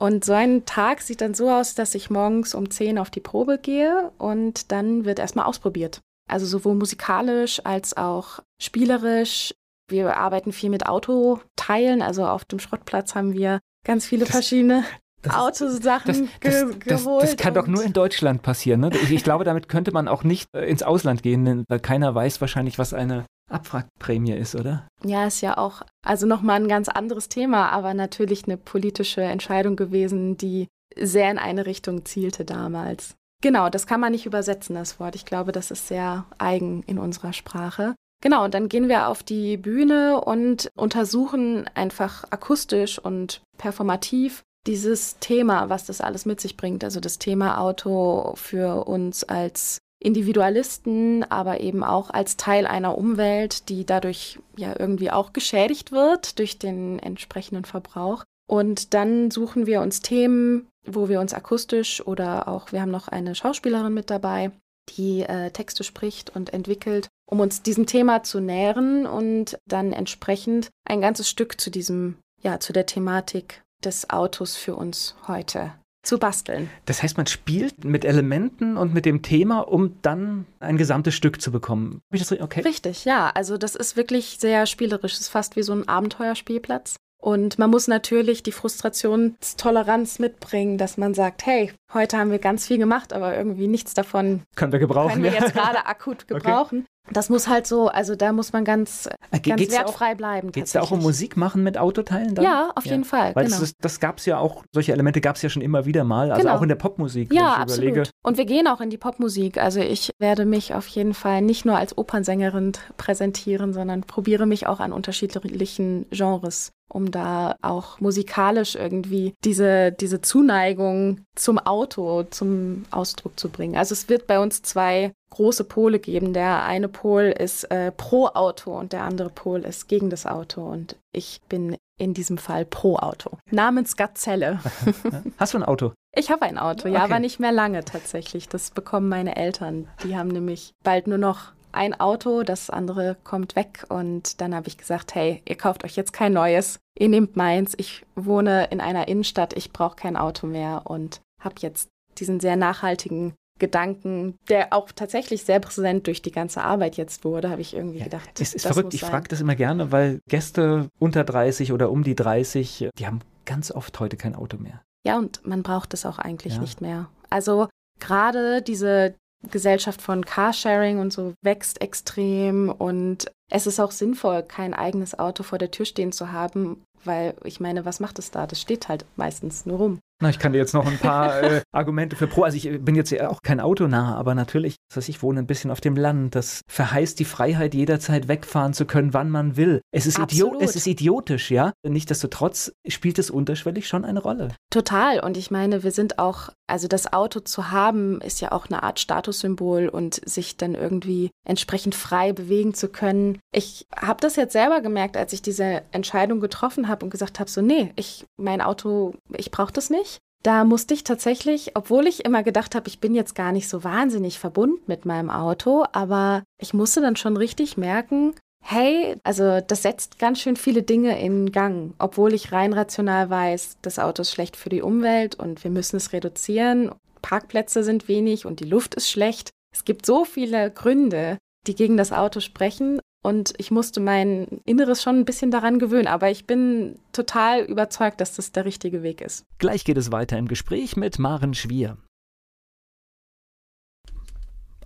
Und 0.00 0.24
so 0.24 0.32
ein 0.32 0.64
Tag 0.64 1.02
sieht 1.02 1.20
dann 1.20 1.34
so 1.34 1.50
aus, 1.50 1.74
dass 1.74 1.94
ich 1.94 2.08
morgens 2.08 2.54
um 2.54 2.70
10 2.70 2.98
auf 2.98 3.10
die 3.10 3.20
Probe 3.20 3.58
gehe 3.58 4.10
und 4.16 4.72
dann 4.72 5.04
wird 5.04 5.18
erstmal 5.18 5.44
ausprobiert. 5.44 6.00
Also 6.26 6.46
sowohl 6.46 6.74
musikalisch 6.74 7.60
als 7.64 7.94
auch 7.98 8.40
spielerisch. 8.58 9.54
Wir 9.88 10.16
arbeiten 10.16 10.52
viel 10.52 10.70
mit 10.70 10.86
Autoteilen. 10.86 12.00
Also 12.00 12.26
auf 12.26 12.46
dem 12.46 12.60
Schrottplatz 12.60 13.14
haben 13.14 13.34
wir 13.34 13.60
ganz 13.84 14.06
viele 14.06 14.24
das, 14.24 14.30
verschiedene 14.30 14.84
das, 15.20 15.34
Autosachen 15.34 16.30
das, 16.40 16.52
das, 16.52 16.70
ge 16.70 16.78
geholt. 16.78 17.22
Das, 17.22 17.36
kann 17.36 17.52
doch 17.52 17.66
nur 17.66 17.84
in 17.84 17.92
Deutschland 17.92 18.40
passieren. 18.40 18.80
Ne? 18.80 18.90
Ich, 19.02 19.10
ich, 19.10 19.24
glaube, 19.24 19.44
damit 19.44 19.68
könnte 19.68 19.92
man 19.92 20.08
auch 20.08 20.24
nicht 20.24 20.48
äh, 20.54 20.64
ins 20.64 20.82
Ausland 20.82 21.22
gehen, 21.22 21.66
weil 21.68 21.80
keiner 21.80 22.14
weiß 22.14 22.40
wahrscheinlich, 22.40 22.78
was 22.78 22.94
eine 22.94 23.26
Abwrackprämie 23.50 24.32
ist, 24.32 24.54
oder? 24.54 24.86
Ja, 25.04 25.26
ist 25.26 25.40
ja 25.40 25.58
auch, 25.58 25.82
also 26.04 26.26
nochmal 26.26 26.56
ein 26.56 26.68
ganz 26.68 26.88
anderes 26.88 27.28
Thema, 27.28 27.70
aber 27.70 27.94
natürlich 27.94 28.44
eine 28.44 28.56
politische 28.56 29.22
Entscheidung 29.22 29.76
gewesen, 29.76 30.36
die 30.36 30.68
sehr 30.96 31.30
in 31.30 31.38
eine 31.38 31.66
Richtung 31.66 32.04
zielte 32.04 32.44
damals. 32.44 33.14
Genau, 33.42 33.70
das 33.70 33.86
kann 33.86 34.00
man 34.00 34.12
nicht 34.12 34.26
übersetzen, 34.26 34.74
das 34.74 35.00
Wort. 35.00 35.14
Ich 35.14 35.24
glaube, 35.24 35.52
das 35.52 35.70
ist 35.70 35.88
sehr 35.88 36.26
eigen 36.38 36.82
in 36.82 36.98
unserer 36.98 37.32
Sprache. 37.32 37.94
Genau, 38.22 38.44
und 38.44 38.52
dann 38.52 38.68
gehen 38.68 38.88
wir 38.88 39.08
auf 39.08 39.22
die 39.22 39.56
Bühne 39.56 40.20
und 40.20 40.68
untersuchen 40.76 41.68
einfach 41.74 42.24
akustisch 42.30 42.98
und 42.98 43.40
performativ 43.56 44.42
dieses 44.66 45.18
Thema, 45.20 45.70
was 45.70 45.86
das 45.86 46.02
alles 46.02 46.26
mit 46.26 46.38
sich 46.38 46.58
bringt. 46.58 46.84
Also 46.84 47.00
das 47.00 47.18
Thema 47.18 47.58
Auto 47.58 48.34
für 48.36 48.86
uns 48.86 49.24
als 49.24 49.78
Individualisten, 50.00 51.24
aber 51.30 51.60
eben 51.60 51.84
auch 51.84 52.10
als 52.10 52.36
Teil 52.36 52.66
einer 52.66 52.96
Umwelt, 52.96 53.68
die 53.68 53.84
dadurch 53.84 54.38
ja 54.56 54.74
irgendwie 54.78 55.10
auch 55.10 55.32
geschädigt 55.32 55.92
wird 55.92 56.38
durch 56.38 56.58
den 56.58 56.98
entsprechenden 56.98 57.64
Verbrauch. 57.64 58.24
Und 58.48 58.94
dann 58.94 59.30
suchen 59.30 59.66
wir 59.66 59.80
uns 59.80 60.00
Themen, 60.00 60.66
wo 60.86 61.08
wir 61.08 61.20
uns 61.20 61.34
akustisch 61.34 62.04
oder 62.04 62.48
auch, 62.48 62.72
wir 62.72 62.80
haben 62.80 62.90
noch 62.90 63.08
eine 63.08 63.34
Schauspielerin 63.34 63.92
mit 63.92 64.10
dabei, 64.10 64.50
die 64.96 65.20
äh, 65.20 65.50
Texte 65.50 65.84
spricht 65.84 66.34
und 66.34 66.52
entwickelt, 66.52 67.08
um 67.30 67.40
uns 67.40 67.62
diesem 67.62 67.86
Thema 67.86 68.22
zu 68.22 68.40
nähren 68.40 69.06
und 69.06 69.58
dann 69.66 69.92
entsprechend 69.92 70.70
ein 70.84 71.00
ganzes 71.00 71.28
Stück 71.28 71.60
zu 71.60 71.70
diesem, 71.70 72.16
ja, 72.42 72.58
zu 72.58 72.72
der 72.72 72.86
Thematik 72.86 73.62
des 73.84 74.10
Autos 74.10 74.56
für 74.56 74.74
uns 74.74 75.14
heute 75.28 75.72
zu 76.02 76.18
basteln. 76.18 76.70
Das 76.86 77.02
heißt, 77.02 77.16
man 77.16 77.26
spielt 77.26 77.84
mit 77.84 78.04
Elementen 78.04 78.76
und 78.76 78.94
mit 78.94 79.04
dem 79.04 79.22
Thema, 79.22 79.60
um 79.60 80.00
dann 80.02 80.46
ein 80.58 80.76
gesamtes 80.76 81.14
Stück 81.14 81.40
zu 81.40 81.52
bekommen. 81.52 82.00
Okay. 82.12 82.60
Richtig, 82.60 83.04
ja. 83.04 83.30
Also 83.34 83.58
das 83.58 83.74
ist 83.74 83.96
wirklich 83.96 84.38
sehr 84.40 84.66
spielerisch. 84.66 85.14
Es 85.14 85.20
ist 85.20 85.28
fast 85.28 85.56
wie 85.56 85.62
so 85.62 85.72
ein 85.72 85.88
Abenteuerspielplatz. 85.88 86.96
Und 87.20 87.58
man 87.58 87.70
muss 87.70 87.86
natürlich 87.86 88.42
die 88.42 88.52
Frustrationstoleranz 88.52 90.18
mitbringen, 90.20 90.78
dass 90.78 90.96
man 90.96 91.12
sagt, 91.12 91.44
hey, 91.44 91.70
heute 91.92 92.16
haben 92.16 92.30
wir 92.30 92.38
ganz 92.38 92.66
viel 92.66 92.78
gemacht, 92.78 93.12
aber 93.12 93.36
irgendwie 93.36 93.68
nichts 93.68 93.92
davon 93.92 94.42
können 94.56 94.72
wir 94.72 94.78
gebrauchen. 94.78 95.12
Können 95.12 95.24
wir 95.24 95.32
jetzt 95.32 95.52
gerade 95.52 95.84
akut 95.84 96.26
gebrauchen. 96.28 96.80
Okay. 96.80 96.89
Das 97.12 97.28
muss 97.28 97.48
halt 97.48 97.66
so, 97.66 97.88
also 97.88 98.14
da 98.14 98.32
muss 98.32 98.52
man 98.52 98.64
ganz, 98.64 99.08
äh, 99.30 99.40
ganz 99.40 99.58
geht's 99.58 99.74
wertfrei 99.74 100.12
auch, 100.12 100.16
bleiben. 100.16 100.52
Geht 100.52 100.66
es 100.66 100.72
da 100.72 100.80
auch 100.80 100.90
um 100.90 101.02
Musik 101.02 101.36
machen 101.36 101.62
mit 101.62 101.78
Autoteilen? 101.78 102.34
Dann? 102.34 102.44
Ja, 102.44 102.70
auf 102.74 102.86
ja. 102.86 102.92
jeden 102.92 103.04
Fall. 103.04 103.34
Weil 103.34 103.46
genau. 103.46 103.58
das, 103.60 103.76
das 103.76 104.00
gab 104.00 104.18
es 104.18 104.26
ja 104.26 104.38
auch, 104.38 104.64
solche 104.72 104.92
Elemente 104.92 105.20
gab 105.20 105.36
es 105.36 105.42
ja 105.42 105.48
schon 105.48 105.62
immer 105.62 105.86
wieder 105.86 106.04
mal, 106.04 106.30
also 106.30 106.42
genau. 106.42 106.56
auch 106.56 106.62
in 106.62 106.68
der 106.68 106.76
Popmusik. 106.76 107.32
Ja, 107.32 107.54
absolut. 107.54 107.90
Überlege. 107.90 108.10
Und 108.22 108.38
wir 108.38 108.44
gehen 108.44 108.66
auch 108.68 108.80
in 108.80 108.90
die 108.90 108.98
Popmusik. 108.98 109.58
Also 109.58 109.80
ich 109.80 110.12
werde 110.18 110.44
mich 110.44 110.74
auf 110.74 110.86
jeden 110.88 111.14
Fall 111.14 111.42
nicht 111.42 111.64
nur 111.64 111.76
als 111.76 111.96
Opernsängerin 111.96 112.72
präsentieren, 112.96 113.72
sondern 113.72 114.02
probiere 114.02 114.46
mich 114.46 114.66
auch 114.66 114.80
an 114.80 114.92
unterschiedlichen 114.92 116.06
Genres 116.10 116.72
um 116.92 117.10
da 117.10 117.56
auch 117.62 118.00
musikalisch 118.00 118.74
irgendwie 118.74 119.34
diese, 119.44 119.92
diese 119.92 120.20
Zuneigung 120.20 121.20
zum 121.36 121.58
Auto 121.58 122.24
zum 122.24 122.84
Ausdruck 122.90 123.38
zu 123.38 123.48
bringen. 123.48 123.76
Also 123.76 123.92
es 123.92 124.08
wird 124.08 124.26
bei 124.26 124.40
uns 124.40 124.62
zwei 124.62 125.12
große 125.30 125.64
Pole 125.64 125.98
geben. 125.98 126.32
Der 126.32 126.64
eine 126.64 126.88
Pol 126.88 127.34
ist 127.36 127.64
äh, 127.70 127.92
pro 127.92 128.26
Auto 128.26 128.76
und 128.76 128.92
der 128.92 129.02
andere 129.02 129.30
Pol 129.30 129.60
ist 129.60 129.88
gegen 129.88 130.10
das 130.10 130.26
Auto. 130.26 130.62
Und 130.62 130.96
ich 131.12 131.40
bin 131.48 131.76
in 131.98 132.14
diesem 132.14 132.38
Fall 132.38 132.64
pro 132.64 132.96
Auto. 132.96 133.38
Namens 133.50 133.96
Gazelle. 133.96 134.60
Hast 135.38 135.54
du 135.54 135.58
ein 135.58 135.64
Auto? 135.64 135.92
Ich 136.16 136.30
habe 136.30 136.42
ein 136.42 136.58
Auto, 136.58 136.88
ja, 136.88 136.96
okay. 136.96 137.04
aber 137.04 137.18
nicht 137.20 137.38
mehr 137.38 137.52
lange 137.52 137.84
tatsächlich. 137.84 138.48
Das 138.48 138.70
bekommen 138.70 139.08
meine 139.08 139.36
Eltern. 139.36 139.88
Die 140.02 140.16
haben 140.16 140.28
nämlich 140.28 140.72
bald 140.82 141.06
nur 141.06 141.18
noch 141.18 141.52
ein 141.72 141.98
Auto, 141.98 142.42
das 142.42 142.70
andere 142.70 143.16
kommt 143.22 143.54
weg. 143.54 143.84
Und 143.88 144.40
dann 144.40 144.54
habe 144.54 144.68
ich 144.68 144.76
gesagt, 144.76 145.14
hey, 145.14 145.42
ihr 145.46 145.56
kauft 145.56 145.84
euch 145.84 145.94
jetzt 145.94 146.12
kein 146.12 146.32
neues. 146.32 146.80
Ihr 146.98 147.08
nehmt 147.08 147.36
meins. 147.36 147.74
Ich 147.76 148.04
wohne 148.16 148.66
in 148.70 148.80
einer 148.80 149.06
Innenstadt, 149.08 149.52
ich 149.52 149.72
brauche 149.72 149.96
kein 149.96 150.16
Auto 150.16 150.46
mehr 150.46 150.82
und 150.84 151.20
habe 151.38 151.54
jetzt 151.58 151.88
diesen 152.18 152.40
sehr 152.40 152.56
nachhaltigen 152.56 153.34
Gedanken, 153.60 154.36
der 154.48 154.72
auch 154.72 154.90
tatsächlich 154.90 155.44
sehr 155.44 155.60
präsent 155.60 156.08
durch 156.08 156.22
die 156.22 156.32
ganze 156.32 156.62
Arbeit 156.62 156.96
jetzt 156.96 157.24
wurde, 157.24 157.50
habe 157.50 157.60
ich 157.60 157.74
irgendwie 157.74 157.98
ja, 157.98 158.04
gedacht. 158.04 158.28
Es 158.40 158.54
ist 158.54 158.66
verrückt, 158.66 158.92
ich 158.94 159.02
frage 159.02 159.28
das 159.28 159.40
immer 159.40 159.54
gerne, 159.54 159.92
weil 159.92 160.20
Gäste 160.28 160.88
unter 160.98 161.22
30 161.22 161.72
oder 161.72 161.92
um 161.92 162.02
die 162.02 162.16
30, 162.16 162.88
die 162.98 163.06
haben 163.06 163.20
ganz 163.44 163.70
oft 163.70 164.00
heute 164.00 164.16
kein 164.16 164.34
Auto 164.34 164.56
mehr. 164.56 164.82
Ja, 165.06 165.16
und 165.16 165.46
man 165.46 165.62
braucht 165.62 165.94
es 165.94 166.04
auch 166.04 166.18
eigentlich 166.18 166.54
ja. 166.54 166.60
nicht 166.60 166.80
mehr. 166.80 167.08
Also 167.30 167.68
gerade 168.00 168.62
diese 168.62 169.14
Gesellschaft 169.50 170.02
von 170.02 170.24
Carsharing 170.24 170.98
und 170.98 171.12
so 171.12 171.34
wächst 171.42 171.80
extrem 171.80 172.70
und 172.70 173.30
es 173.50 173.66
ist 173.66 173.80
auch 173.80 173.90
sinnvoll, 173.90 174.42
kein 174.42 174.74
eigenes 174.74 175.18
Auto 175.18 175.42
vor 175.42 175.58
der 175.58 175.70
Tür 175.70 175.86
stehen 175.86 176.12
zu 176.12 176.32
haben, 176.32 176.82
weil 177.04 177.34
ich 177.44 177.60
meine, 177.60 177.84
was 177.84 178.00
macht 178.00 178.18
es 178.18 178.30
da? 178.30 178.46
Das 178.46 178.60
steht 178.60 178.88
halt 178.88 179.04
meistens 179.16 179.66
nur 179.66 179.78
rum. 179.78 179.98
Na, 180.22 180.28
ich 180.28 180.38
kann 180.38 180.52
dir 180.52 180.58
jetzt 180.58 180.74
noch 180.74 180.86
ein 180.86 180.98
paar 180.98 181.42
äh, 181.42 181.62
Argumente 181.72 182.14
für 182.14 182.26
Pro. 182.26 182.42
Also 182.42 182.56
ich 182.56 182.84
bin 182.84 182.94
jetzt 182.94 183.18
auch 183.22 183.40
kein 183.42 183.58
Autonah, 183.58 184.16
aber 184.16 184.34
natürlich, 184.34 184.76
dass 184.94 185.08
ich 185.08 185.22
wohne 185.22 185.40
ein 185.40 185.46
bisschen 185.46 185.70
auf 185.70 185.80
dem 185.80 185.96
Land. 185.96 186.34
Das 186.34 186.60
verheißt 186.68 187.18
die 187.18 187.24
Freiheit, 187.24 187.74
jederzeit 187.74 188.28
wegfahren 188.28 188.74
zu 188.74 188.84
können, 188.84 189.14
wann 189.14 189.30
man 189.30 189.56
will. 189.56 189.80
Es 189.92 190.06
ist, 190.06 190.18
idiot, 190.18 190.60
es 190.60 190.76
ist 190.76 190.86
idiotisch, 190.86 191.50
ja. 191.50 191.72
Nichtsdestotrotz 191.82 192.72
spielt 192.86 193.18
es 193.18 193.30
unterschwellig 193.30 193.88
schon 193.88 194.04
eine 194.04 194.20
Rolle. 194.20 194.48
Total. 194.70 195.20
Und 195.20 195.38
ich 195.38 195.50
meine, 195.50 195.82
wir 195.82 195.90
sind 195.90 196.18
auch, 196.18 196.50
also 196.66 196.86
das 196.86 197.12
Auto 197.14 197.40
zu 197.40 197.70
haben, 197.70 198.20
ist 198.20 198.42
ja 198.42 198.52
auch 198.52 198.66
eine 198.66 198.82
Art 198.82 199.00
Statussymbol 199.00 199.88
und 199.88 200.20
sich 200.28 200.58
dann 200.58 200.74
irgendwie 200.74 201.30
entsprechend 201.46 201.94
frei 201.94 202.34
bewegen 202.34 202.74
zu 202.74 202.88
können. 202.88 203.38
Ich 203.52 203.86
habe 203.96 204.20
das 204.20 204.36
jetzt 204.36 204.52
selber 204.52 204.82
gemerkt, 204.82 205.16
als 205.16 205.32
ich 205.32 205.40
diese 205.40 205.82
Entscheidung 205.92 206.40
getroffen 206.40 206.88
habe 206.88 207.06
und 207.06 207.10
gesagt 207.10 207.40
habe, 207.40 207.48
so 207.48 207.62
nee, 207.62 207.92
ich 207.96 208.26
mein 208.36 208.60
Auto, 208.60 209.14
ich 209.34 209.50
brauche 209.50 209.72
das 209.72 209.88
nicht. 209.88 210.09
Da 210.42 210.64
musste 210.64 210.94
ich 210.94 211.04
tatsächlich, 211.04 211.72
obwohl 211.76 212.06
ich 212.06 212.24
immer 212.24 212.42
gedacht 212.42 212.74
habe, 212.74 212.88
ich 212.88 212.98
bin 212.98 213.14
jetzt 213.14 213.34
gar 213.34 213.52
nicht 213.52 213.68
so 213.68 213.84
wahnsinnig 213.84 214.38
verbunden 214.38 214.82
mit 214.86 215.04
meinem 215.04 215.28
Auto, 215.28 215.84
aber 215.92 216.44
ich 216.58 216.72
musste 216.72 217.02
dann 217.02 217.16
schon 217.16 217.36
richtig 217.36 217.76
merken, 217.76 218.34
hey, 218.62 219.16
also 219.22 219.60
das 219.60 219.82
setzt 219.82 220.18
ganz 220.18 220.40
schön 220.40 220.56
viele 220.56 220.82
Dinge 220.82 221.20
in 221.20 221.52
Gang, 221.52 221.94
obwohl 221.98 222.32
ich 222.32 222.52
rein 222.52 222.72
rational 222.72 223.28
weiß, 223.28 223.78
das 223.82 223.98
Auto 223.98 224.22
ist 224.22 224.32
schlecht 224.32 224.56
für 224.56 224.70
die 224.70 224.82
Umwelt 224.82 225.34
und 225.34 225.62
wir 225.62 225.70
müssen 225.70 225.96
es 225.96 226.12
reduzieren, 226.12 226.90
Parkplätze 227.20 227.84
sind 227.84 228.08
wenig 228.08 228.46
und 228.46 228.60
die 228.60 228.64
Luft 228.64 228.94
ist 228.94 229.10
schlecht. 229.10 229.50
Es 229.74 229.84
gibt 229.84 230.06
so 230.06 230.24
viele 230.24 230.70
Gründe, 230.70 231.36
die 231.66 231.74
gegen 231.74 231.98
das 231.98 232.12
Auto 232.12 232.40
sprechen 232.40 233.00
und 233.22 233.52
ich 233.58 233.70
musste 233.70 234.00
mein 234.00 234.60
Inneres 234.64 235.02
schon 235.02 235.16
ein 235.16 235.24
bisschen 235.24 235.50
daran 235.50 235.78
gewöhnen, 235.78 236.06
aber 236.06 236.30
ich 236.30 236.46
bin 236.46 236.98
total 237.12 237.62
überzeugt, 237.62 238.20
dass 238.20 238.36
das 238.36 238.52
der 238.52 238.64
richtige 238.64 239.02
Weg 239.02 239.20
ist. 239.20 239.44
Gleich 239.58 239.84
geht 239.84 239.98
es 239.98 240.12
weiter 240.12 240.38
im 240.38 240.48
Gespräch 240.48 240.96
mit 240.96 241.18
Maren 241.18 241.54
Schwier. 241.54 241.96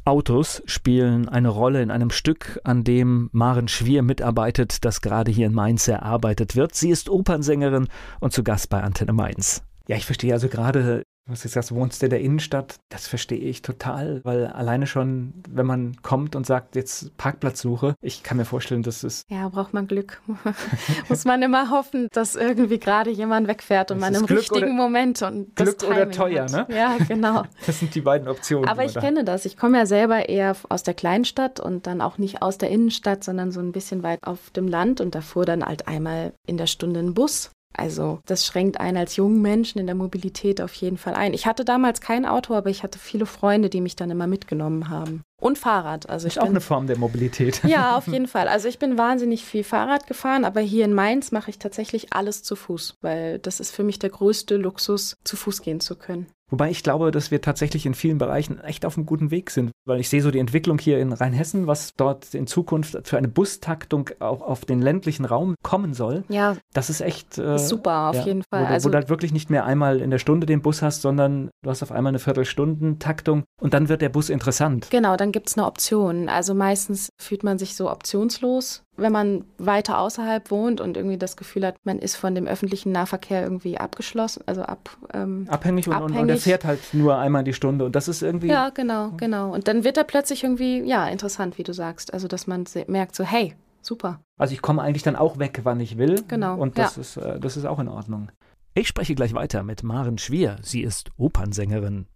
Autos 0.06 0.62
spielen 0.66 1.30
eine 1.30 1.48
Rolle 1.48 1.80
in 1.80 1.90
einem 1.90 2.10
Stück, 2.10 2.60
an 2.64 2.84
dem 2.84 3.30
Maren 3.32 3.68
Schwier 3.68 4.02
mitarbeitet, 4.02 4.84
das 4.84 5.00
gerade 5.00 5.30
hier 5.30 5.46
in 5.46 5.54
Mainz 5.54 5.88
erarbeitet 5.88 6.56
wird. 6.56 6.74
Sie 6.74 6.90
ist 6.90 7.08
Opernsängerin 7.08 7.88
und 8.20 8.32
zu 8.34 8.44
Gast 8.44 8.68
bei 8.68 8.82
Antenne 8.82 9.14
Mainz. 9.14 9.62
Ja, 9.88 9.96
ich 9.96 10.04
verstehe 10.04 10.34
also 10.34 10.48
gerade 10.48 11.04
was 11.26 11.42
du 11.42 11.48
sagst, 11.48 11.74
wohnst 11.74 12.02
du 12.02 12.06
in 12.06 12.10
der 12.10 12.20
Innenstadt, 12.20 12.76
das 12.90 13.06
verstehe 13.06 13.38
ich 13.38 13.62
total, 13.62 14.20
weil 14.24 14.46
alleine 14.46 14.86
schon, 14.86 15.32
wenn 15.48 15.64
man 15.64 15.96
kommt 16.02 16.36
und 16.36 16.44
sagt, 16.46 16.76
jetzt 16.76 17.16
Parkplatzsuche, 17.16 17.94
ich 18.02 18.22
kann 18.22 18.36
mir 18.36 18.44
vorstellen, 18.44 18.82
dass 18.82 19.02
es. 19.02 19.22
Ja, 19.30 19.48
braucht 19.48 19.72
man 19.72 19.86
Glück. 19.86 20.20
Muss 21.08 21.24
man 21.24 21.40
immer 21.40 21.70
hoffen, 21.70 22.08
dass 22.12 22.36
irgendwie 22.36 22.78
gerade 22.78 23.10
jemand 23.10 23.48
wegfährt 23.48 23.90
und 23.90 24.00
man 24.00 24.14
im 24.14 24.26
Glück 24.26 24.40
richtigen 24.40 24.64
oder, 24.64 24.74
Moment 24.74 25.22
und 25.22 25.56
Glück 25.56 25.82
oder 25.82 26.10
teuer, 26.10 26.44
hat. 26.44 26.68
ne? 26.68 26.76
Ja, 26.76 26.96
genau. 27.08 27.44
Das 27.66 27.78
sind 27.78 27.94
die 27.94 28.00
beiden 28.02 28.28
Optionen. 28.28 28.68
Aber 28.68 28.84
ich 28.84 28.92
da. 28.92 29.00
kenne 29.00 29.24
das. 29.24 29.46
Ich 29.46 29.56
komme 29.56 29.78
ja 29.78 29.86
selber 29.86 30.28
eher 30.28 30.54
aus 30.68 30.82
der 30.82 30.94
Kleinstadt 30.94 31.60
und 31.60 31.86
dann 31.86 32.00
auch 32.00 32.18
nicht 32.18 32.42
aus 32.42 32.58
der 32.58 32.70
Innenstadt, 32.70 33.24
sondern 33.24 33.52
so 33.52 33.60
ein 33.60 33.72
bisschen 33.72 34.02
weit 34.02 34.22
auf 34.24 34.50
dem 34.50 34.68
Land 34.68 35.00
und 35.00 35.14
da 35.14 35.20
fuhr 35.20 35.44
dann 35.46 35.64
halt 35.64 35.88
einmal 35.88 36.34
in 36.46 36.58
der 36.58 36.66
Stunde 36.66 37.00
ein 37.00 37.14
Bus 37.14 37.50
also 37.76 38.20
das 38.26 38.46
schränkt 38.46 38.80
einen 38.80 38.96
als 38.96 39.16
jungen 39.16 39.42
Menschen 39.42 39.78
in 39.78 39.86
der 39.86 39.94
Mobilität 39.94 40.60
auf 40.60 40.74
jeden 40.74 40.96
Fall 40.96 41.14
ein. 41.14 41.34
Ich 41.34 41.46
hatte 41.46 41.64
damals 41.64 42.00
kein 42.00 42.24
Auto, 42.24 42.54
aber 42.54 42.70
ich 42.70 42.82
hatte 42.82 42.98
viele 42.98 43.26
Freunde, 43.26 43.68
die 43.68 43.80
mich 43.80 43.96
dann 43.96 44.10
immer 44.10 44.26
mitgenommen 44.26 44.88
haben. 44.88 45.22
Und 45.40 45.58
Fahrrad. 45.58 46.08
Also 46.08 46.26
ist 46.26 46.38
auch 46.38 46.44
bin, 46.44 46.52
eine 46.52 46.60
Form 46.60 46.86
der 46.86 46.98
Mobilität. 46.98 47.62
Ja, 47.64 47.96
auf 47.98 48.06
jeden 48.06 48.28
Fall. 48.28 48.48
Also 48.48 48.68
ich 48.68 48.78
bin 48.78 48.96
wahnsinnig 48.96 49.44
viel 49.44 49.64
Fahrrad 49.64 50.06
gefahren, 50.06 50.44
aber 50.44 50.60
hier 50.60 50.84
in 50.84 50.94
Mainz 50.94 51.32
mache 51.32 51.50
ich 51.50 51.58
tatsächlich 51.58 52.12
alles 52.12 52.42
zu 52.42 52.56
Fuß, 52.56 52.96
weil 53.02 53.38
das 53.40 53.60
ist 53.60 53.72
für 53.72 53.82
mich 53.82 53.98
der 53.98 54.10
größte 54.10 54.56
Luxus, 54.56 55.16
zu 55.24 55.36
Fuß 55.36 55.60
gehen 55.62 55.80
zu 55.80 55.96
können. 55.96 56.26
Wobei 56.50 56.70
ich 56.70 56.82
glaube, 56.82 57.10
dass 57.10 57.30
wir 57.30 57.40
tatsächlich 57.40 57.86
in 57.86 57.94
vielen 57.94 58.18
Bereichen 58.18 58.60
echt 58.60 58.84
auf 58.84 58.96
einem 58.96 59.06
guten 59.06 59.30
Weg 59.30 59.50
sind, 59.50 59.72
weil 59.86 60.00
ich 60.00 60.08
sehe 60.08 60.22
so 60.22 60.30
die 60.30 60.38
Entwicklung 60.38 60.78
hier 60.78 60.98
in 60.98 61.12
Rheinhessen, 61.12 61.66
was 61.66 61.94
dort 61.94 62.34
in 62.34 62.46
Zukunft 62.46 63.08
für 63.08 63.16
eine 63.16 63.28
Bustaktung 63.28 64.10
auch 64.20 64.42
auf 64.42 64.64
den 64.64 64.82
ländlichen 64.82 65.24
Raum 65.24 65.54
kommen 65.62 65.94
soll. 65.94 66.24
Ja. 66.28 66.56
Das 66.72 66.90
ist 66.90 67.00
echt 67.00 67.38
äh, 67.38 67.58
super, 67.58 68.10
auf 68.10 68.16
ja, 68.16 68.24
jeden 68.26 68.42
Fall. 68.42 68.64
Wo, 68.64 68.66
also, 68.66 68.88
wo 68.88 68.92
du 68.92 68.98
halt 68.98 69.08
wirklich 69.08 69.32
nicht 69.32 69.50
mehr 69.50 69.64
einmal 69.64 70.00
in 70.00 70.10
der 70.10 70.18
Stunde 70.18 70.46
den 70.46 70.62
Bus 70.62 70.82
hast, 70.82 71.02
sondern 71.02 71.50
du 71.62 71.70
hast 71.70 71.82
auf 71.82 71.92
einmal 71.92 72.10
eine 72.10 72.18
Viertelstunden-Taktung 72.18 73.44
und 73.60 73.74
dann 73.74 73.88
wird 73.88 74.02
der 74.02 74.10
Bus 74.10 74.28
interessant. 74.28 74.88
Genau, 74.90 75.16
dann 75.16 75.32
gibt 75.32 75.48
es 75.48 75.56
eine 75.56 75.66
Option. 75.66 76.28
Also 76.28 76.54
meistens 76.54 77.08
fühlt 77.20 77.42
man 77.42 77.58
sich 77.58 77.74
so 77.74 77.90
optionslos 77.90 78.83
wenn 78.96 79.12
man 79.12 79.44
weiter 79.58 79.98
außerhalb 79.98 80.50
wohnt 80.50 80.80
und 80.80 80.96
irgendwie 80.96 81.18
das 81.18 81.36
Gefühl 81.36 81.66
hat, 81.66 81.76
man 81.84 81.98
ist 81.98 82.16
von 82.16 82.34
dem 82.34 82.46
öffentlichen 82.46 82.92
Nahverkehr 82.92 83.42
irgendwie 83.42 83.78
abgeschlossen, 83.78 84.42
also 84.46 84.62
ab, 84.62 84.96
ähm, 85.12 85.46
abhängig, 85.48 85.88
und, 85.88 85.94
abhängig. 85.94 86.16
Und, 86.16 86.22
und 86.22 86.28
er 86.28 86.36
fährt 86.36 86.64
halt 86.64 86.80
nur 86.92 87.18
einmal 87.18 87.44
die 87.44 87.52
Stunde 87.52 87.84
und 87.84 87.96
das 87.96 88.08
ist 88.08 88.22
irgendwie. 88.22 88.48
Ja, 88.48 88.70
genau, 88.70 89.12
genau. 89.16 89.52
Und 89.52 89.68
dann 89.68 89.84
wird 89.84 89.96
er 89.96 90.04
plötzlich 90.04 90.44
irgendwie, 90.44 90.82
ja, 90.82 91.08
interessant, 91.08 91.58
wie 91.58 91.64
du 91.64 91.72
sagst. 91.72 92.14
Also, 92.14 92.28
dass 92.28 92.46
man 92.46 92.64
merkt 92.86 93.16
so, 93.16 93.24
hey, 93.24 93.54
super. 93.82 94.20
Also 94.38 94.54
ich 94.54 94.62
komme 94.62 94.82
eigentlich 94.82 95.02
dann 95.02 95.16
auch 95.16 95.38
weg, 95.38 95.60
wann 95.64 95.80
ich 95.80 95.98
will. 95.98 96.24
Genau. 96.28 96.56
Und 96.56 96.78
das, 96.78 96.96
ja. 96.96 97.02
ist, 97.02 97.16
äh, 97.16 97.40
das 97.40 97.56
ist 97.56 97.64
auch 97.64 97.78
in 97.78 97.88
Ordnung. 97.88 98.30
Ich 98.74 98.88
spreche 98.88 99.14
gleich 99.14 99.34
weiter 99.34 99.62
mit 99.62 99.82
Maren 99.82 100.18
Schwier. 100.18 100.56
Sie 100.62 100.82
ist 100.82 101.10
Opernsängerin. 101.16 102.06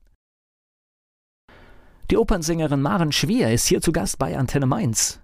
Die 2.11 2.17
Opernsängerin 2.17 2.81
Maren 2.81 3.13
Schwier 3.13 3.53
ist 3.53 3.67
hier 3.67 3.81
zu 3.81 3.93
Gast 3.93 4.19
bei 4.19 4.37
Antenne 4.37 4.67
Mainz. 4.67 5.21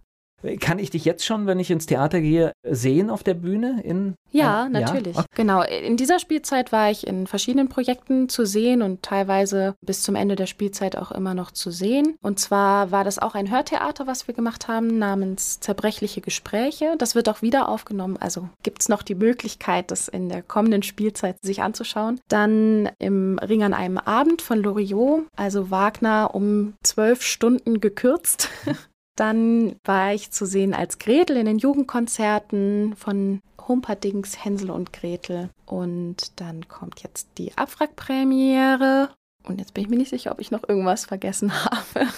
Kann 0.61 0.79
ich 0.79 0.91
dich 0.91 1.05
jetzt 1.05 1.25
schon, 1.25 1.47
wenn 1.47 1.59
ich 1.59 1.71
ins 1.71 1.87
Theater 1.87 2.21
gehe, 2.21 2.53
sehen 2.63 3.11
auf 3.11 3.23
der 3.23 3.35
Bühne? 3.35 3.81
In, 3.83 4.15
ja, 4.31 4.67
äh, 4.67 4.69
natürlich. 4.69 5.17
Ja? 5.17 5.25
Genau. 5.35 5.63
In 5.63 5.97
dieser 5.97 6.19
Spielzeit 6.19 6.73
war 6.73 6.91
ich 6.91 7.07
in 7.07 7.27
verschiedenen 7.27 7.69
Projekten 7.69 8.29
zu 8.29 8.45
sehen 8.45 8.83
und 8.83 9.03
teilweise 9.03 9.75
bis 9.81 10.03
zum 10.03 10.15
Ende 10.15 10.37
der 10.37 10.47
Spielzeit 10.47 10.97
auch 10.97 11.13
immer 11.13 11.35
noch 11.35 11.51
zu 11.51 11.71
sehen. 11.71 12.17
Und 12.21 12.39
zwar 12.39 12.91
war 12.91 13.05
das 13.05 13.19
auch 13.19 13.35
ein 13.35 13.51
Hörtheater, 13.51 14.07
was 14.07 14.27
wir 14.27 14.35
gemacht 14.35 14.69
haben, 14.69 14.99
namens 14.99 15.61
Zerbrechliche 15.61 16.21
Gespräche. 16.21 16.95
Das 16.99 17.15
wird 17.15 17.29
auch 17.29 17.43
wieder 17.43 17.69
aufgenommen. 17.69 18.17
Also 18.19 18.49
gibt 18.63 18.83
es 18.83 18.89
noch 18.89 19.03
die 19.03 19.15
Möglichkeit, 19.15 19.91
das 19.91 20.09
in 20.09 20.29
der 20.29 20.43
kommenden 20.43 20.83
Spielzeit 20.83 21.37
sich 21.43 21.63
anzuschauen. 21.63 22.21
Dann 22.29 22.91
im 22.99 23.39
Ring 23.39 23.63
an 23.63 23.75
einem 23.75 23.99
Abend 23.99 24.43
von 24.43 24.63
Loriot, 24.63 25.25
also 25.37 25.71
Wagner 25.71 26.31
um 26.35 26.75
zwölf 26.83 27.23
Stunden 27.23 27.81
gekürzt. 27.81 28.49
Dann 29.17 29.77
war 29.85 30.13
ich 30.13 30.31
zu 30.31 30.45
sehen 30.45 30.75
als 30.75 30.99
Gretel 30.99 31.37
in 31.37 31.47
den 31.47 31.59
Jugendkonzerten 31.59 32.95
von 32.97 33.41
Humperdings, 33.69 34.45
Hänsel 34.45 34.71
und 34.71 34.93
Gretel. 34.93 35.51
Und 35.67 36.41
dann 36.41 36.69
kommt 36.69 37.03
jetzt 37.03 37.29
die 37.39 37.57
Abwrackpremiere. 37.57 39.11
Und 39.45 39.59
jetzt 39.61 39.75
bin 39.75 39.85
ich 39.85 39.91
mir 39.91 39.97
nicht 39.97 40.11
sicher, 40.11 40.33
ob 40.33 40.41
ich 40.41 40.51
noch 40.51 40.69
irgendwas 40.69 41.07
vergessen 41.07 41.53
habe. 41.65 42.09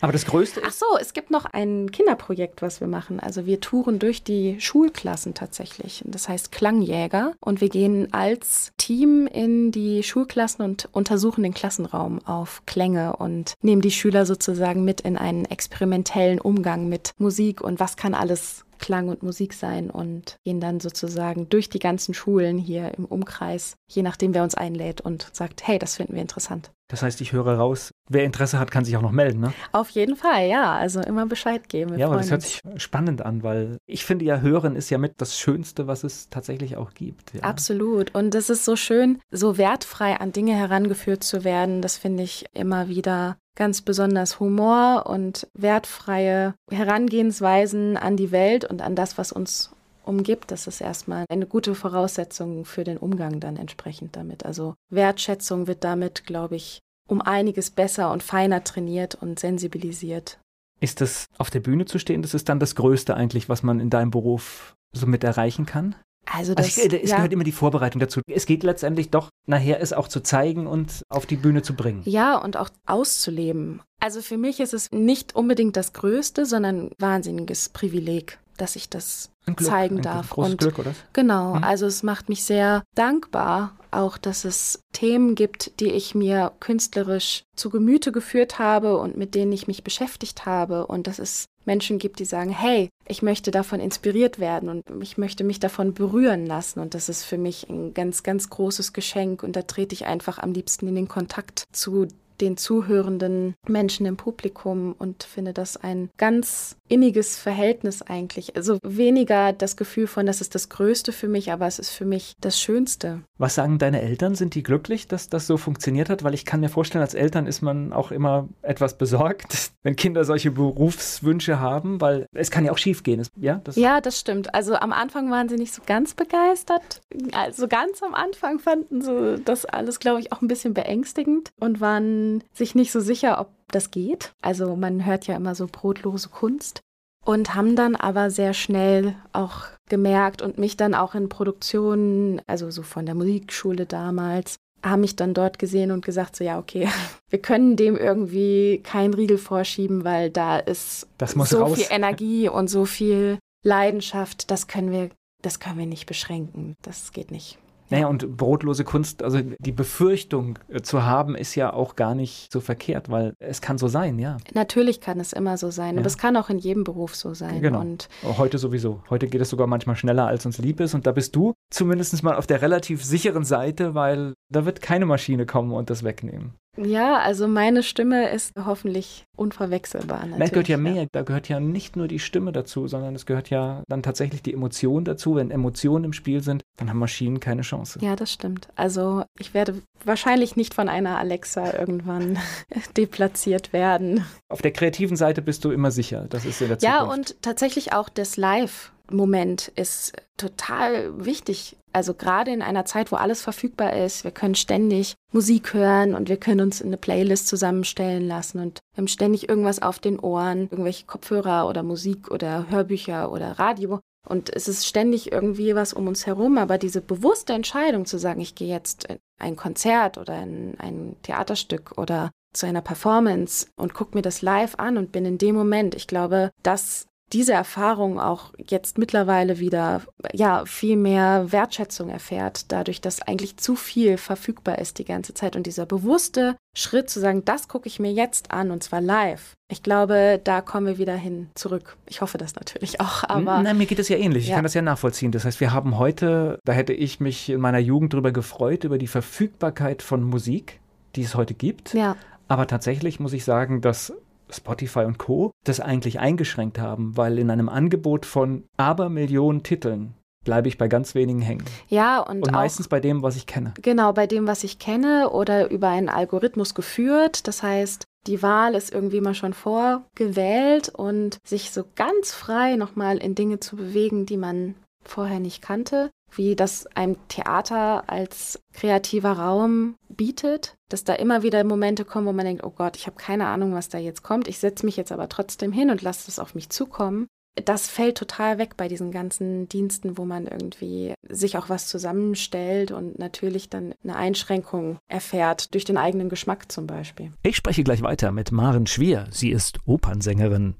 Aber 0.00 0.12
das 0.12 0.26
Größte 0.26 0.60
ist. 0.60 0.66
Ach 0.66 0.72
so, 0.72 0.98
es 1.00 1.12
gibt 1.12 1.30
noch 1.30 1.44
ein 1.44 1.90
Kinderprojekt, 1.90 2.62
was 2.62 2.80
wir 2.80 2.88
machen. 2.88 3.20
Also 3.20 3.46
wir 3.46 3.60
touren 3.60 3.98
durch 3.98 4.22
die 4.22 4.60
Schulklassen 4.60 5.34
tatsächlich. 5.34 6.02
Das 6.06 6.28
heißt 6.28 6.52
Klangjäger. 6.52 7.32
Und 7.40 7.60
wir 7.60 7.68
gehen 7.68 8.12
als 8.12 8.72
Team 8.76 9.26
in 9.26 9.70
die 9.70 10.02
Schulklassen 10.02 10.64
und 10.64 10.88
untersuchen 10.92 11.42
den 11.42 11.54
Klassenraum 11.54 12.24
auf 12.26 12.62
Klänge 12.66 13.16
und 13.16 13.54
nehmen 13.62 13.82
die 13.82 13.90
Schüler 13.90 14.26
sozusagen 14.26 14.84
mit 14.84 15.00
in 15.00 15.16
einen 15.16 15.44
experimentellen 15.44 16.40
Umgang 16.40 16.88
mit 16.88 17.12
Musik 17.18 17.60
und 17.60 17.80
was 17.80 17.96
kann 17.96 18.14
alles 18.14 18.64
Klang 18.78 19.08
und 19.08 19.22
Musik 19.22 19.54
sein 19.54 19.88
und 19.90 20.38
gehen 20.44 20.60
dann 20.60 20.80
sozusagen 20.80 21.48
durch 21.48 21.70
die 21.70 21.78
ganzen 21.78 22.12
Schulen 22.12 22.58
hier 22.58 22.92
im 22.98 23.06
Umkreis, 23.06 23.76
je 23.88 24.02
nachdem, 24.02 24.34
wer 24.34 24.42
uns 24.42 24.54
einlädt 24.54 25.00
und 25.00 25.30
sagt, 25.32 25.66
hey, 25.66 25.78
das 25.78 25.96
finden 25.96 26.14
wir 26.14 26.20
interessant. 26.20 26.70
Das 26.94 27.02
heißt, 27.02 27.20
ich 27.22 27.32
höre 27.32 27.56
raus, 27.56 27.92
wer 28.08 28.22
Interesse 28.22 28.60
hat, 28.60 28.70
kann 28.70 28.84
sich 28.84 28.96
auch 28.96 29.02
noch 29.02 29.10
melden, 29.10 29.40
ne? 29.40 29.52
Auf 29.72 29.90
jeden 29.90 30.14
Fall, 30.14 30.46
ja. 30.46 30.76
Also 30.76 31.00
immer 31.00 31.26
Bescheid 31.26 31.68
geben. 31.68 31.98
ja, 31.98 32.06
aber 32.06 32.18
das 32.18 32.30
hört 32.30 32.42
sich 32.42 32.60
spannend 32.76 33.20
an, 33.20 33.42
weil 33.42 33.78
ich 33.84 34.04
finde 34.04 34.24
ja, 34.24 34.38
Hören 34.38 34.76
ist 34.76 34.90
ja 34.90 34.98
mit 34.98 35.14
das 35.20 35.36
Schönste, 35.36 35.88
was 35.88 36.04
es 36.04 36.28
tatsächlich 36.28 36.76
auch 36.76 36.94
gibt. 36.94 37.34
Ja. 37.34 37.40
Absolut. 37.40 38.14
Und 38.14 38.32
es 38.36 38.48
ist 38.48 38.64
so 38.64 38.76
schön, 38.76 39.18
so 39.32 39.58
wertfrei 39.58 40.20
an 40.20 40.30
Dinge 40.30 40.54
herangeführt 40.54 41.24
zu 41.24 41.42
werden. 41.42 41.82
Das 41.82 41.96
finde 41.96 42.22
ich 42.22 42.44
immer 42.52 42.86
wieder 42.86 43.38
ganz 43.56 43.82
besonders 43.82 44.38
Humor 44.38 45.06
und 45.06 45.48
wertfreie 45.52 46.54
Herangehensweisen 46.70 47.96
an 47.96 48.16
die 48.16 48.30
Welt 48.30 48.64
und 48.64 48.82
an 48.82 48.94
das, 48.94 49.18
was 49.18 49.32
uns 49.32 49.74
umgibt, 50.06 50.50
das 50.50 50.66
ist 50.66 50.80
erstmal 50.80 51.24
eine 51.28 51.46
gute 51.46 51.74
Voraussetzung 51.74 52.64
für 52.64 52.84
den 52.84 52.98
Umgang 52.98 53.40
dann 53.40 53.56
entsprechend 53.56 54.16
damit. 54.16 54.44
Also 54.44 54.74
Wertschätzung 54.90 55.66
wird 55.66 55.84
damit, 55.84 56.24
glaube 56.24 56.56
ich, 56.56 56.80
um 57.08 57.20
einiges 57.20 57.70
besser 57.70 58.10
und 58.12 58.22
feiner 58.22 58.64
trainiert 58.64 59.14
und 59.14 59.38
sensibilisiert. 59.38 60.38
Ist 60.80 61.00
das 61.00 61.26
auf 61.38 61.50
der 61.50 61.60
Bühne 61.60 61.84
zu 61.84 61.98
stehen, 61.98 62.22
das 62.22 62.34
ist 62.34 62.48
dann 62.48 62.60
das 62.60 62.74
Größte 62.74 63.14
eigentlich, 63.14 63.48
was 63.48 63.62
man 63.62 63.80
in 63.80 63.90
deinem 63.90 64.10
Beruf 64.10 64.74
so 64.92 65.06
mit 65.06 65.24
erreichen 65.24 65.66
kann? 65.66 65.94
Also, 66.26 66.54
das, 66.54 66.78
also 66.78 66.96
ich, 66.96 67.02
es 67.04 67.10
ja. 67.10 67.16
gehört 67.16 67.32
immer 67.32 67.44
die 67.44 67.52
Vorbereitung 67.52 68.00
dazu. 68.00 68.20
Es 68.26 68.46
geht 68.46 68.62
letztendlich 68.62 69.10
doch 69.10 69.28
nachher, 69.46 69.80
es 69.80 69.92
auch 69.92 70.08
zu 70.08 70.20
zeigen 70.20 70.66
und 70.66 71.02
auf 71.08 71.26
die 71.26 71.36
Bühne 71.36 71.62
zu 71.62 71.74
bringen. 71.74 72.02
Ja, 72.06 72.38
und 72.38 72.56
auch 72.56 72.70
auszuleben. 72.86 73.82
Also 74.00 74.22
für 74.22 74.38
mich 74.38 74.60
ist 74.60 74.74
es 74.74 74.90
nicht 74.90 75.34
unbedingt 75.34 75.76
das 75.76 75.92
Größte, 75.92 76.46
sondern 76.46 76.86
ein 76.86 76.90
wahnsinniges 76.98 77.68
Privileg, 77.68 78.38
dass 78.56 78.76
ich 78.76 78.88
das 78.88 79.30
Glück, 79.46 79.62
zeigen 79.62 80.02
darf. 80.02 80.30
Großes 80.30 80.52
und 80.52 80.60
Glück, 80.60 80.78
oder? 80.78 80.94
Genau, 81.12 81.54
hm. 81.54 81.64
also 81.64 81.86
es 81.86 82.02
macht 82.02 82.28
mich 82.28 82.44
sehr 82.44 82.82
dankbar, 82.94 83.76
auch 83.90 84.18
dass 84.18 84.44
es 84.44 84.80
Themen 84.92 85.34
gibt, 85.34 85.80
die 85.80 85.90
ich 85.90 86.14
mir 86.14 86.52
künstlerisch 86.60 87.44
zu 87.56 87.70
Gemüte 87.70 88.12
geführt 88.12 88.58
habe 88.58 88.98
und 88.98 89.16
mit 89.16 89.34
denen 89.34 89.52
ich 89.52 89.68
mich 89.68 89.84
beschäftigt 89.84 90.46
habe 90.46 90.86
und 90.86 91.06
dass 91.06 91.18
es 91.18 91.46
Menschen 91.66 91.98
gibt, 91.98 92.18
die 92.18 92.24
sagen, 92.24 92.50
hey, 92.50 92.90
ich 93.06 93.22
möchte 93.22 93.50
davon 93.50 93.80
inspiriert 93.80 94.38
werden 94.38 94.68
und 94.68 94.82
ich 95.02 95.16
möchte 95.16 95.44
mich 95.44 95.60
davon 95.60 95.94
berühren 95.94 96.46
lassen 96.46 96.80
und 96.80 96.94
das 96.94 97.08
ist 97.08 97.24
für 97.24 97.38
mich 97.38 97.68
ein 97.70 97.94
ganz, 97.94 98.22
ganz 98.22 98.50
großes 98.50 98.92
Geschenk 98.92 99.42
und 99.42 99.56
da 99.56 99.62
trete 99.62 99.94
ich 99.94 100.06
einfach 100.06 100.38
am 100.38 100.52
liebsten 100.52 100.88
in 100.88 100.94
den 100.94 101.08
Kontakt 101.08 101.64
zu 101.72 102.08
den 102.40 102.56
zuhörenden 102.56 103.54
Menschen 103.66 104.06
im 104.06 104.16
Publikum 104.16 104.94
und 104.98 105.24
finde 105.24 105.52
das 105.52 105.76
ein 105.76 106.10
ganz 106.16 106.76
inniges 106.88 107.38
Verhältnis 107.38 108.02
eigentlich. 108.02 108.56
Also 108.56 108.78
weniger 108.82 109.52
das 109.52 109.76
Gefühl 109.76 110.06
von, 110.06 110.26
das 110.26 110.40
ist 110.40 110.54
das 110.54 110.68
Größte 110.68 111.12
für 111.12 111.28
mich, 111.28 111.50
aber 111.50 111.66
es 111.66 111.78
ist 111.78 111.90
für 111.90 112.04
mich 112.04 112.34
das 112.40 112.60
Schönste. 112.60 113.22
Was 113.38 113.54
sagen 113.54 113.78
deine 113.78 114.02
Eltern? 114.02 114.34
Sind 114.34 114.54
die 114.54 114.62
glücklich, 114.62 115.08
dass 115.08 115.28
das 115.28 115.46
so 115.46 115.56
funktioniert 115.56 116.10
hat? 116.10 116.24
Weil 116.24 116.34
ich 116.34 116.44
kann 116.44 116.60
mir 116.60 116.68
vorstellen, 116.68 117.02
als 117.02 117.14
Eltern 117.14 117.46
ist 117.46 117.62
man 117.62 117.92
auch 117.92 118.10
immer 118.10 118.48
etwas 118.62 118.98
besorgt, 118.98 119.72
wenn 119.82 119.96
Kinder 119.96 120.24
solche 120.24 120.50
Berufswünsche 120.50 121.58
haben, 121.58 122.00
weil 122.00 122.26
es 122.32 122.50
kann 122.50 122.64
ja 122.64 122.72
auch 122.72 122.78
schief 122.78 123.02
gehen. 123.02 123.22
Ja, 123.36 123.60
das, 123.64 123.76
ja, 123.76 124.00
das 124.00 124.20
stimmt. 124.20 124.54
Also 124.54 124.74
am 124.74 124.92
Anfang 124.92 125.30
waren 125.30 125.48
sie 125.48 125.56
nicht 125.56 125.72
so 125.72 125.82
ganz 125.86 126.14
begeistert. 126.14 127.00
Also 127.32 127.68
ganz 127.68 128.02
am 128.02 128.14
Anfang 128.14 128.58
fanden 128.58 129.00
sie 129.00 129.40
das 129.44 129.64
alles, 129.64 130.00
glaube 130.00 130.20
ich, 130.20 130.32
auch 130.32 130.42
ein 130.42 130.48
bisschen 130.48 130.74
beängstigend 130.74 131.50
und 131.60 131.80
waren 131.80 132.23
sich 132.52 132.74
nicht 132.74 132.92
so 132.92 133.00
sicher, 133.00 133.40
ob 133.40 133.50
das 133.68 133.90
geht. 133.90 134.32
Also 134.42 134.76
man 134.76 135.04
hört 135.04 135.26
ja 135.26 135.36
immer 135.36 135.54
so 135.54 135.66
brotlose 135.70 136.28
Kunst 136.28 136.80
und 137.24 137.54
haben 137.54 137.76
dann 137.76 137.96
aber 137.96 138.30
sehr 138.30 138.54
schnell 138.54 139.16
auch 139.32 139.62
gemerkt 139.88 140.42
und 140.42 140.58
mich 140.58 140.76
dann 140.76 140.94
auch 140.94 141.14
in 141.14 141.28
Produktionen, 141.28 142.40
also 142.46 142.70
so 142.70 142.82
von 142.82 143.06
der 143.06 143.14
Musikschule 143.14 143.86
damals, 143.86 144.56
haben 144.84 145.00
mich 145.00 145.16
dann 145.16 145.32
dort 145.32 145.58
gesehen 145.58 145.90
und 145.90 146.04
gesagt, 146.04 146.36
so 146.36 146.44
ja, 146.44 146.58
okay, 146.58 146.88
wir 147.30 147.40
können 147.40 147.76
dem 147.76 147.96
irgendwie 147.96 148.80
keinen 148.82 149.14
Riegel 149.14 149.38
vorschieben, 149.38 150.04
weil 150.04 150.30
da 150.30 150.58
ist 150.58 151.06
so 151.18 151.62
raus. 151.62 151.74
viel 151.78 151.86
Energie 151.90 152.48
und 152.48 152.68
so 152.68 152.84
viel 152.84 153.38
Leidenschaft, 153.64 154.50
das 154.50 154.66
können 154.66 154.92
wir, 154.92 155.10
das 155.42 155.58
können 155.58 155.78
wir 155.78 155.86
nicht 155.86 156.06
beschränken. 156.06 156.74
Das 156.82 157.12
geht 157.12 157.30
nicht. 157.30 157.58
Naja, 157.90 158.06
und 158.06 158.36
brotlose 158.36 158.84
Kunst, 158.84 159.22
also 159.22 159.40
die 159.58 159.72
Befürchtung 159.72 160.58
äh, 160.68 160.80
zu 160.80 161.04
haben, 161.04 161.34
ist 161.34 161.54
ja 161.54 161.72
auch 161.72 161.96
gar 161.96 162.14
nicht 162.14 162.52
so 162.52 162.60
verkehrt, 162.60 163.10
weil 163.10 163.34
es 163.38 163.60
kann 163.60 163.78
so 163.78 163.88
sein, 163.88 164.18
ja. 164.18 164.38
Natürlich 164.54 165.00
kann 165.00 165.20
es 165.20 165.32
immer 165.32 165.56
so 165.58 165.70
sein, 165.70 165.94
ja. 165.94 166.00
aber 166.00 166.06
es 166.06 166.18
kann 166.18 166.36
auch 166.36 166.48
in 166.48 166.58
jedem 166.58 166.84
Beruf 166.84 167.14
so 167.14 167.34
sein. 167.34 167.60
Genau. 167.60 167.80
Und 167.80 168.08
Heute 168.22 168.58
sowieso. 168.58 169.02
Heute 169.10 169.28
geht 169.28 169.40
es 169.40 169.50
sogar 169.50 169.66
manchmal 169.66 169.96
schneller, 169.96 170.26
als 170.26 170.46
uns 170.46 170.58
lieb 170.58 170.80
ist. 170.80 170.94
Und 170.94 171.06
da 171.06 171.12
bist 171.12 171.36
du 171.36 171.54
zumindest 171.70 172.22
mal 172.22 172.36
auf 172.36 172.46
der 172.46 172.62
relativ 172.62 173.04
sicheren 173.04 173.44
Seite, 173.44 173.94
weil 173.94 174.34
da 174.50 174.64
wird 174.64 174.80
keine 174.80 175.06
Maschine 175.06 175.46
kommen 175.46 175.72
und 175.72 175.90
das 175.90 176.04
wegnehmen. 176.04 176.54
Ja, 176.76 177.18
also 177.18 177.46
meine 177.46 177.82
Stimme 177.82 178.30
ist 178.30 178.52
hoffentlich 178.64 179.26
unverwechselbar. 179.36 180.26
Natürlich. 180.26 180.50
gehört 180.50 180.68
ja 180.68 180.76
mehr. 180.76 181.06
Da 181.12 181.22
gehört 181.22 181.48
ja 181.48 181.60
nicht 181.60 181.96
nur 181.96 182.08
die 182.08 182.18
Stimme 182.18 182.52
dazu, 182.52 182.88
sondern 182.88 183.14
es 183.14 183.26
gehört 183.26 183.50
ja 183.50 183.82
dann 183.88 184.02
tatsächlich 184.02 184.42
die 184.42 184.52
Emotion 184.52 185.04
dazu. 185.04 185.36
Wenn 185.36 185.50
Emotionen 185.50 186.04
im 186.04 186.12
Spiel 186.12 186.42
sind, 186.42 186.62
dann 186.76 186.90
haben 186.90 186.98
Maschinen 186.98 187.40
keine 187.40 187.62
Chance. 187.62 187.98
Ja, 188.02 188.16
das 188.16 188.32
stimmt. 188.32 188.68
Also 188.76 189.24
ich 189.38 189.54
werde 189.54 189.82
wahrscheinlich 190.04 190.56
nicht 190.56 190.74
von 190.74 190.88
einer 190.88 191.18
Alexa 191.18 191.78
irgendwann 191.78 192.38
deplatziert 192.96 193.72
werden. 193.72 194.24
Auf 194.48 194.62
der 194.62 194.72
kreativen 194.72 195.16
Seite 195.16 195.42
bist 195.42 195.64
du 195.64 195.70
immer 195.70 195.90
sicher. 195.90 196.26
Das 196.28 196.44
ist 196.44 196.60
in 196.60 196.68
der 196.68 196.78
Zukunft. 196.78 197.00
Ja, 197.00 197.04
und 197.04 197.42
tatsächlich 197.42 197.92
auch 197.92 198.08
das 198.08 198.36
Live. 198.36 198.92
Moment 199.10 199.68
ist 199.76 200.12
total 200.36 201.24
wichtig. 201.24 201.76
Also 201.92 202.14
gerade 202.14 202.50
in 202.50 202.62
einer 202.62 202.84
Zeit, 202.84 203.12
wo 203.12 203.16
alles 203.16 203.42
verfügbar 203.42 203.92
ist, 203.92 204.24
wir 204.24 204.30
können 204.30 204.54
ständig 204.54 205.14
Musik 205.32 205.74
hören 205.74 206.14
und 206.14 206.28
wir 206.28 206.38
können 206.38 206.60
uns 206.60 206.82
eine 206.82 206.96
Playlist 206.96 207.46
zusammenstellen 207.46 208.26
lassen 208.26 208.60
und 208.60 208.80
wir 208.94 209.02
haben 209.02 209.08
ständig 209.08 209.48
irgendwas 209.48 209.80
auf 209.80 209.98
den 209.98 210.18
Ohren, 210.18 210.62
irgendwelche 210.70 211.06
Kopfhörer 211.06 211.68
oder 211.68 211.82
Musik 211.82 212.30
oder 212.30 212.68
Hörbücher 212.68 213.30
oder 213.30 213.58
Radio. 213.58 214.00
Und 214.26 214.54
es 214.54 214.68
ist 214.68 214.86
ständig 214.86 215.32
irgendwie 215.32 215.74
was 215.74 215.92
um 215.92 216.08
uns 216.08 216.26
herum, 216.26 216.56
aber 216.56 216.78
diese 216.78 217.02
bewusste 217.02 217.52
Entscheidung 217.52 218.06
zu 218.06 218.18
sagen, 218.18 218.40
ich 218.40 218.54
gehe 218.54 218.68
jetzt 218.68 219.04
in 219.04 219.18
ein 219.38 219.54
Konzert 219.54 220.16
oder 220.16 220.42
in 220.42 220.74
ein 220.78 221.16
Theaterstück 221.22 221.98
oder 221.98 222.30
zu 222.54 222.66
einer 222.66 222.80
Performance 222.80 223.66
und 223.76 223.92
gucke 223.92 224.16
mir 224.16 224.22
das 224.22 224.40
live 224.40 224.76
an 224.78 224.96
und 224.96 225.12
bin 225.12 225.26
in 225.26 225.38
dem 225.38 225.54
Moment, 225.54 225.94
ich 225.94 226.06
glaube, 226.06 226.50
das 226.62 227.06
diese 227.32 227.52
Erfahrung 227.52 228.20
auch 228.20 228.52
jetzt 228.58 228.98
mittlerweile 228.98 229.58
wieder 229.58 230.02
ja 230.32 230.64
viel 230.66 230.96
mehr 230.96 231.50
Wertschätzung 231.50 232.08
erfährt, 232.08 232.70
dadurch, 232.70 233.00
dass 233.00 233.22
eigentlich 233.22 233.56
zu 233.56 233.76
viel 233.76 234.18
verfügbar 234.18 234.78
ist 234.78 234.98
die 234.98 235.04
ganze 235.04 235.34
Zeit 235.34 235.56
und 235.56 235.66
dieser 235.66 235.86
bewusste 235.86 236.56
Schritt 236.76 237.08
zu 237.08 237.20
sagen, 237.20 237.44
das 237.44 237.68
gucke 237.68 237.88
ich 237.88 237.98
mir 237.98 238.12
jetzt 238.12 238.50
an 238.50 238.70
und 238.70 238.82
zwar 238.82 239.00
live. 239.00 239.54
Ich 239.70 239.82
glaube, 239.82 240.40
da 240.42 240.60
kommen 240.60 240.86
wir 240.86 240.98
wieder 240.98 241.16
hin 241.16 241.48
zurück. 241.54 241.96
Ich 242.06 242.20
hoffe 242.20 242.38
das 242.38 242.54
natürlich 242.54 243.00
auch, 243.00 243.24
aber 243.24 243.62
Nein, 243.62 243.78
mir 243.78 243.86
geht 243.86 243.98
es 243.98 244.08
ja 244.08 244.16
ähnlich. 244.16 244.46
Ich 244.48 244.54
kann 244.54 244.62
das 244.62 244.74
ja 244.74 244.82
nachvollziehen. 244.82 245.32
Das 245.32 245.44
heißt, 245.44 245.60
wir 245.60 245.72
haben 245.72 245.98
heute, 245.98 246.58
da 246.64 246.72
hätte 246.72 246.92
ich 246.92 247.20
mich 247.20 247.48
in 247.48 247.60
meiner 247.60 247.78
Jugend 247.78 248.12
drüber 248.12 248.32
gefreut 248.32 248.84
über 248.84 248.98
die 248.98 249.06
Verfügbarkeit 249.06 250.02
von 250.02 250.22
Musik, 250.22 250.80
die 251.16 251.22
es 251.22 251.34
heute 251.34 251.54
gibt. 251.54 251.94
Ja. 251.94 252.16
Aber 252.48 252.66
tatsächlich 252.66 253.20
muss 253.20 253.32
ich 253.32 253.44
sagen, 253.44 253.80
dass 253.80 254.12
Spotify 254.50 255.00
und 255.00 255.18
Co. 255.18 255.50
das 255.64 255.80
eigentlich 255.80 256.20
eingeschränkt 256.20 256.78
haben, 256.78 257.16
weil 257.16 257.38
in 257.38 257.50
einem 257.50 257.68
Angebot 257.68 258.26
von 258.26 258.64
Abermillionen 258.76 259.62
Titeln 259.62 260.14
bleibe 260.44 260.68
ich 260.68 260.78
bei 260.78 260.88
ganz 260.88 261.14
wenigen 261.14 261.40
hängen. 261.40 261.64
Ja, 261.88 262.20
und, 262.20 262.42
und 262.42 262.52
meistens 262.52 262.88
bei 262.88 263.00
dem, 263.00 263.22
was 263.22 263.36
ich 263.36 263.46
kenne. 263.46 263.72
Genau, 263.80 264.12
bei 264.12 264.26
dem, 264.26 264.46
was 264.46 264.62
ich 264.62 264.78
kenne 264.78 265.30
oder 265.30 265.70
über 265.70 265.88
einen 265.88 266.08
Algorithmus 266.08 266.74
geführt. 266.74 267.48
Das 267.48 267.62
heißt, 267.62 268.04
die 268.26 268.42
Wahl 268.42 268.74
ist 268.74 268.92
irgendwie 268.92 269.20
mal 269.20 269.34
schon 269.34 269.54
vorgewählt 269.54 270.90
und 270.90 271.38
sich 271.46 271.70
so 271.70 271.84
ganz 271.94 272.32
frei 272.32 272.76
nochmal 272.76 273.18
in 273.18 273.34
Dinge 273.34 273.60
zu 273.60 273.76
bewegen, 273.76 274.26
die 274.26 274.36
man 274.36 274.74
vorher 275.04 275.40
nicht 275.40 275.62
kannte, 275.62 276.10
wie 276.36 276.56
das 276.56 276.86
ein 276.94 277.16
Theater 277.28 278.08
als 278.08 278.62
kreativer 278.72 279.32
Raum 279.32 279.96
bietet, 280.08 280.76
dass 280.88 281.04
da 281.04 281.14
immer 281.14 281.42
wieder 281.42 281.64
Momente 281.64 282.04
kommen, 282.04 282.26
wo 282.26 282.32
man 282.32 282.46
denkt, 282.46 282.64
oh 282.64 282.70
Gott, 282.70 282.96
ich 282.96 283.06
habe 283.06 283.16
keine 283.16 283.46
Ahnung, 283.46 283.74
was 283.74 283.88
da 283.88 283.98
jetzt 283.98 284.22
kommt, 284.22 284.48
ich 284.48 284.58
setze 284.58 284.86
mich 284.86 284.96
jetzt 284.96 285.12
aber 285.12 285.28
trotzdem 285.28 285.72
hin 285.72 285.90
und 285.90 286.02
lasse 286.02 286.30
es 286.30 286.38
auf 286.38 286.54
mich 286.54 286.70
zukommen. 286.70 287.26
Das 287.64 287.86
fällt 287.88 288.18
total 288.18 288.58
weg 288.58 288.76
bei 288.76 288.88
diesen 288.88 289.12
ganzen 289.12 289.68
Diensten, 289.68 290.18
wo 290.18 290.24
man 290.24 290.48
irgendwie 290.48 291.14
sich 291.28 291.56
auch 291.56 291.68
was 291.68 291.86
zusammenstellt 291.86 292.90
und 292.90 293.18
natürlich 293.20 293.70
dann 293.70 293.94
eine 294.02 294.16
Einschränkung 294.16 294.98
erfährt, 295.06 295.72
durch 295.72 295.84
den 295.84 295.96
eigenen 295.96 296.28
Geschmack 296.28 296.72
zum 296.72 296.88
Beispiel. 296.88 297.30
Ich 297.44 297.56
spreche 297.56 297.84
gleich 297.84 298.02
weiter 298.02 298.32
mit 298.32 298.50
Maren 298.50 298.88
Schwier. 298.88 299.28
Sie 299.30 299.50
ist 299.50 299.78
Opernsängerin. 299.84 300.74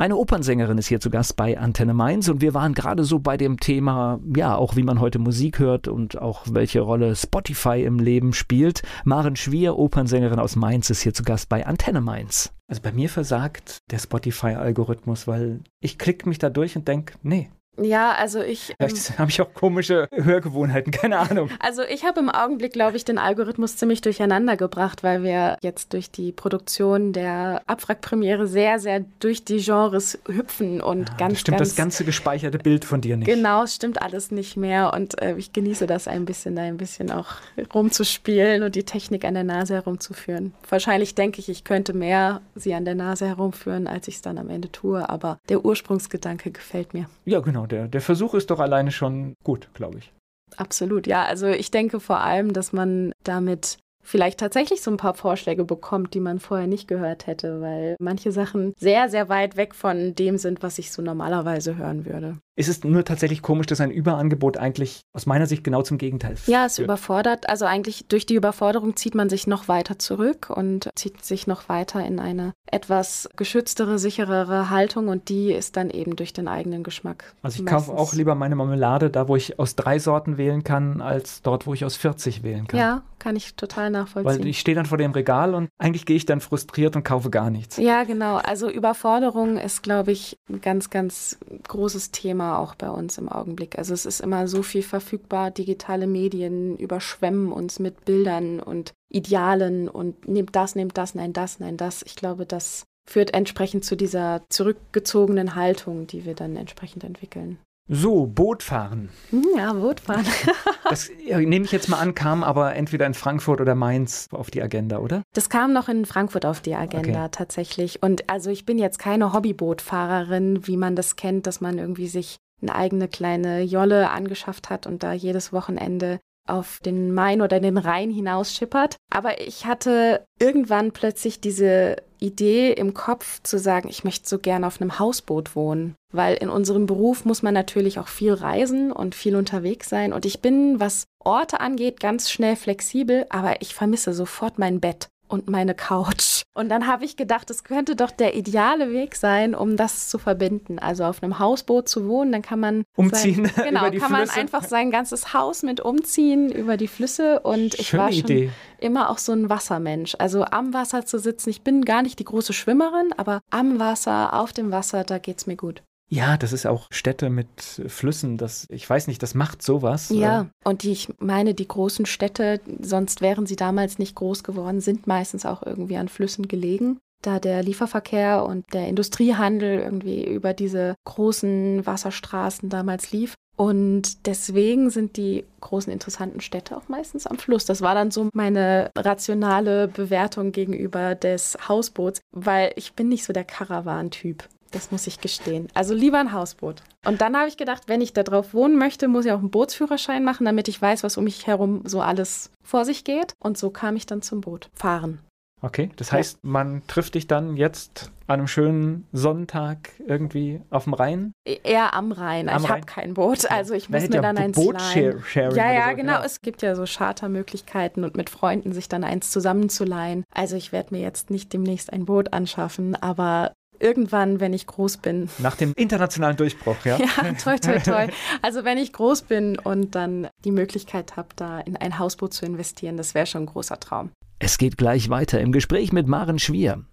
Eine 0.00 0.16
Opernsängerin 0.16 0.78
ist 0.78 0.86
hier 0.86 0.98
zu 0.98 1.10
Gast 1.10 1.36
bei 1.36 1.58
Antenne 1.58 1.92
Mainz 1.92 2.30
und 2.30 2.40
wir 2.40 2.54
waren 2.54 2.72
gerade 2.72 3.04
so 3.04 3.18
bei 3.18 3.36
dem 3.36 3.60
Thema, 3.60 4.18
ja, 4.34 4.56
auch 4.56 4.74
wie 4.74 4.82
man 4.82 4.98
heute 4.98 5.18
Musik 5.18 5.58
hört 5.58 5.88
und 5.88 6.16
auch 6.16 6.46
welche 6.48 6.80
Rolle 6.80 7.14
Spotify 7.14 7.82
im 7.84 7.98
Leben 7.98 8.32
spielt. 8.32 8.80
Maren 9.04 9.36
Schwier, 9.36 9.76
Opernsängerin 9.76 10.38
aus 10.38 10.56
Mainz, 10.56 10.88
ist 10.88 11.02
hier 11.02 11.12
zu 11.12 11.22
Gast 11.22 11.50
bei 11.50 11.66
Antenne 11.66 12.00
Mainz. 12.00 12.50
Also 12.66 12.80
bei 12.80 12.92
mir 12.92 13.10
versagt 13.10 13.82
der 13.90 13.98
Spotify-Algorithmus, 13.98 15.26
weil 15.26 15.60
ich 15.80 15.98
klicke 15.98 16.30
mich 16.30 16.38
da 16.38 16.48
durch 16.48 16.76
und 16.76 16.88
denke, 16.88 17.12
nee, 17.22 17.50
ja, 17.82 18.12
also 18.12 18.40
ich. 18.42 18.74
Vielleicht 18.78 19.10
ähm, 19.10 19.18
habe 19.18 19.30
ich 19.30 19.40
auch 19.40 19.52
komische 19.54 20.08
Hörgewohnheiten, 20.12 20.92
keine 20.92 21.18
Ahnung. 21.18 21.50
Also 21.60 21.82
ich 21.82 22.04
habe 22.04 22.20
im 22.20 22.28
Augenblick, 22.28 22.72
glaube 22.72 22.96
ich, 22.96 23.04
den 23.04 23.18
Algorithmus 23.18 23.76
ziemlich 23.76 24.00
durcheinander 24.00 24.56
gebracht, 24.56 25.02
weil 25.02 25.22
wir 25.22 25.56
jetzt 25.62 25.92
durch 25.92 26.10
die 26.10 26.32
Produktion 26.32 27.12
der 27.12 27.62
Abwrackpremiere 27.66 28.46
sehr, 28.46 28.78
sehr 28.78 29.04
durch 29.20 29.44
die 29.44 29.58
Genres 29.58 30.18
hüpfen 30.26 30.80
und 30.80 31.08
ja, 31.08 31.16
ganz. 31.16 31.32
Das 31.34 31.40
stimmt 31.40 31.58
ganz, 31.58 31.68
das 31.70 31.76
ganze 31.76 32.04
gespeicherte 32.04 32.58
Bild 32.58 32.84
von 32.84 33.00
dir 33.00 33.16
nicht. 33.16 33.26
Genau, 33.26 33.66
stimmt 33.66 34.02
alles 34.02 34.30
nicht 34.30 34.56
mehr. 34.56 34.92
Und 34.92 35.20
äh, 35.22 35.36
ich 35.36 35.52
genieße 35.52 35.86
das 35.86 36.08
ein 36.08 36.24
bisschen, 36.24 36.56
da 36.56 36.62
ein 36.62 36.76
bisschen 36.76 37.10
auch 37.10 37.28
rumzuspielen 37.74 38.62
und 38.62 38.74
die 38.74 38.84
Technik 38.84 39.24
an 39.24 39.34
der 39.34 39.44
Nase 39.44 39.74
herumzuführen. 39.74 40.52
Wahrscheinlich 40.68 41.14
denke 41.14 41.40
ich, 41.40 41.48
ich 41.48 41.64
könnte 41.64 41.92
mehr 41.92 42.40
sie 42.54 42.74
an 42.74 42.84
der 42.84 42.94
Nase 42.94 43.26
herumführen, 43.26 43.86
als 43.86 44.08
ich 44.08 44.16
es 44.16 44.22
dann 44.22 44.38
am 44.38 44.50
Ende 44.50 44.70
tue, 44.70 45.08
aber 45.08 45.38
der 45.48 45.64
Ursprungsgedanke 45.64 46.50
gefällt 46.50 46.94
mir. 46.94 47.08
Ja, 47.24 47.40
genau 47.40 47.66
der, 47.70 47.88
der 47.88 48.00
Versuch 48.00 48.34
ist 48.34 48.50
doch 48.50 48.60
alleine 48.60 48.90
schon 48.90 49.34
gut, 49.44 49.68
glaube 49.74 49.98
ich. 49.98 50.12
Absolut, 50.56 51.06
ja. 51.06 51.24
Also 51.24 51.46
ich 51.46 51.70
denke 51.70 52.00
vor 52.00 52.20
allem, 52.20 52.52
dass 52.52 52.72
man 52.72 53.12
damit 53.24 53.78
vielleicht 54.02 54.40
tatsächlich 54.40 54.82
so 54.82 54.90
ein 54.90 54.96
paar 54.96 55.14
Vorschläge 55.14 55.64
bekommt, 55.64 56.14
die 56.14 56.20
man 56.20 56.40
vorher 56.40 56.66
nicht 56.66 56.88
gehört 56.88 57.26
hätte, 57.26 57.60
weil 57.60 57.96
manche 58.00 58.32
Sachen 58.32 58.72
sehr, 58.78 59.08
sehr 59.08 59.28
weit 59.28 59.56
weg 59.56 59.74
von 59.74 60.14
dem 60.14 60.38
sind, 60.38 60.62
was 60.62 60.78
ich 60.78 60.90
so 60.90 61.02
normalerweise 61.02 61.76
hören 61.76 62.06
würde. 62.06 62.38
Ist 62.60 62.68
es 62.68 62.84
nur 62.84 63.04
tatsächlich 63.04 63.42
komisch, 63.42 63.66
dass 63.66 63.80
ein 63.80 63.90
Überangebot 63.90 64.58
eigentlich 64.58 65.00
aus 65.12 65.26
meiner 65.26 65.46
Sicht 65.46 65.64
genau 65.64 65.82
zum 65.82 65.98
Gegenteil 65.98 66.36
führt. 66.36 66.48
Ja, 66.48 66.66
es 66.66 66.78
überfordert. 66.78 67.48
Also 67.48 67.64
eigentlich 67.64 68.06
durch 68.08 68.26
die 68.26 68.34
Überforderung 68.34 68.96
zieht 68.96 69.14
man 69.14 69.28
sich 69.28 69.46
noch 69.46 69.66
weiter 69.66 69.98
zurück 69.98 70.50
und 70.54 70.90
zieht 70.94 71.24
sich 71.24 71.46
noch 71.46 71.68
weiter 71.68 72.04
in 72.04 72.20
eine 72.20 72.52
etwas 72.70 73.28
geschütztere, 73.36 73.98
sicherere 73.98 74.70
Haltung 74.70 75.08
und 75.08 75.28
die 75.28 75.52
ist 75.52 75.76
dann 75.76 75.90
eben 75.90 76.16
durch 76.16 76.32
den 76.32 76.48
eigenen 76.48 76.82
Geschmack. 76.82 77.34
Also 77.42 77.60
ich 77.60 77.66
kaufe 77.66 77.92
auch 77.92 78.12
lieber 78.12 78.34
meine 78.34 78.54
Marmelade 78.54 79.10
da, 79.10 79.26
wo 79.26 79.36
ich 79.36 79.58
aus 79.58 79.74
drei 79.74 79.98
Sorten 79.98 80.36
wählen 80.36 80.62
kann, 80.62 81.00
als 81.00 81.42
dort, 81.42 81.66
wo 81.66 81.74
ich 81.74 81.84
aus 81.84 81.96
40 81.96 82.42
wählen 82.42 82.66
kann. 82.66 82.78
Ja, 82.78 83.02
kann 83.18 83.36
ich 83.36 83.54
total 83.54 83.90
nachvollziehen. 83.90 84.40
Weil 84.40 84.46
ich 84.46 84.60
stehe 84.60 84.74
dann 84.74 84.86
vor 84.86 84.98
dem 84.98 85.12
Regal 85.12 85.54
und 85.54 85.68
eigentlich 85.78 86.06
gehe 86.06 86.16
ich 86.16 86.26
dann 86.26 86.40
frustriert 86.40 86.94
und 86.94 87.04
kaufe 87.04 87.30
gar 87.30 87.50
nichts. 87.50 87.78
Ja, 87.78 88.04
genau. 88.04 88.36
Also 88.36 88.68
Überforderung 88.68 89.56
ist, 89.56 89.82
glaube 89.82 90.12
ich, 90.12 90.38
ein 90.48 90.60
ganz, 90.60 90.90
ganz 90.90 91.38
großes 91.68 92.10
Thema 92.10 92.49
auch 92.58 92.74
bei 92.74 92.90
uns 92.90 93.18
im 93.18 93.28
Augenblick. 93.28 93.78
Also 93.78 93.94
es 93.94 94.06
ist 94.06 94.20
immer 94.20 94.48
so 94.48 94.62
viel 94.62 94.82
verfügbar, 94.82 95.50
digitale 95.50 96.06
Medien 96.06 96.76
überschwemmen 96.76 97.52
uns 97.52 97.78
mit 97.78 98.04
Bildern 98.04 98.60
und 98.60 98.92
Idealen 99.08 99.88
und 99.88 100.28
nehmt 100.28 100.54
das, 100.56 100.74
nehmt 100.74 100.96
das, 100.98 101.14
nein, 101.14 101.32
das, 101.32 101.60
nein, 101.60 101.76
das. 101.76 102.02
Ich 102.02 102.16
glaube, 102.16 102.46
das 102.46 102.84
führt 103.08 103.34
entsprechend 103.34 103.84
zu 103.84 103.96
dieser 103.96 104.42
zurückgezogenen 104.48 105.54
Haltung, 105.54 106.06
die 106.06 106.24
wir 106.24 106.34
dann 106.34 106.56
entsprechend 106.56 107.04
entwickeln. 107.04 107.58
So, 107.92 108.26
Bootfahren. 108.26 109.08
Hm, 109.30 109.44
ja, 109.56 109.72
Bootfahren. 109.72 110.24
das 110.88 111.10
nehme 111.26 111.64
ich 111.64 111.72
jetzt 111.72 111.88
mal 111.88 111.98
an, 111.98 112.14
kam 112.14 112.44
aber 112.44 112.76
entweder 112.76 113.04
in 113.04 113.14
Frankfurt 113.14 113.60
oder 113.60 113.74
Mainz 113.74 114.28
auf 114.30 114.52
die 114.52 114.62
Agenda, 114.62 114.98
oder? 114.98 115.24
Das 115.34 115.48
kam 115.48 115.72
noch 115.72 115.88
in 115.88 116.06
Frankfurt 116.06 116.46
auf 116.46 116.60
die 116.60 116.76
Agenda 116.76 117.24
okay. 117.24 117.30
tatsächlich. 117.32 118.00
Und 118.00 118.30
also 118.30 118.48
ich 118.48 118.64
bin 118.64 118.78
jetzt 118.78 119.00
keine 119.00 119.32
Hobbybootfahrerin, 119.32 120.68
wie 120.68 120.76
man 120.76 120.94
das 120.94 121.16
kennt, 121.16 121.48
dass 121.48 121.60
man 121.60 121.78
irgendwie 121.78 122.06
sich 122.06 122.36
eine 122.62 122.76
eigene 122.76 123.08
kleine 123.08 123.62
Jolle 123.62 124.10
angeschafft 124.10 124.70
hat 124.70 124.86
und 124.86 125.02
da 125.02 125.12
jedes 125.12 125.52
Wochenende 125.52 126.20
auf 126.50 126.80
den 126.84 127.12
Main 127.14 127.42
oder 127.42 127.60
den 127.60 127.78
Rhein 127.78 128.10
hinausschippert. 128.10 128.96
Aber 129.10 129.40
ich 129.40 129.66
hatte 129.66 130.24
irgendwann 130.38 130.92
plötzlich 130.92 131.40
diese 131.40 131.96
Idee 132.18 132.72
im 132.72 132.92
Kopf 132.94 133.40
zu 133.42 133.58
sagen, 133.58 133.88
ich 133.88 134.04
möchte 134.04 134.28
so 134.28 134.38
gerne 134.38 134.66
auf 134.66 134.80
einem 134.80 134.98
Hausboot 134.98 135.56
wohnen. 135.56 135.94
Weil 136.12 136.36
in 136.36 136.50
unserem 136.50 136.86
Beruf 136.86 137.24
muss 137.24 137.42
man 137.42 137.54
natürlich 137.54 137.98
auch 137.98 138.08
viel 138.08 138.32
reisen 138.32 138.92
und 138.92 139.14
viel 139.14 139.36
unterwegs 139.36 139.88
sein. 139.88 140.12
Und 140.12 140.26
ich 140.26 140.40
bin, 140.40 140.80
was 140.80 141.04
Orte 141.18 141.60
angeht, 141.60 142.00
ganz 142.00 142.30
schnell 142.30 142.56
flexibel, 142.56 143.26
aber 143.30 143.62
ich 143.62 143.74
vermisse 143.74 144.12
sofort 144.12 144.58
mein 144.58 144.80
Bett 144.80 145.08
und 145.30 145.48
meine 145.48 145.74
Couch. 145.74 146.42
Und 146.54 146.68
dann 146.68 146.86
habe 146.86 147.04
ich 147.04 147.16
gedacht, 147.16 147.48
es 147.50 147.64
könnte 147.64 147.94
doch 147.96 148.10
der 148.10 148.36
ideale 148.36 148.92
Weg 148.92 149.14
sein, 149.14 149.54
um 149.54 149.76
das 149.76 150.08
zu 150.08 150.18
verbinden. 150.18 150.78
Also 150.78 151.04
auf 151.04 151.22
einem 151.22 151.38
Hausboot 151.38 151.88
zu 151.88 152.08
wohnen, 152.08 152.32
dann 152.32 152.42
kann 152.42 152.60
man 152.60 152.84
umziehen. 152.96 153.46
Sein, 153.46 153.64
genau, 153.64 153.82
kann 153.82 153.92
Flüsse. 153.92 154.10
man 154.10 154.30
einfach 154.30 154.64
sein 154.64 154.90
ganzes 154.90 155.32
Haus 155.32 155.62
mit 155.62 155.80
umziehen 155.80 156.50
über 156.50 156.76
die 156.76 156.88
Flüsse. 156.88 157.40
Und 157.40 157.74
ich 157.74 157.88
Schöne 157.88 158.02
war 158.02 158.12
schon 158.12 158.20
Idee. 158.20 158.50
immer 158.78 159.10
auch 159.10 159.18
so 159.18 159.32
ein 159.32 159.48
Wassermensch. 159.48 160.16
Also 160.18 160.44
am 160.44 160.74
Wasser 160.74 161.06
zu 161.06 161.18
sitzen. 161.18 161.50
Ich 161.50 161.62
bin 161.62 161.84
gar 161.84 162.02
nicht 162.02 162.18
die 162.18 162.24
große 162.24 162.52
Schwimmerin, 162.52 163.12
aber 163.16 163.40
am 163.50 163.78
Wasser, 163.78 164.34
auf 164.34 164.52
dem 164.52 164.72
Wasser, 164.72 165.04
da 165.04 165.18
geht 165.18 165.38
es 165.38 165.46
mir 165.46 165.56
gut. 165.56 165.82
Ja, 166.10 166.36
das 166.36 166.52
ist 166.52 166.66
auch 166.66 166.88
Städte 166.90 167.30
mit 167.30 167.48
Flüssen. 167.86 168.36
Das, 168.36 168.66
ich 168.68 168.88
weiß 168.88 169.06
nicht, 169.06 169.22
das 169.22 169.34
macht 169.34 169.62
sowas. 169.62 170.10
Ja, 170.10 170.48
und 170.64 170.82
die, 170.82 170.90
ich 170.90 171.08
meine, 171.20 171.54
die 171.54 171.68
großen 171.68 172.04
Städte, 172.04 172.60
sonst 172.80 173.20
wären 173.20 173.46
sie 173.46 173.56
damals 173.56 173.98
nicht 173.98 174.16
groß 174.16 174.42
geworden, 174.42 174.80
sind 174.80 175.06
meistens 175.06 175.46
auch 175.46 175.62
irgendwie 175.64 175.96
an 175.96 176.08
Flüssen 176.08 176.48
gelegen. 176.48 176.98
Da 177.22 177.38
der 177.38 177.62
Lieferverkehr 177.62 178.44
und 178.44 178.72
der 178.72 178.88
Industriehandel 178.88 179.78
irgendwie 179.78 180.24
über 180.26 180.52
diese 180.52 180.94
großen 181.04 181.86
Wasserstraßen 181.86 182.68
damals 182.70 183.12
lief. 183.12 183.34
Und 183.56 184.26
deswegen 184.26 184.88
sind 184.88 185.18
die 185.18 185.44
großen 185.60 185.92
interessanten 185.92 186.40
Städte 186.40 186.76
auch 186.76 186.88
meistens 186.88 187.26
am 187.26 187.36
Fluss. 187.36 187.66
Das 187.66 187.82
war 187.82 187.94
dann 187.94 188.10
so 188.10 188.30
meine 188.32 188.90
rationale 188.96 189.86
Bewertung 189.86 190.50
gegenüber 190.50 191.14
des 191.14 191.58
Hausboots, 191.68 192.20
weil 192.34 192.72
ich 192.76 192.94
bin 192.94 193.08
nicht 193.08 193.24
so 193.24 193.34
der 193.34 193.44
Karawan-Typ. 193.44 194.48
Das 194.70 194.90
muss 194.90 195.06
ich 195.06 195.20
gestehen. 195.20 195.68
Also 195.74 195.94
lieber 195.94 196.18
ein 196.18 196.32
Hausboot. 196.32 196.82
Und 197.04 197.20
dann 197.20 197.36
habe 197.36 197.48
ich 197.48 197.56
gedacht, 197.56 197.84
wenn 197.86 198.00
ich 198.00 198.12
da 198.12 198.22
drauf 198.22 198.54
wohnen 198.54 198.76
möchte, 198.76 199.08
muss 199.08 199.24
ich 199.24 199.32
auch 199.32 199.38
einen 199.38 199.50
Bootsführerschein 199.50 200.24
machen, 200.24 200.44
damit 200.44 200.68
ich 200.68 200.80
weiß, 200.80 201.02
was 201.02 201.16
um 201.16 201.24
mich 201.24 201.46
herum 201.46 201.82
so 201.84 202.00
alles 202.00 202.50
vor 202.62 202.84
sich 202.84 203.04
geht. 203.04 203.34
Und 203.38 203.58
so 203.58 203.70
kam 203.70 203.96
ich 203.96 204.06
dann 204.06 204.22
zum 204.22 204.40
Boot. 204.40 204.70
Fahren. 204.74 205.20
Okay, 205.62 205.90
das 205.96 206.10
heißt, 206.10 206.38
ja. 206.42 206.50
man 206.50 206.82
trifft 206.86 207.14
dich 207.14 207.26
dann 207.26 207.56
jetzt 207.56 208.10
an 208.26 208.40
einem 208.40 208.46
schönen 208.46 209.06
Sonntag 209.12 209.90
irgendwie 210.06 210.62
auf 210.70 210.84
dem 210.84 210.94
Rhein? 210.94 211.32
E-, 211.46 211.58
eher 211.62 211.94
am 211.94 212.12
Rhein. 212.12 212.48
Am 212.48 212.62
ich 212.62 212.70
habe 212.70 212.86
kein 212.86 213.14
Boot, 213.14 213.50
also 213.50 213.74
ich 213.74 213.90
muss 213.90 214.08
mir 214.08 214.14
ja 214.14 214.22
dann 214.22 214.38
eins 214.38 214.56
leihen. 214.56 215.22
Ja, 215.34 215.72
ja, 215.72 215.90
so. 215.90 215.96
genau. 215.96 216.12
Ja. 216.12 216.24
Es 216.24 216.40
gibt 216.40 216.62
ja 216.62 216.74
so 216.74 216.84
Chartermöglichkeiten 216.86 218.04
und 218.04 218.16
mit 218.16 218.30
Freunden 218.30 218.72
sich 218.72 218.88
dann 218.88 219.04
eins 219.04 219.30
zusammenzuleihen. 219.30 220.24
Also 220.32 220.56
ich 220.56 220.72
werde 220.72 220.94
mir 220.94 221.02
jetzt 221.02 221.28
nicht 221.28 221.52
demnächst 221.52 221.92
ein 221.92 222.06
Boot 222.06 222.32
anschaffen, 222.32 222.94
aber 222.94 223.52
irgendwann, 223.80 224.40
wenn 224.40 224.52
ich 224.52 224.66
groß 224.66 224.98
bin. 224.98 225.28
Nach 225.38 225.56
dem 225.56 225.72
internationalen 225.76 226.36
Durchbruch, 226.36 226.76
ja? 226.84 226.98
Ja, 226.98 227.32
toll, 227.32 227.58
toll, 227.58 227.80
toll. 227.80 228.08
Also 228.42 228.64
wenn 228.64 228.78
ich 228.78 228.92
groß 228.92 229.22
bin 229.22 229.58
und 229.58 229.94
dann 229.94 230.28
die 230.44 230.52
Möglichkeit 230.52 231.16
habe, 231.16 231.28
da 231.36 231.60
in 231.60 231.76
ein 231.76 231.98
Hausboot 231.98 232.32
zu 232.32 232.46
investieren, 232.46 232.96
das 232.96 233.14
wäre 233.14 233.26
schon 233.26 233.42
ein 233.42 233.46
großer 233.46 233.80
Traum. 233.80 234.10
Es 234.38 234.58
geht 234.58 234.78
gleich 234.78 235.10
weiter 235.10 235.40
im 235.40 235.52
Gespräch 235.52 235.92
mit 235.92 236.06
Maren 236.06 236.38
Schwier. 236.38 236.84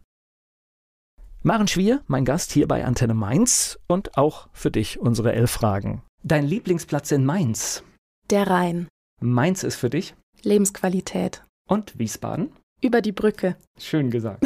Maren 1.44 1.68
Schwier, 1.68 2.02
mein 2.08 2.26
Gast 2.26 2.52
hier 2.52 2.68
bei 2.68 2.84
Antenne 2.84 3.14
Mainz 3.14 3.80
und 3.88 4.18
auch 4.18 4.50
für 4.52 4.72
dich 4.72 5.00
unsere 5.00 5.34
elf 5.34 5.52
Fragen. 5.52 6.02
Dein 6.24 6.46
Lieblingsplatz 6.46 7.12
in 7.12 7.26
Mainz? 7.26 7.84
Der 8.30 8.48
Rhein. 8.48 8.88
Mainz 9.22 9.64
ist 9.64 9.76
für 9.76 9.90
dich? 9.90 10.16
Lebensqualität. 10.44 11.44
Und 11.70 11.98
Wiesbaden? 11.98 12.52
Über 12.82 13.02
die 13.02 13.12
Brücke. 13.12 13.56
Schön 13.80 14.12
gesagt. 14.12 14.46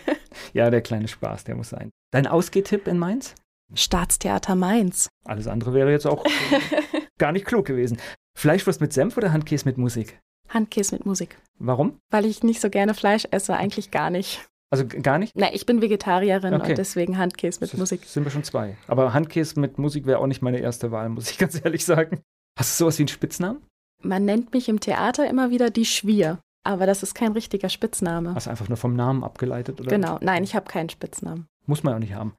ja, 0.52 0.68
der 0.68 0.80
kleine 0.80 1.06
Spaß, 1.06 1.44
der 1.44 1.54
muss 1.54 1.68
sein. 1.68 1.90
Dein 2.10 2.26
Ausgehtipp 2.26 2.88
in 2.88 2.98
Mainz? 2.98 3.34
Staatstheater 3.74 4.54
Mainz. 4.54 5.08
Alles 5.24 5.46
andere 5.46 5.74
wäre 5.74 5.90
jetzt 5.90 6.06
auch 6.06 6.24
gar 7.18 7.32
nicht 7.32 7.46
klug 7.46 7.66
gewesen. 7.66 7.98
Fleischwurst 8.36 8.80
mit 8.80 8.92
Senf 8.92 9.16
oder 9.16 9.32
Handkäse 9.32 9.64
mit 9.66 9.78
Musik? 9.78 10.18
Handkäse 10.48 10.94
mit 10.94 11.06
Musik. 11.06 11.38
Warum? 11.58 11.98
Weil 12.10 12.24
ich 12.24 12.42
nicht 12.42 12.60
so 12.60 12.70
gerne 12.70 12.94
Fleisch 12.94 13.26
esse, 13.30 13.54
eigentlich 13.54 13.90
gar 13.90 14.10
nicht. 14.10 14.46
Also 14.70 14.86
gar 14.86 15.18
nicht? 15.18 15.36
Nein, 15.36 15.50
ich 15.54 15.64
bin 15.64 15.80
Vegetarierin 15.80 16.54
okay. 16.54 16.70
und 16.70 16.78
deswegen 16.78 17.16
Handkäse 17.16 17.60
mit 17.60 17.72
das 17.72 17.78
Musik. 17.78 18.04
Sind 18.04 18.24
wir 18.24 18.30
schon 18.30 18.44
zwei. 18.44 18.76
Aber 18.86 19.12
Handkäse 19.14 19.58
mit 19.60 19.78
Musik 19.78 20.06
wäre 20.06 20.18
auch 20.18 20.26
nicht 20.26 20.42
meine 20.42 20.58
erste 20.58 20.90
Wahl, 20.90 21.08
muss 21.08 21.30
ich 21.30 21.38
ganz 21.38 21.62
ehrlich 21.64 21.84
sagen. 21.84 22.22
Hast 22.58 22.78
du 22.78 22.84
sowas 22.84 22.98
wie 22.98 23.02
einen 23.02 23.08
Spitznamen? 23.08 23.64
Man 24.02 24.24
nennt 24.24 24.52
mich 24.52 24.68
im 24.68 24.80
Theater 24.80 25.28
immer 25.28 25.50
wieder 25.50 25.70
die 25.70 25.84
Schwier. 25.84 26.40
Aber 26.68 26.84
das 26.84 27.02
ist 27.02 27.14
kein 27.14 27.32
richtiger 27.32 27.70
Spitzname. 27.70 28.34
Hast 28.34 28.46
du 28.46 28.50
einfach 28.50 28.68
nur 28.68 28.76
vom 28.76 28.94
Namen 28.94 29.24
abgeleitet, 29.24 29.80
oder? 29.80 29.88
Genau, 29.88 30.18
nein, 30.20 30.44
ich 30.44 30.54
habe 30.54 30.66
keinen 30.66 30.90
Spitznamen. 30.90 31.46
Muss 31.64 31.82
man 31.82 31.94
auch 31.94 31.98
nicht 31.98 32.12
haben. 32.12 32.34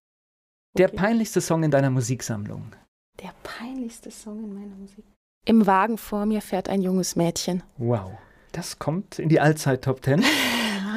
Der 0.78 0.90
okay. 0.90 0.98
peinlichste 0.98 1.42
Song 1.42 1.64
in 1.64 1.72
deiner 1.72 1.90
Musiksammlung? 1.90 2.76
Der 3.24 3.32
peinlichste 3.42 4.12
Song 4.12 4.44
in 4.44 4.54
meiner 4.54 4.76
Musik. 4.76 5.04
Im 5.48 5.66
Wagen 5.66 5.98
vor 5.98 6.28
mir 6.28 6.44
fährt 6.44 6.70
ein 6.70 6.84
junges 6.84 7.16
Mädchen. 7.16 7.64
Wow, 7.78 8.12
das 8.52 8.78
kommt 8.78 9.18
in 9.18 9.30
die 9.30 9.40
Allzeit-Top 9.40 10.04
Ten. 10.04 10.24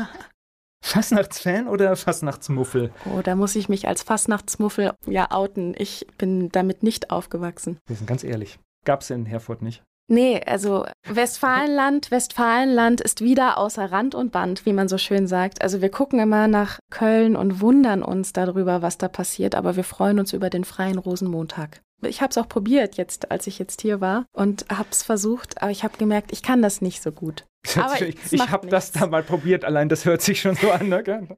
Fastnachtsfan 0.84 1.68
oder 1.68 1.96
Fastnachtsmuffel? 1.96 2.92
Oh, 3.06 3.22
da 3.22 3.34
muss 3.34 3.56
ich 3.56 3.70
mich 3.70 3.88
als 3.88 4.02
Fastnachtsmuffel 4.02 4.92
ja 5.06 5.30
outen. 5.30 5.74
Ich 5.78 6.06
bin 6.18 6.50
damit 6.50 6.82
nicht 6.82 7.10
aufgewachsen. 7.10 7.78
Wir 7.86 7.96
sind 7.96 8.06
ganz 8.06 8.24
ehrlich. 8.24 8.58
Gab 8.84 9.00
es 9.00 9.08
in 9.08 9.24
Herford 9.24 9.62
nicht. 9.62 9.82
Nee, 10.08 10.42
also 10.44 10.84
Westfalenland, 11.06 12.10
Westfalenland 12.10 13.00
ist 13.00 13.20
wieder 13.20 13.58
außer 13.58 13.90
Rand 13.90 14.14
und 14.14 14.32
Band, 14.32 14.66
wie 14.66 14.72
man 14.72 14.88
so 14.88 14.98
schön 14.98 15.26
sagt. 15.26 15.62
Also 15.62 15.80
wir 15.80 15.90
gucken 15.90 16.18
immer 16.18 16.48
nach 16.48 16.78
Köln 16.90 17.36
und 17.36 17.60
wundern 17.60 18.02
uns 18.02 18.32
darüber, 18.32 18.82
was 18.82 18.98
da 18.98 19.08
passiert, 19.08 19.54
aber 19.54 19.76
wir 19.76 19.84
freuen 19.84 20.18
uns 20.18 20.32
über 20.32 20.50
den 20.50 20.64
freien 20.64 20.98
Rosenmontag. 20.98 21.80
Ich 22.04 22.20
habe 22.20 22.30
es 22.30 22.38
auch 22.38 22.48
probiert 22.48 22.96
jetzt, 22.96 23.30
als 23.30 23.46
ich 23.46 23.60
jetzt 23.60 23.80
hier 23.80 24.00
war 24.00 24.26
und 24.32 24.66
habe 24.68 24.88
es 24.90 25.04
versucht, 25.04 25.62
aber 25.62 25.70
ich 25.70 25.84
habe 25.84 25.96
gemerkt, 25.98 26.32
ich 26.32 26.42
kann 26.42 26.60
das 26.60 26.80
nicht 26.80 27.02
so 27.02 27.12
gut. 27.12 27.44
Aber 27.76 28.02
ich 28.02 28.16
ich 28.32 28.50
habe 28.50 28.66
das 28.66 28.90
da 28.90 29.06
mal 29.06 29.22
probiert, 29.22 29.64
allein 29.64 29.88
das 29.88 30.04
hört 30.04 30.20
sich 30.20 30.40
schon 30.40 30.56
so 30.56 30.72
an. 30.72 30.88
Ne? 30.88 31.28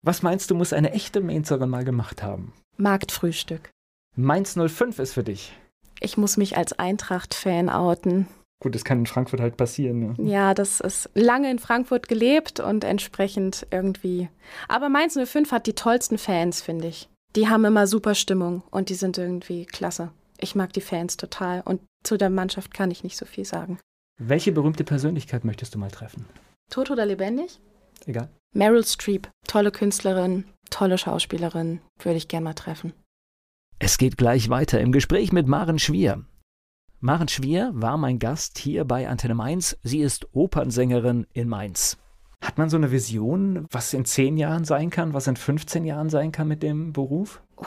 Was 0.00 0.22
meinst 0.22 0.50
du, 0.50 0.54
muss 0.54 0.72
eine 0.72 0.92
echte 0.92 1.20
Mainzerin 1.20 1.68
mal 1.68 1.84
gemacht 1.84 2.22
haben? 2.22 2.54
Marktfrühstück. 2.78 3.68
Mainz 4.16 4.54
05 4.58 4.98
ist 4.98 5.12
für 5.12 5.22
dich 5.22 5.52
ich 6.00 6.16
muss 6.16 6.36
mich 6.36 6.56
als 6.56 6.72
Eintracht-Fan 6.78 7.68
outen. 7.68 8.26
Gut, 8.62 8.74
das 8.74 8.84
kann 8.84 8.98
in 8.98 9.06
Frankfurt 9.06 9.40
halt 9.40 9.56
passieren. 9.56 10.16
Ja. 10.18 10.24
ja, 10.24 10.54
das 10.54 10.80
ist 10.80 11.08
lange 11.14 11.50
in 11.50 11.58
Frankfurt 11.58 12.08
gelebt 12.08 12.60
und 12.60 12.84
entsprechend 12.84 13.66
irgendwie. 13.70 14.28
Aber 14.68 14.88
Mainz 14.90 15.18
05 15.18 15.50
hat 15.52 15.66
die 15.66 15.74
tollsten 15.74 16.18
Fans, 16.18 16.60
finde 16.60 16.88
ich. 16.88 17.08
Die 17.36 17.48
haben 17.48 17.64
immer 17.64 17.86
super 17.86 18.14
Stimmung 18.14 18.62
und 18.70 18.88
die 18.90 18.94
sind 18.94 19.16
irgendwie 19.16 19.64
klasse. 19.64 20.10
Ich 20.38 20.54
mag 20.54 20.72
die 20.72 20.80
Fans 20.80 21.16
total 21.16 21.62
und 21.64 21.80
zu 22.02 22.16
der 22.16 22.30
Mannschaft 22.30 22.74
kann 22.74 22.90
ich 22.90 23.04
nicht 23.04 23.16
so 23.16 23.24
viel 23.24 23.44
sagen. 23.44 23.78
Welche 24.18 24.52
berühmte 24.52 24.84
Persönlichkeit 24.84 25.44
möchtest 25.44 25.74
du 25.74 25.78
mal 25.78 25.90
treffen? 25.90 26.26
Tot 26.70 26.90
oder 26.90 27.06
lebendig? 27.06 27.60
Egal. 28.06 28.28
Meryl 28.54 28.84
Streep, 28.84 29.28
tolle 29.46 29.70
Künstlerin, 29.70 30.44
tolle 30.70 30.98
Schauspielerin, 30.98 31.80
würde 31.98 32.16
ich 32.16 32.28
gern 32.28 32.42
mal 32.42 32.54
treffen. 32.54 32.92
Es 33.82 33.96
geht 33.96 34.18
gleich 34.18 34.50
weiter 34.50 34.78
im 34.78 34.92
Gespräch 34.92 35.32
mit 35.32 35.48
Maren 35.48 35.78
Schwier. 35.78 36.26
Maren 37.00 37.28
Schwier 37.28 37.70
war 37.72 37.96
mein 37.96 38.18
Gast 38.18 38.58
hier 38.58 38.84
bei 38.84 39.08
Antenne 39.08 39.34
Mainz. 39.34 39.78
Sie 39.82 40.00
ist 40.00 40.28
Opernsängerin 40.34 41.26
in 41.32 41.48
Mainz. 41.48 41.96
Hat 42.42 42.58
man 42.58 42.68
so 42.68 42.76
eine 42.76 42.90
Vision, 42.92 43.66
was 43.70 43.94
in 43.94 44.04
zehn 44.04 44.36
Jahren 44.36 44.66
sein 44.66 44.90
kann, 44.90 45.14
was 45.14 45.28
in 45.28 45.36
15 45.36 45.86
Jahren 45.86 46.10
sein 46.10 46.30
kann 46.30 46.46
mit 46.46 46.62
dem 46.62 46.92
Beruf? 46.92 47.40
Oh, 47.56 47.64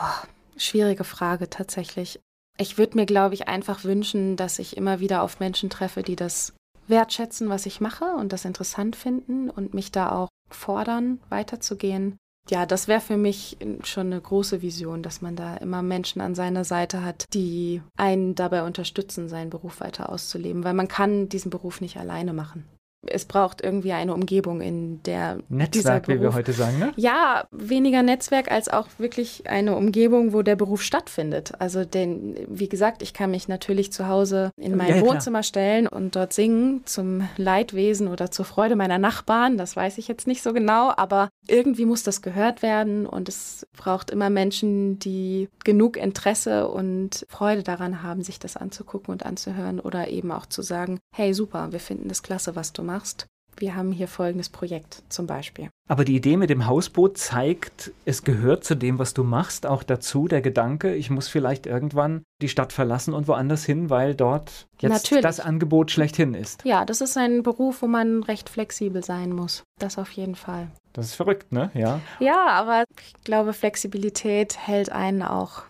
schwierige 0.56 1.04
Frage 1.04 1.50
tatsächlich. 1.50 2.20
Ich 2.60 2.78
würde 2.78 2.96
mir, 2.96 3.08
glaube 3.08 3.34
ich, 3.34 3.48
einfach 3.48 3.84
wünschen, 3.84 4.36
dass 4.36 4.60
ich 4.60 4.78
immer 4.78 5.00
wieder 5.00 5.24
auf 5.24 5.40
Menschen 5.40 5.72
treffe, 5.72 6.04
die 6.04 6.16
das 6.16 6.54
wertschätzen, 6.88 7.50
was 7.50 7.66
ich 7.66 7.82
mache 7.82 8.06
und 8.06 8.32
das 8.34 8.46
interessant 8.46 8.96
finden 8.96 9.50
und 9.50 9.74
mich 9.74 9.92
da 9.92 10.12
auch 10.12 10.30
fordern, 10.52 11.20
weiterzugehen. 11.30 12.18
Ja, 12.50 12.66
das 12.66 12.88
wäre 12.88 13.00
für 13.00 13.18
mich 13.18 13.58
schon 13.84 14.08
eine 14.08 14.20
große 14.20 14.62
Vision, 14.62 15.02
dass 15.02 15.22
man 15.22 15.36
da 15.36 15.56
immer 15.58 15.82
Menschen 15.82 16.22
an 16.22 16.36
seiner 16.36 16.66
Seite 16.66 17.04
hat, 17.04 17.26
die 17.34 17.82
einen 17.96 18.36
dabei 18.36 18.64
unterstützen, 18.64 19.30
seinen 19.30 19.50
Beruf 19.50 19.80
weiter 19.80 20.10
auszuleben, 20.10 20.64
weil 20.64 20.74
man 20.74 20.90
kann 20.90 21.30
diesen 21.30 21.50
Beruf 21.50 21.80
nicht 21.80 21.98
alleine 21.98 22.34
machen 22.34 22.66
es 23.08 23.26
braucht 23.26 23.62
irgendwie 23.62 23.92
eine 23.92 24.14
Umgebung, 24.14 24.62
in 24.62 25.02
der 25.04 25.40
Netzwerk, 25.50 26.06
Beruf, 26.06 26.20
wie 26.20 26.24
wir 26.24 26.34
heute 26.34 26.54
sagen, 26.54 26.80
ne? 26.80 26.94
Ja, 26.96 27.46
weniger 27.52 28.04
Netzwerk 28.04 28.52
als 28.52 28.70
auch 28.70 28.88
wirklich 28.98 29.44
eine 29.48 29.76
Umgebung, 29.76 30.34
wo 30.34 30.42
der 30.42 30.56
Beruf 30.56 30.82
stattfindet. 30.82 31.54
Also 31.60 31.86
den, 31.86 32.36
wie 32.48 32.70
gesagt, 32.70 33.02
ich 33.02 33.14
kann 33.14 33.32
mich 33.32 33.48
natürlich 33.48 33.92
zu 33.92 34.08
Hause 34.08 34.52
in 34.56 34.78
mein 34.78 34.96
ja, 34.96 35.02
Wohnzimmer 35.02 35.40
klar. 35.40 35.44
stellen 35.44 35.88
und 35.88 36.16
dort 36.16 36.34
singen 36.34 36.82
zum 36.86 37.28
Leidwesen 37.38 38.08
oder 38.08 38.32
zur 38.32 38.46
Freude 38.46 38.76
meiner 38.76 39.00
Nachbarn. 39.00 39.58
Das 39.58 39.76
weiß 39.76 39.98
ich 39.98 40.08
jetzt 40.08 40.28
nicht 40.28 40.42
so 40.42 40.54
genau, 40.54 40.92
aber 40.96 41.30
irgendwie 41.48 41.86
muss 41.86 42.04
das 42.04 42.22
gehört 42.22 42.62
werden 42.62 43.06
und 43.06 43.28
es 43.28 43.68
braucht 43.76 44.12
immer 44.12 44.30
Menschen, 44.30 45.00
die 45.00 45.50
genug 45.64 45.98
Interesse 45.98 46.68
und 46.70 47.26
Freude 47.28 47.64
daran 47.64 48.02
haben, 48.02 48.24
sich 48.24 48.40
das 48.40 48.56
anzugucken 48.56 49.12
und 49.12 49.26
anzuhören 49.26 49.80
oder 49.80 50.08
eben 50.08 50.32
auch 50.32 50.46
zu 50.46 50.62
sagen, 50.62 51.00
hey 51.14 51.34
super, 51.34 51.72
wir 51.72 51.80
finden 51.80 52.08
das 52.08 52.24
klasse, 52.24 52.56
was 52.56 52.72
du 52.72 52.84
machst 52.84 52.93
machst. 52.94 53.26
Wir 53.58 53.76
haben 53.76 53.92
hier 53.92 54.08
folgendes 54.08 54.50
Projekt 54.50 55.04
zum 55.10 55.28
Beispiel. 55.28 55.70
Aber 55.88 56.06
die 56.06 56.16
Idee 56.16 56.38
mit 56.38 56.50
dem 56.50 56.66
Hausboot 56.66 57.18
zeigt, 57.18 57.92
es 58.06 58.24
gehört 58.24 58.64
zu 58.64 58.76
dem, 58.76 58.98
was 59.00 59.14
du 59.14 59.24
machst, 59.24 59.66
auch 59.66 59.84
dazu 59.84 60.28
der 60.28 60.42
Gedanke, 60.42 60.96
ich 60.96 61.10
muss 61.10 61.28
vielleicht 61.28 61.66
irgendwann 61.66 62.24
die 62.42 62.50
Stadt 62.50 62.74
verlassen 62.74 63.14
und 63.14 63.28
woanders 63.28 63.64
hin, 63.64 63.90
weil 63.90 64.16
dort 64.16 64.66
jetzt 64.80 65.04
Natürlich. 65.04 65.24
das 65.24 65.40
Angebot 65.40 65.92
schlechthin 65.92 66.34
ist. 66.34 66.66
Ja, 66.66 66.84
das 66.86 67.02
ist 67.02 67.16
ein 67.18 67.44
Beruf, 67.44 67.82
wo 67.82 67.88
man 67.88 68.24
recht 68.24 68.50
flexibel 68.50 69.04
sein 69.04 69.32
muss. 69.32 69.64
Das 69.80 69.98
auf 69.98 70.12
jeden 70.12 70.36
Fall. 70.36 70.70
Das 70.94 71.06
ist 71.08 71.16
verrückt, 71.16 71.52
ne? 71.52 71.70
Ja. 71.74 72.00
Ja, 72.20 72.48
aber 72.48 72.86
ich 73.00 73.24
glaube, 73.24 73.54
Flexibilität 73.54 74.58
hält 74.58 74.92
einen 74.92 75.22
auch 75.22 75.64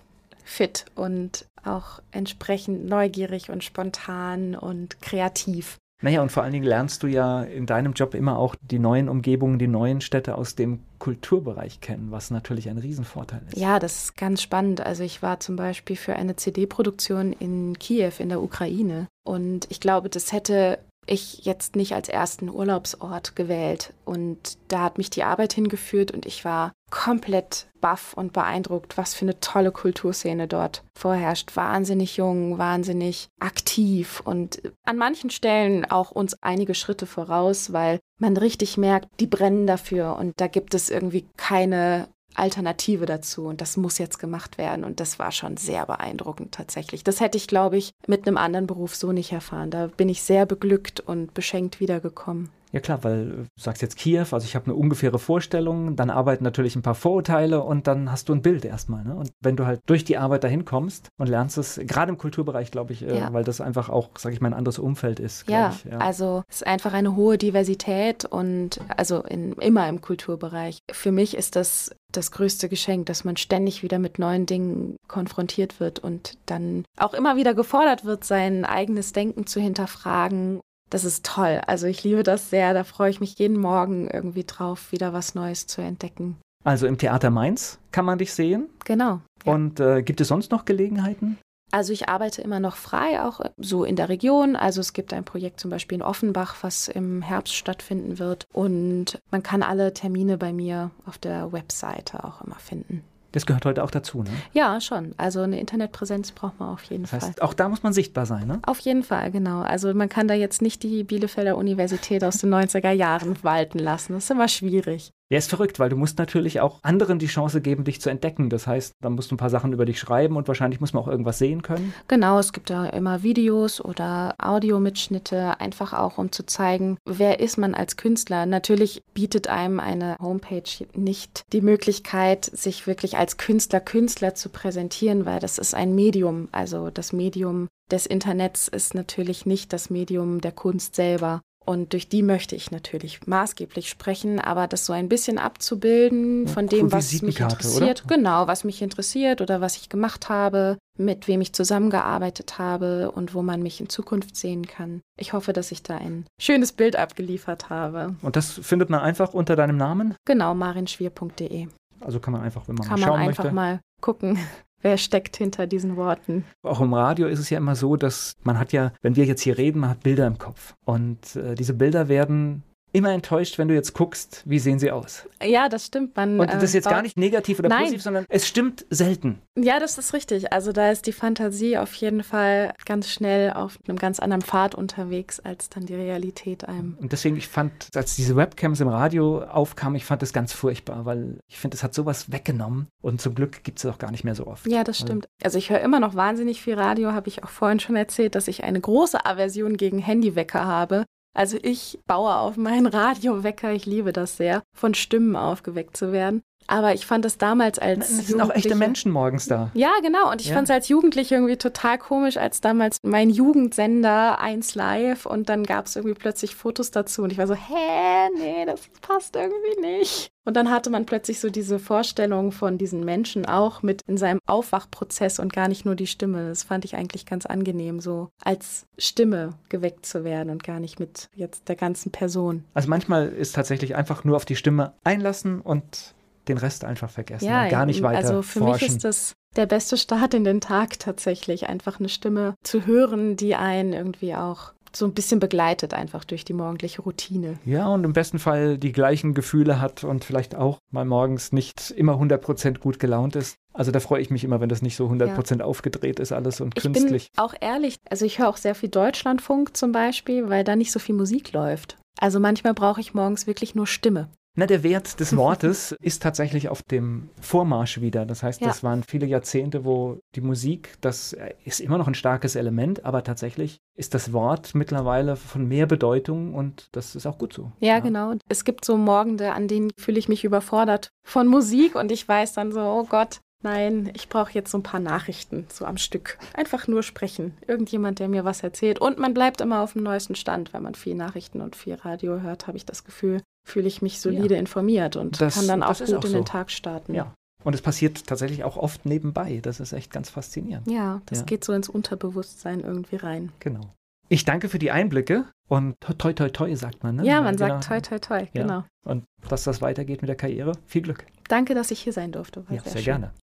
fit 0.44 0.86
und 0.96 1.46
auch 1.66 2.02
entsprechend 2.12 2.86
neugierig 2.86 3.50
und 3.50 3.64
spontan 3.64 4.56
und 4.56 5.02
kreativ. 5.02 5.78
Naja, 6.04 6.22
und 6.22 6.34
vor 6.34 6.44
allen 6.44 6.52
Dingen 6.52 6.66
lernst 6.66 7.02
du 7.02 7.08
ja 7.08 7.44
in 7.44 7.66
deinem 7.66 7.94
Job 7.94 8.14
immer 8.14 8.38
auch 8.38 8.56
die 8.62 8.78
neuen 8.78 9.08
Umgebungen, 9.08 9.58
die 9.58 9.70
neuen 9.70 10.02
Städte 10.02 10.36
aus 10.36 10.54
dem 10.54 10.82
Kulturbereich 11.00 11.80
kennen, 11.80 12.12
was 12.12 12.30
natürlich 12.30 12.70
ein 12.70 12.78
Riesenvorteil 12.78 13.42
ist. 13.48 13.58
Ja, 13.58 13.80
das 13.80 14.04
ist 14.04 14.18
ganz 14.18 14.42
spannend. 14.42 14.82
Also 14.82 15.04
ich 15.04 15.24
war 15.24 15.40
zum 15.40 15.56
Beispiel 15.56 15.96
für 15.96 16.18
eine 16.18 16.36
CD-Produktion 16.36 17.32
in 17.32 17.80
Kiew 17.80 18.12
in 18.20 18.28
der 18.28 18.44
Ukraine. 18.44 19.08
Und 19.24 19.66
ich 19.70 19.80
glaube, 19.80 20.10
das 20.10 20.34
hätte 20.34 20.80
ich 21.06 21.46
jetzt 21.46 21.76
nicht 21.76 21.94
als 21.94 22.10
ersten 22.10 22.50
Urlaubsort 22.50 23.36
gewählt. 23.36 23.94
Und 24.06 24.58
da 24.68 24.82
hat 24.82 24.98
mich 24.98 25.10
die 25.10 25.24
Arbeit 25.24 25.54
hingeführt 25.54 26.12
und 26.12 26.26
ich 26.26 26.46
war 26.46 26.74
komplett 26.90 27.68
baff 27.82 28.14
und 28.14 28.34
beeindruckt, 28.34 28.98
was 28.98 29.14
für 29.14 29.26
eine 29.26 29.40
tolle 29.40 29.72
Kulturszene 29.72 30.48
dort 30.48 30.84
vorherrscht. 30.98 31.56
Wahnsinnig 31.56 32.18
jung, 32.18 32.58
wahnsinnig 32.58 33.30
aktiv 33.40 34.22
und 34.24 34.62
an 34.86 34.98
manchen 34.98 35.30
Stellen 35.30 35.86
auch 35.86 36.12
uns 36.12 36.42
einige 36.42 36.76
Schritte 36.76 37.06
voraus, 37.06 37.74
weil 37.74 38.00
man 38.20 38.38
richtig 38.38 38.78
merkt, 38.78 39.08
die 39.20 39.28
brennen 39.28 39.68
dafür 39.68 40.18
und 40.18 40.34
da 40.40 40.48
gibt 40.48 40.76
es 40.76 40.90
irgendwie 40.90 41.26
keine 41.36 42.08
Alternative 42.36 43.06
dazu 43.06 43.46
und 43.46 43.62
das 43.62 43.78
muss 43.78 43.98
jetzt 43.98 44.20
gemacht 44.20 44.58
werden 44.58 44.84
und 44.84 45.00
das 45.00 45.20
war 45.20 45.32
schon 45.32 45.58
sehr 45.58 45.86
beeindruckend 45.86 46.54
tatsächlich. 46.54 47.04
Das 47.04 47.20
hätte 47.20 47.38
ich, 47.38 47.48
glaube 47.48 47.78
ich, 47.78 47.92
mit 48.08 48.28
einem 48.28 48.38
anderen 48.38 48.68
Beruf 48.68 48.96
so 48.96 49.12
nicht 49.12 49.32
erfahren. 49.32 49.72
Da 49.72 49.88
bin 49.88 50.10
ich 50.10 50.24
sehr 50.24 50.46
beglückt 50.46 51.00
und 51.00 51.34
beschenkt 51.34 51.80
wiedergekommen. 51.80 52.50
Ja 52.74 52.80
klar, 52.80 53.04
weil 53.04 53.26
du 53.28 53.46
sagst 53.56 53.84
jetzt 53.84 53.98
Kiew, 53.98 54.26
also 54.32 54.46
ich 54.46 54.56
habe 54.56 54.66
eine 54.66 54.74
ungefähre 54.74 55.20
Vorstellung, 55.20 55.96
dann 55.96 56.10
arbeiten 56.10 56.44
natürlich 56.44 56.76
ein 56.76 56.82
paar 56.82 56.96
Vorurteile 56.96 57.62
und 57.62 57.86
dann 57.86 58.12
hast 58.12 58.30
du 58.30 58.34
ein 58.34 58.42
Bild 58.42 58.66
erstmal. 58.66 59.04
Ne? 59.04 59.16
Und 59.16 59.32
wenn 59.42 59.56
du 59.56 59.68
halt 59.68 59.82
durch 59.86 60.04
die 60.04 60.18
Arbeit 60.18 60.44
dahin 60.44 60.66
kommst 60.66 61.10
und 61.18 61.30
lernst 61.30 61.60
es, 61.60 61.80
gerade 61.84 62.12
im 62.12 62.18
Kulturbereich, 62.18 62.72
glaube 62.72 62.94
ich, 62.94 63.04
äh, 63.04 63.20
ja. 63.20 63.32
weil 63.32 63.44
das 63.44 63.62
einfach 63.62 63.90
auch, 63.90 64.10
sage 64.18 64.34
ich 64.34 64.42
mal, 64.42 64.48
ein 64.48 64.56
anderes 64.56 64.80
Umfeld 64.80 65.20
ist. 65.20 65.48
Ja, 65.48 65.72
ich, 65.76 65.92
ja, 65.92 66.00
also 66.00 66.42
es 66.50 66.58
ist 66.58 66.68
einfach 66.68 66.94
eine 66.94 67.16
hohe 67.16 67.38
Diversität 67.38 68.26
und 68.26 68.80
also 68.98 69.22
in, 69.22 69.54
immer 69.54 69.88
im 69.88 70.02
Kulturbereich. 70.02 70.80
Für 70.92 71.12
mich 71.12 71.38
ist 71.38 71.56
das 71.56 71.92
das 72.12 72.32
größte 72.32 72.70
Geschenk, 72.70 73.08
dass 73.08 73.24
man 73.24 73.38
ständig 73.38 73.84
wieder 73.84 74.00
mit 74.00 74.20
neuen 74.20 74.46
Dingen 74.46 74.98
konfrontiert 75.08 75.80
wird 75.80 76.00
und 76.00 76.38
dann 76.46 76.86
auch 76.98 77.14
immer 77.14 77.36
wieder 77.36 77.54
gefordert 77.54 78.06
wird, 78.06 78.24
sein 78.24 78.66
eigenes 78.66 79.14
Denken 79.14 79.46
zu 79.46 79.60
hinterfragen 79.60 80.60
das 80.94 81.06
ist 81.06 81.26
toll. 81.26 81.62
Also 81.66 81.88
ich 81.88 82.04
liebe 82.04 82.24
das 82.24 82.50
sehr. 82.50 82.74
Da 82.74 82.84
freue 82.84 83.10
ich 83.10 83.20
mich 83.20 83.38
jeden 83.40 83.58
Morgen 83.58 84.08
irgendwie 84.08 84.44
drauf, 84.44 84.92
wieder 84.92 85.12
was 85.12 85.34
Neues 85.34 85.66
zu 85.66 85.82
entdecken. 85.82 86.38
Also 86.64 86.88
im 86.88 86.98
Theater 86.98 87.30
Mainz 87.30 87.80
kann 87.92 88.06
man 88.06 88.20
dich 88.20 88.34
sehen. 88.34 88.70
Genau. 88.86 89.20
Ja. 89.44 89.54
Und 89.54 89.80
äh, 89.80 90.04
gibt 90.04 90.22
es 90.22 90.28
sonst 90.28 90.52
noch 90.52 90.66
Gelegenheiten? 90.66 91.38
Also 91.72 91.92
ich 91.92 92.08
arbeite 92.08 92.44
immer 92.44 92.60
noch 92.60 92.76
frei, 92.76 93.24
auch 93.24 93.42
so 93.58 93.84
in 93.84 93.96
der 93.96 94.08
Region. 94.08 94.56
Also 94.56 94.80
es 94.80 94.94
gibt 94.94 95.12
ein 95.12 95.26
Projekt 95.26 95.60
zum 95.60 95.72
Beispiel 95.72 95.96
in 95.98 96.04
Offenbach, 96.04 96.58
was 96.62 96.88
im 96.88 97.24
Herbst 97.24 97.56
stattfinden 97.56 98.20
wird. 98.20 98.46
Und 98.54 99.20
man 99.32 99.42
kann 99.42 99.64
alle 99.64 99.94
Termine 99.94 100.38
bei 100.38 100.54
mir 100.54 100.92
auf 101.08 101.18
der 101.18 101.52
Webseite 101.52 102.24
auch 102.24 102.42
immer 102.42 102.60
finden. 102.60 103.04
Das 103.34 103.48
gehört 103.48 103.66
heute 103.66 103.84
auch 103.84 103.92
dazu, 103.92 104.22
ne? 104.22 104.30
Ja, 104.54 104.80
schon. 104.80 105.14
Also 105.18 105.42
eine 105.42 105.60
Internetpräsenz 105.60 106.32
braucht 106.32 106.60
man 106.60 106.70
auf 106.70 106.84
jeden 106.84 107.04
das 107.04 107.14
heißt, 107.14 107.40
Fall. 107.40 107.46
Auch 107.46 107.54
da 107.54 107.68
muss 107.68 107.82
man 107.84 107.92
sichtbar 107.92 108.26
sein, 108.26 108.48
ne? 108.48 108.60
Auf 108.66 108.80
jeden 108.80 109.04
Fall, 109.04 109.32
genau. 109.32 109.62
Also 109.62 109.94
man 109.94 110.08
kann 110.08 110.28
da 110.28 110.36
jetzt 110.36 110.62
nicht 110.62 110.84
die 110.84 111.04
Bielefelder 111.04 111.58
Universität 111.58 112.24
aus 112.24 112.38
den 112.38 112.54
90er 112.54 112.92
Jahren 112.92 113.36
walten 113.44 113.80
lassen. 113.80 114.14
Das 114.14 114.26
ist 114.26 114.32
immer 114.32 114.48
schwierig. 114.48 115.12
Ja, 115.34 115.40
ist 115.40 115.50
verrückt, 115.50 115.80
weil 115.80 115.90
du 115.90 115.96
musst 115.96 116.20
natürlich 116.20 116.62
auch 116.62 116.78
anderen 116.84 117.18
die 117.18 117.26
Chance 117.26 117.60
geben, 117.60 117.86
dich 117.86 118.00
zu 118.00 118.12
entdecken. 118.12 118.52
Das 118.52 118.68
heißt, 118.68 118.94
dann 119.02 119.14
musst 119.14 119.32
du 119.32 119.34
ein 119.34 119.40
paar 119.40 119.50
Sachen 119.50 119.74
über 119.74 119.84
dich 119.84 119.98
schreiben 119.98 120.38
und 120.38 120.48
wahrscheinlich 120.48 120.80
muss 120.80 120.94
man 120.94 121.02
auch 121.02 121.08
irgendwas 121.08 121.40
sehen 121.40 121.64
können. 121.64 121.92
Genau, 122.08 122.38
es 122.38 122.54
gibt 122.54 122.70
da 122.70 122.86
immer 122.86 123.24
Videos 123.24 123.84
oder 123.84 124.36
Audiomitschnitte, 124.38 125.60
einfach 125.60 125.94
auch 125.94 126.20
um 126.20 126.32
zu 126.32 126.46
zeigen, 126.46 126.98
wer 127.06 127.40
ist 127.40 127.58
man 127.58 127.74
als 127.74 127.98
Künstler. 127.98 128.46
Natürlich 128.46 129.02
bietet 129.16 129.48
einem 129.48 129.80
eine 129.80 130.18
Homepage 130.22 130.86
nicht 130.94 131.46
die 131.52 131.62
Möglichkeit, 131.62 132.46
sich 132.46 132.86
wirklich 132.86 133.18
als 133.18 133.38
Künstler 133.38 133.80
Künstler 133.80 134.36
zu 134.36 134.50
präsentieren, 134.50 135.26
weil 135.26 135.40
das 135.40 135.58
ist 135.58 135.74
ein 135.74 135.96
Medium. 135.96 136.48
Also 136.52 136.92
das 136.92 137.12
Medium 137.12 137.70
des 137.90 138.06
Internets 138.06 138.68
ist 138.68 138.94
natürlich 138.94 139.48
nicht 139.48 139.74
das 139.74 139.90
Medium 139.90 140.42
der 140.42 140.52
Kunst 140.52 140.94
selber. 140.94 141.42
Und 141.66 141.94
durch 141.94 142.10
die 142.10 142.24
möchte 142.24 142.56
ich 142.56 142.72
natürlich 142.72 143.26
maßgeblich 143.26 143.90
sprechen, 143.90 144.40
aber 144.40 144.68
das 144.68 144.86
so 144.86 144.94
ein 144.94 145.08
bisschen 145.08 145.38
abzubilden 145.38 146.48
von 146.48 146.68
dem, 146.68 146.92
was 146.92 147.22
mich 147.22 147.40
interessiert. 147.40 148.04
Oder? 148.06 148.16
Genau, 148.16 148.48
was 148.48 148.64
mich 148.64 148.82
interessiert 148.82 149.40
oder 149.42 149.62
was 149.62 149.78
ich 149.78 149.90
gemacht 149.90 150.30
habe, 150.30 150.78
mit 150.98 151.28
wem 151.28 151.42
ich 151.42 151.54
zusammengearbeitet 151.54 152.60
habe 152.60 153.12
und 153.12 153.34
wo 153.34 153.42
man 153.42 153.64
mich 153.64 153.80
in 153.80 153.90
Zukunft 153.90 154.36
sehen 154.36 154.68
kann. 154.68 155.02
Ich 155.18 155.34
hoffe, 155.34 155.54
dass 155.54 155.72
ich 155.72 155.84
da 155.84 155.98
ein 155.98 156.26
schönes 156.40 156.74
Bild 156.74 156.96
abgeliefert 156.96 157.70
habe. 157.70 158.16
Und 158.22 158.36
das 158.36 158.52
findet 158.52 158.90
man 158.90 159.00
einfach 159.00 159.34
unter 159.34 159.56
deinem 159.56 159.78
Namen? 159.78 160.16
Genau, 160.26 160.54
marinschwier.de. 160.54 161.68
Also 162.02 162.20
kann 162.20 162.34
man 162.34 162.42
einfach, 162.42 162.68
wenn 162.68 162.76
man 162.76 162.88
kann 162.88 163.00
mal 163.00 163.06
schauen 163.06 163.20
man 163.20 163.30
einfach 163.30 163.44
möchte. 163.46 163.56
mal 163.56 163.80
gucken. 164.02 164.38
Wer 164.84 164.98
steckt 164.98 165.38
hinter 165.38 165.66
diesen 165.66 165.96
Worten? 165.96 166.44
Auch 166.62 166.82
im 166.82 166.94
Radio 166.94 167.28
ist 167.28 167.40
es 167.40 167.50
ja 167.50 167.58
immer 167.58 167.76
so, 167.76 167.96
dass 167.96 168.36
man 168.44 168.60
hat 168.60 168.74
ja, 168.74 168.92
wenn 169.02 169.16
wir 169.16 169.24
jetzt 169.24 169.42
hier 169.42 169.58
reden, 169.58 169.80
man 169.80 169.92
hat 169.92 170.04
Bilder 170.04 170.28
im 170.28 170.38
Kopf. 170.38 170.76
Und 170.84 171.38
äh, 171.38 171.56
diese 171.56 171.74
Bilder 171.74 172.10
werden 172.10 172.64
immer 172.94 173.12
enttäuscht, 173.12 173.58
wenn 173.58 173.68
du 173.68 173.74
jetzt 173.74 173.94
guckst, 173.94 174.44
wie 174.46 174.60
sehen 174.60 174.80
sie 174.80 174.92
aus. 174.92 175.28
Ja, 175.44 175.68
das 175.68 175.88
stimmt. 175.88 176.16
Man, 176.16 176.40
und 176.40 176.54
das 176.54 176.64
ist 176.64 176.74
jetzt 176.74 176.86
äh, 176.86 176.92
gar 176.92 177.02
nicht 177.02 177.18
negativ 177.18 177.60
oder 177.60 177.70
Nein. 177.70 177.82
positiv, 177.82 178.04
sondern 178.04 178.26
es 178.30 178.48
stimmt 178.48 178.86
selten. 178.90 179.42
Ja, 179.60 179.80
das 179.80 179.98
ist 179.98 180.14
richtig. 180.14 180.54
Also 180.54 180.72
da 180.72 180.92
ist 180.92 181.08
die 181.08 181.12
Fantasie 181.12 181.78
auf 181.78 181.94
jeden 181.96 182.24
Fall 182.24 182.74
ganz 182.86 183.10
schnell 183.10 183.52
auf 183.52 183.80
einem 183.88 183.98
ganz 183.98 184.20
anderen 184.20 184.44
Pfad 184.44 184.76
unterwegs, 184.76 185.40
als 185.40 185.70
dann 185.70 185.86
die 185.86 185.96
Realität 185.96 186.68
einem. 186.68 186.98
Und 187.02 187.12
deswegen, 187.12 187.36
ich 187.36 187.48
fand, 187.48 187.90
als 187.96 188.16
diese 188.16 188.36
Webcams 188.36 188.80
im 188.80 188.88
Radio 188.88 189.44
aufkamen, 189.44 189.96
ich 189.96 190.06
fand 190.06 190.22
das 190.22 190.32
ganz 190.32 190.54
furchtbar, 190.54 191.06
weil 191.06 191.40
ich 191.48 191.58
finde, 191.58 191.76
es 191.76 191.84
hat 191.84 191.96
sowas 191.96 192.32
weggenommen 192.32 192.88
und 193.02 193.22
zum 193.22 193.34
Glück 193.34 193.64
gibt 193.64 193.80
es 193.80 193.86
auch 193.88 193.98
gar 193.98 194.12
nicht 194.12 194.24
mehr 194.24 194.36
so 194.36 194.46
oft. 194.46 194.68
Ja, 194.68 194.84
das 194.84 195.00
stimmt. 195.00 195.28
Also 195.44 195.58
ich 195.58 195.72
höre 195.72 195.82
immer 195.82 196.00
noch 196.00 196.14
wahnsinnig 196.14 196.62
viel 196.62 196.76
Radio, 196.76 197.12
habe 197.12 197.28
ich 197.28 197.44
auch 197.44 197.50
vorhin 197.50 197.80
schon 197.80 197.96
erzählt, 197.96 198.36
dass 198.36 198.48
ich 198.48 198.64
eine 198.64 198.80
große 198.80 199.26
Aversion 199.26 199.78
gegen 199.78 199.98
Handywecker 199.98 200.66
habe, 200.66 201.06
also 201.34 201.58
ich 201.62 202.00
baue 202.06 202.36
auf 202.36 202.58
meinen 202.58 202.86
Radiowecker, 202.86 203.74
ich 203.74 203.86
liebe 203.86 204.14
das 204.14 204.38
sehr, 204.38 204.64
von 204.76 204.94
Stimmen 204.94 205.36
aufgeweckt 205.36 205.98
zu 205.98 206.12
werden. 206.12 206.44
Aber 206.68 206.94
ich 206.94 207.06
fand 207.06 207.26
es 207.26 207.38
damals 207.38 207.80
als. 207.80 208.10
Es 208.10 208.28
sind 208.28 208.42
auch 208.42 208.50
echte 208.50 208.76
Menschen 208.76 209.12
morgens 209.12 209.48
da. 209.48 209.70
Ja, 209.74 209.92
genau. 210.02 210.32
Und 210.32 210.42
ich 210.42 210.48
ja. 210.48 210.56
fand 210.56 210.70
es 210.70 210.74
als 210.74 210.88
Jugendliche 210.88 211.36
irgendwie 211.36 211.58
total 211.58 211.98
komisch, 211.98 212.38
als 212.38 212.62
damals 212.62 212.98
mein 213.04 213.30
Jugendsender 213.30 214.40
1 214.40 214.76
Live 214.76 215.26
und 215.26 215.50
dann 215.50 215.64
gab 215.64 215.86
es 215.86 215.96
irgendwie 215.96 216.16
plötzlich 216.16 216.56
Fotos 216.56 216.92
dazu. 216.92 217.24
Und 217.24 217.32
ich 217.32 217.38
war 217.38 217.48
so, 217.48 217.56
hä, 217.56 218.30
nee, 218.38 218.66
das 218.66 218.82
passt 219.02 219.36
irgendwie 219.36 219.82
nicht. 219.82 220.34
Und 220.46 220.58
dann 220.58 220.70
hatte 220.70 220.90
man 220.90 221.06
plötzlich 221.06 221.40
so 221.40 221.50
diese 221.50 221.80
Vorstellung 221.80 222.52
von 222.52 222.78
diesen 222.78 223.06
Menschen 223.06 223.46
auch 223.46 223.82
mit 223.82 224.02
in 224.08 224.18
seinem 224.18 224.40
Aufwachprozess 224.46 225.40
und 225.40 225.54
gar 225.54 225.68
nicht 225.70 225.86
nur 225.86 225.96
die 225.96 226.08
Stimme. 226.08 226.50
Das 226.50 226.64
fand 226.64 226.84
ich 226.86 226.96
eigentlich 226.96 227.26
ganz 227.26 227.46
angenehm, 227.46 228.02
so 228.02 228.30
als 228.44 228.86
Stimme 228.98 229.54
geweckt 229.70 230.06
zu 230.06 230.24
werden 230.24 230.50
und 230.50 230.64
gar 230.64 230.80
nicht 230.80 231.00
mit 231.00 231.30
jetzt 231.34 231.70
der 231.70 231.76
ganzen 231.76 232.12
Person. 232.12 232.66
Also 232.74 232.90
manchmal 232.90 233.30
ist 233.30 233.56
tatsächlich 233.56 233.96
einfach 233.96 234.24
nur 234.24 234.36
auf 234.36 234.46
die 234.46 234.58
Stimme 234.58 234.94
einlassen 235.04 235.62
und 235.62 236.13
den 236.48 236.58
Rest 236.58 236.84
einfach 236.84 237.10
vergessen 237.10 237.46
ja, 237.46 237.70
gar 237.70 237.86
nicht 237.86 238.02
weiter 238.02 238.18
Also 238.18 238.42
für 238.42 238.60
forschen. 238.60 238.86
mich 238.86 238.96
ist 238.96 239.04
das 239.04 239.34
der 239.56 239.66
beste 239.66 239.98
Start 239.98 240.34
in 240.34 240.44
den 240.44 240.62
Tag 240.62 241.00
tatsächlich, 241.00 241.70
einfach 241.70 242.00
eine 242.00 242.10
Stimme 242.10 242.56
zu 242.64 242.86
hören, 242.86 243.36
die 243.36 243.56
einen 243.56 243.94
irgendwie 243.94 244.36
auch 244.36 244.74
so 244.96 245.06
ein 245.06 245.14
bisschen 245.14 245.40
begleitet 245.40 245.94
einfach 245.94 246.24
durch 246.24 246.46
die 246.46 246.54
morgendliche 246.54 247.02
Routine. 247.02 247.58
Ja, 247.66 247.88
und 247.88 248.04
im 248.04 248.14
besten 248.14 248.40
Fall 248.40 248.78
die 248.78 248.92
gleichen 248.92 249.34
Gefühle 249.34 249.82
hat 249.82 250.04
und 250.04 250.24
vielleicht 250.24 250.56
auch 250.56 250.78
mal 250.92 251.06
morgens 251.06 251.52
nicht 251.52 251.92
immer 251.92 252.14
100% 252.14 252.80
gut 252.80 253.00
gelaunt 253.00 253.36
ist. 253.36 253.56
Also 253.74 253.92
da 253.92 254.00
freue 254.00 254.22
ich 254.22 254.30
mich 254.30 254.44
immer, 254.44 254.62
wenn 254.62 254.70
das 254.70 254.82
nicht 254.82 254.96
so 254.96 255.08
100% 255.08 255.60
ja. 255.60 255.66
aufgedreht 255.66 256.20
ist 256.20 256.32
alles 256.32 256.62
und 256.62 256.76
ich 256.78 256.84
künstlich. 256.84 257.32
Bin 257.32 257.44
auch 257.44 257.56
ehrlich, 257.60 257.98
also 258.10 258.26
ich 258.26 258.40
höre 258.40 258.50
auch 258.50 258.58
sehr 258.58 258.76
viel 258.76 258.90
Deutschlandfunk 258.90 259.76
zum 259.76 259.92
Beispiel, 259.92 260.50
weil 260.50 260.64
da 260.64 260.76
nicht 260.76 260.92
so 260.92 261.00
viel 261.00 261.16
Musik 261.16 261.54
läuft. 261.54 261.98
Also 262.20 262.40
manchmal 262.40 262.76
brauche 262.76 263.02
ich 263.02 263.14
morgens 263.16 263.48
wirklich 263.48 263.74
nur 263.74 263.88
Stimme. 263.88 264.30
Na, 264.56 264.68
der 264.68 264.84
Wert 264.84 265.20
des 265.20 265.36
Wortes 265.38 265.94
ist 266.00 266.22
tatsächlich 266.22 266.70
auf 266.70 266.84
dem 266.84 267.30
Vormarsch 267.42 268.02
wieder. 268.02 268.26
Das 268.26 268.44
heißt, 268.44 268.62
ja. 268.62 268.68
das 268.68 268.84
waren 268.84 269.04
viele 269.04 269.26
Jahrzehnte, 269.26 269.84
wo 269.84 270.20
die 270.36 270.42
Musik, 270.42 270.96
das 271.02 271.36
ist 271.66 271.80
immer 271.80 271.98
noch 271.98 272.08
ein 272.08 272.14
starkes 272.14 272.56
Element, 272.56 273.04
aber 273.04 273.24
tatsächlich 273.24 273.80
ist 273.96 274.14
das 274.14 274.32
Wort 274.32 274.76
mittlerweile 274.76 275.36
von 275.36 275.68
mehr 275.68 275.88
Bedeutung 275.88 276.54
und 276.54 276.90
das 276.92 277.16
ist 277.16 277.26
auch 277.26 277.38
gut 277.38 277.54
so. 277.54 277.72
Ja, 277.80 277.96
ja. 277.96 278.00
genau. 278.00 278.34
Es 278.48 278.64
gibt 278.64 278.86
so 278.86 278.98
Morgende, 278.98 279.54
an 279.54 279.68
denen 279.68 279.92
fühle 279.98 280.20
ich 280.20 280.30
mich 280.30 280.44
überfordert 280.44 281.10
von 281.24 281.48
Musik 281.48 281.96
und 281.96 282.12
ich 282.12 282.28
weiß 282.28 282.54
dann 282.54 282.72
so, 282.72 282.82
oh 282.82 283.06
Gott, 283.06 283.40
Nein, 283.66 284.12
ich 284.14 284.28
brauche 284.28 284.52
jetzt 284.52 284.72
so 284.72 284.78
ein 284.78 284.84
paar 284.84 285.00
Nachrichten 285.00 285.68
so 285.72 285.86
am 285.86 285.96
Stück. 285.96 286.38
Einfach 286.54 286.90
nur 286.90 287.02
sprechen. 287.02 287.58
Irgendjemand, 287.66 288.20
der 288.20 288.28
mir 288.28 288.44
was 288.44 288.62
erzählt. 288.62 289.00
Und 289.00 289.20
man 289.20 289.34
bleibt 289.34 289.62
immer 289.62 289.80
auf 289.80 289.94
dem 289.94 290.04
neuesten 290.04 290.36
Stand, 290.36 290.74
wenn 290.74 290.84
man 290.84 290.96
viel 290.96 291.16
Nachrichten 291.16 291.62
und 291.62 291.78
viel 291.78 291.94
Radio 291.94 292.42
hört, 292.42 292.68
habe 292.68 292.76
ich 292.76 292.86
das 292.86 293.06
Gefühl 293.06 293.42
fühle 293.64 293.88
ich 293.88 294.02
mich 294.02 294.20
solide 294.20 294.56
ja. 294.56 294.60
informiert 294.60 295.16
und 295.16 295.40
das, 295.40 295.56
kann 295.56 295.68
dann 295.68 295.84
auch 295.84 295.98
gut 295.98 296.14
auch 296.14 296.26
in 296.26 296.32
so. 296.32 296.38
den 296.38 296.46
Tag 296.46 296.72
starten. 296.72 297.14
Ja. 297.14 297.34
Und 297.64 297.74
es 297.74 297.82
passiert 297.82 298.28
tatsächlich 298.28 298.64
auch 298.64 298.76
oft 298.76 299.06
nebenbei. 299.06 299.60
Das 299.62 299.80
ist 299.80 299.94
echt 299.94 300.12
ganz 300.12 300.30
faszinierend. 300.30 300.90
Ja, 300.90 301.22
das 301.28 301.40
ja. 301.40 301.46
geht 301.46 301.64
so 301.64 301.72
ins 301.74 301.88
Unterbewusstsein 301.88 302.82
irgendwie 302.82 303.16
rein. 303.16 303.52
Genau. 303.60 303.94
Ich 304.30 304.46
danke 304.46 304.68
für 304.68 304.80
die 304.80 304.92
Einblicke 304.92 305.46
und 305.70 305.96
toi 306.00 306.34
toi 306.34 306.50
toi 306.50 306.76
sagt 306.76 307.04
man, 307.04 307.18
ne? 307.18 307.26
Ja, 307.26 307.42
man 307.42 307.56
genau. 307.56 307.82
sagt 307.82 307.88
toi 307.88 308.02
toi 308.02 308.20
toi, 308.20 308.48
genau. 308.54 308.80
Ja. 308.80 308.86
Und 309.06 309.26
dass 309.48 309.64
das 309.64 309.82
weitergeht 309.82 310.22
mit 310.22 310.30
der 310.30 310.36
Karriere. 310.36 310.74
Viel 310.88 311.02
Glück. 311.02 311.26
Danke, 311.48 311.76
dass 311.76 311.92
ich 311.92 312.02
hier 312.02 312.14
sein 312.14 312.32
durfte. 312.32 312.68
War 312.68 312.76
ja, 312.76 312.84
sehr, 312.84 312.94
sehr 312.94 313.02
gerne. 313.04 313.34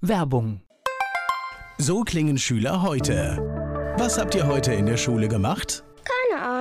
Werbung. 0.00 0.62
So 1.78 2.02
klingen 2.02 2.38
Schüler 2.38 2.82
heute. 2.82 3.36
Was 3.98 4.18
habt 4.18 4.34
ihr 4.34 4.46
heute 4.46 4.72
in 4.72 4.86
der 4.86 4.96
Schule 4.96 5.28
gemacht? 5.28 5.84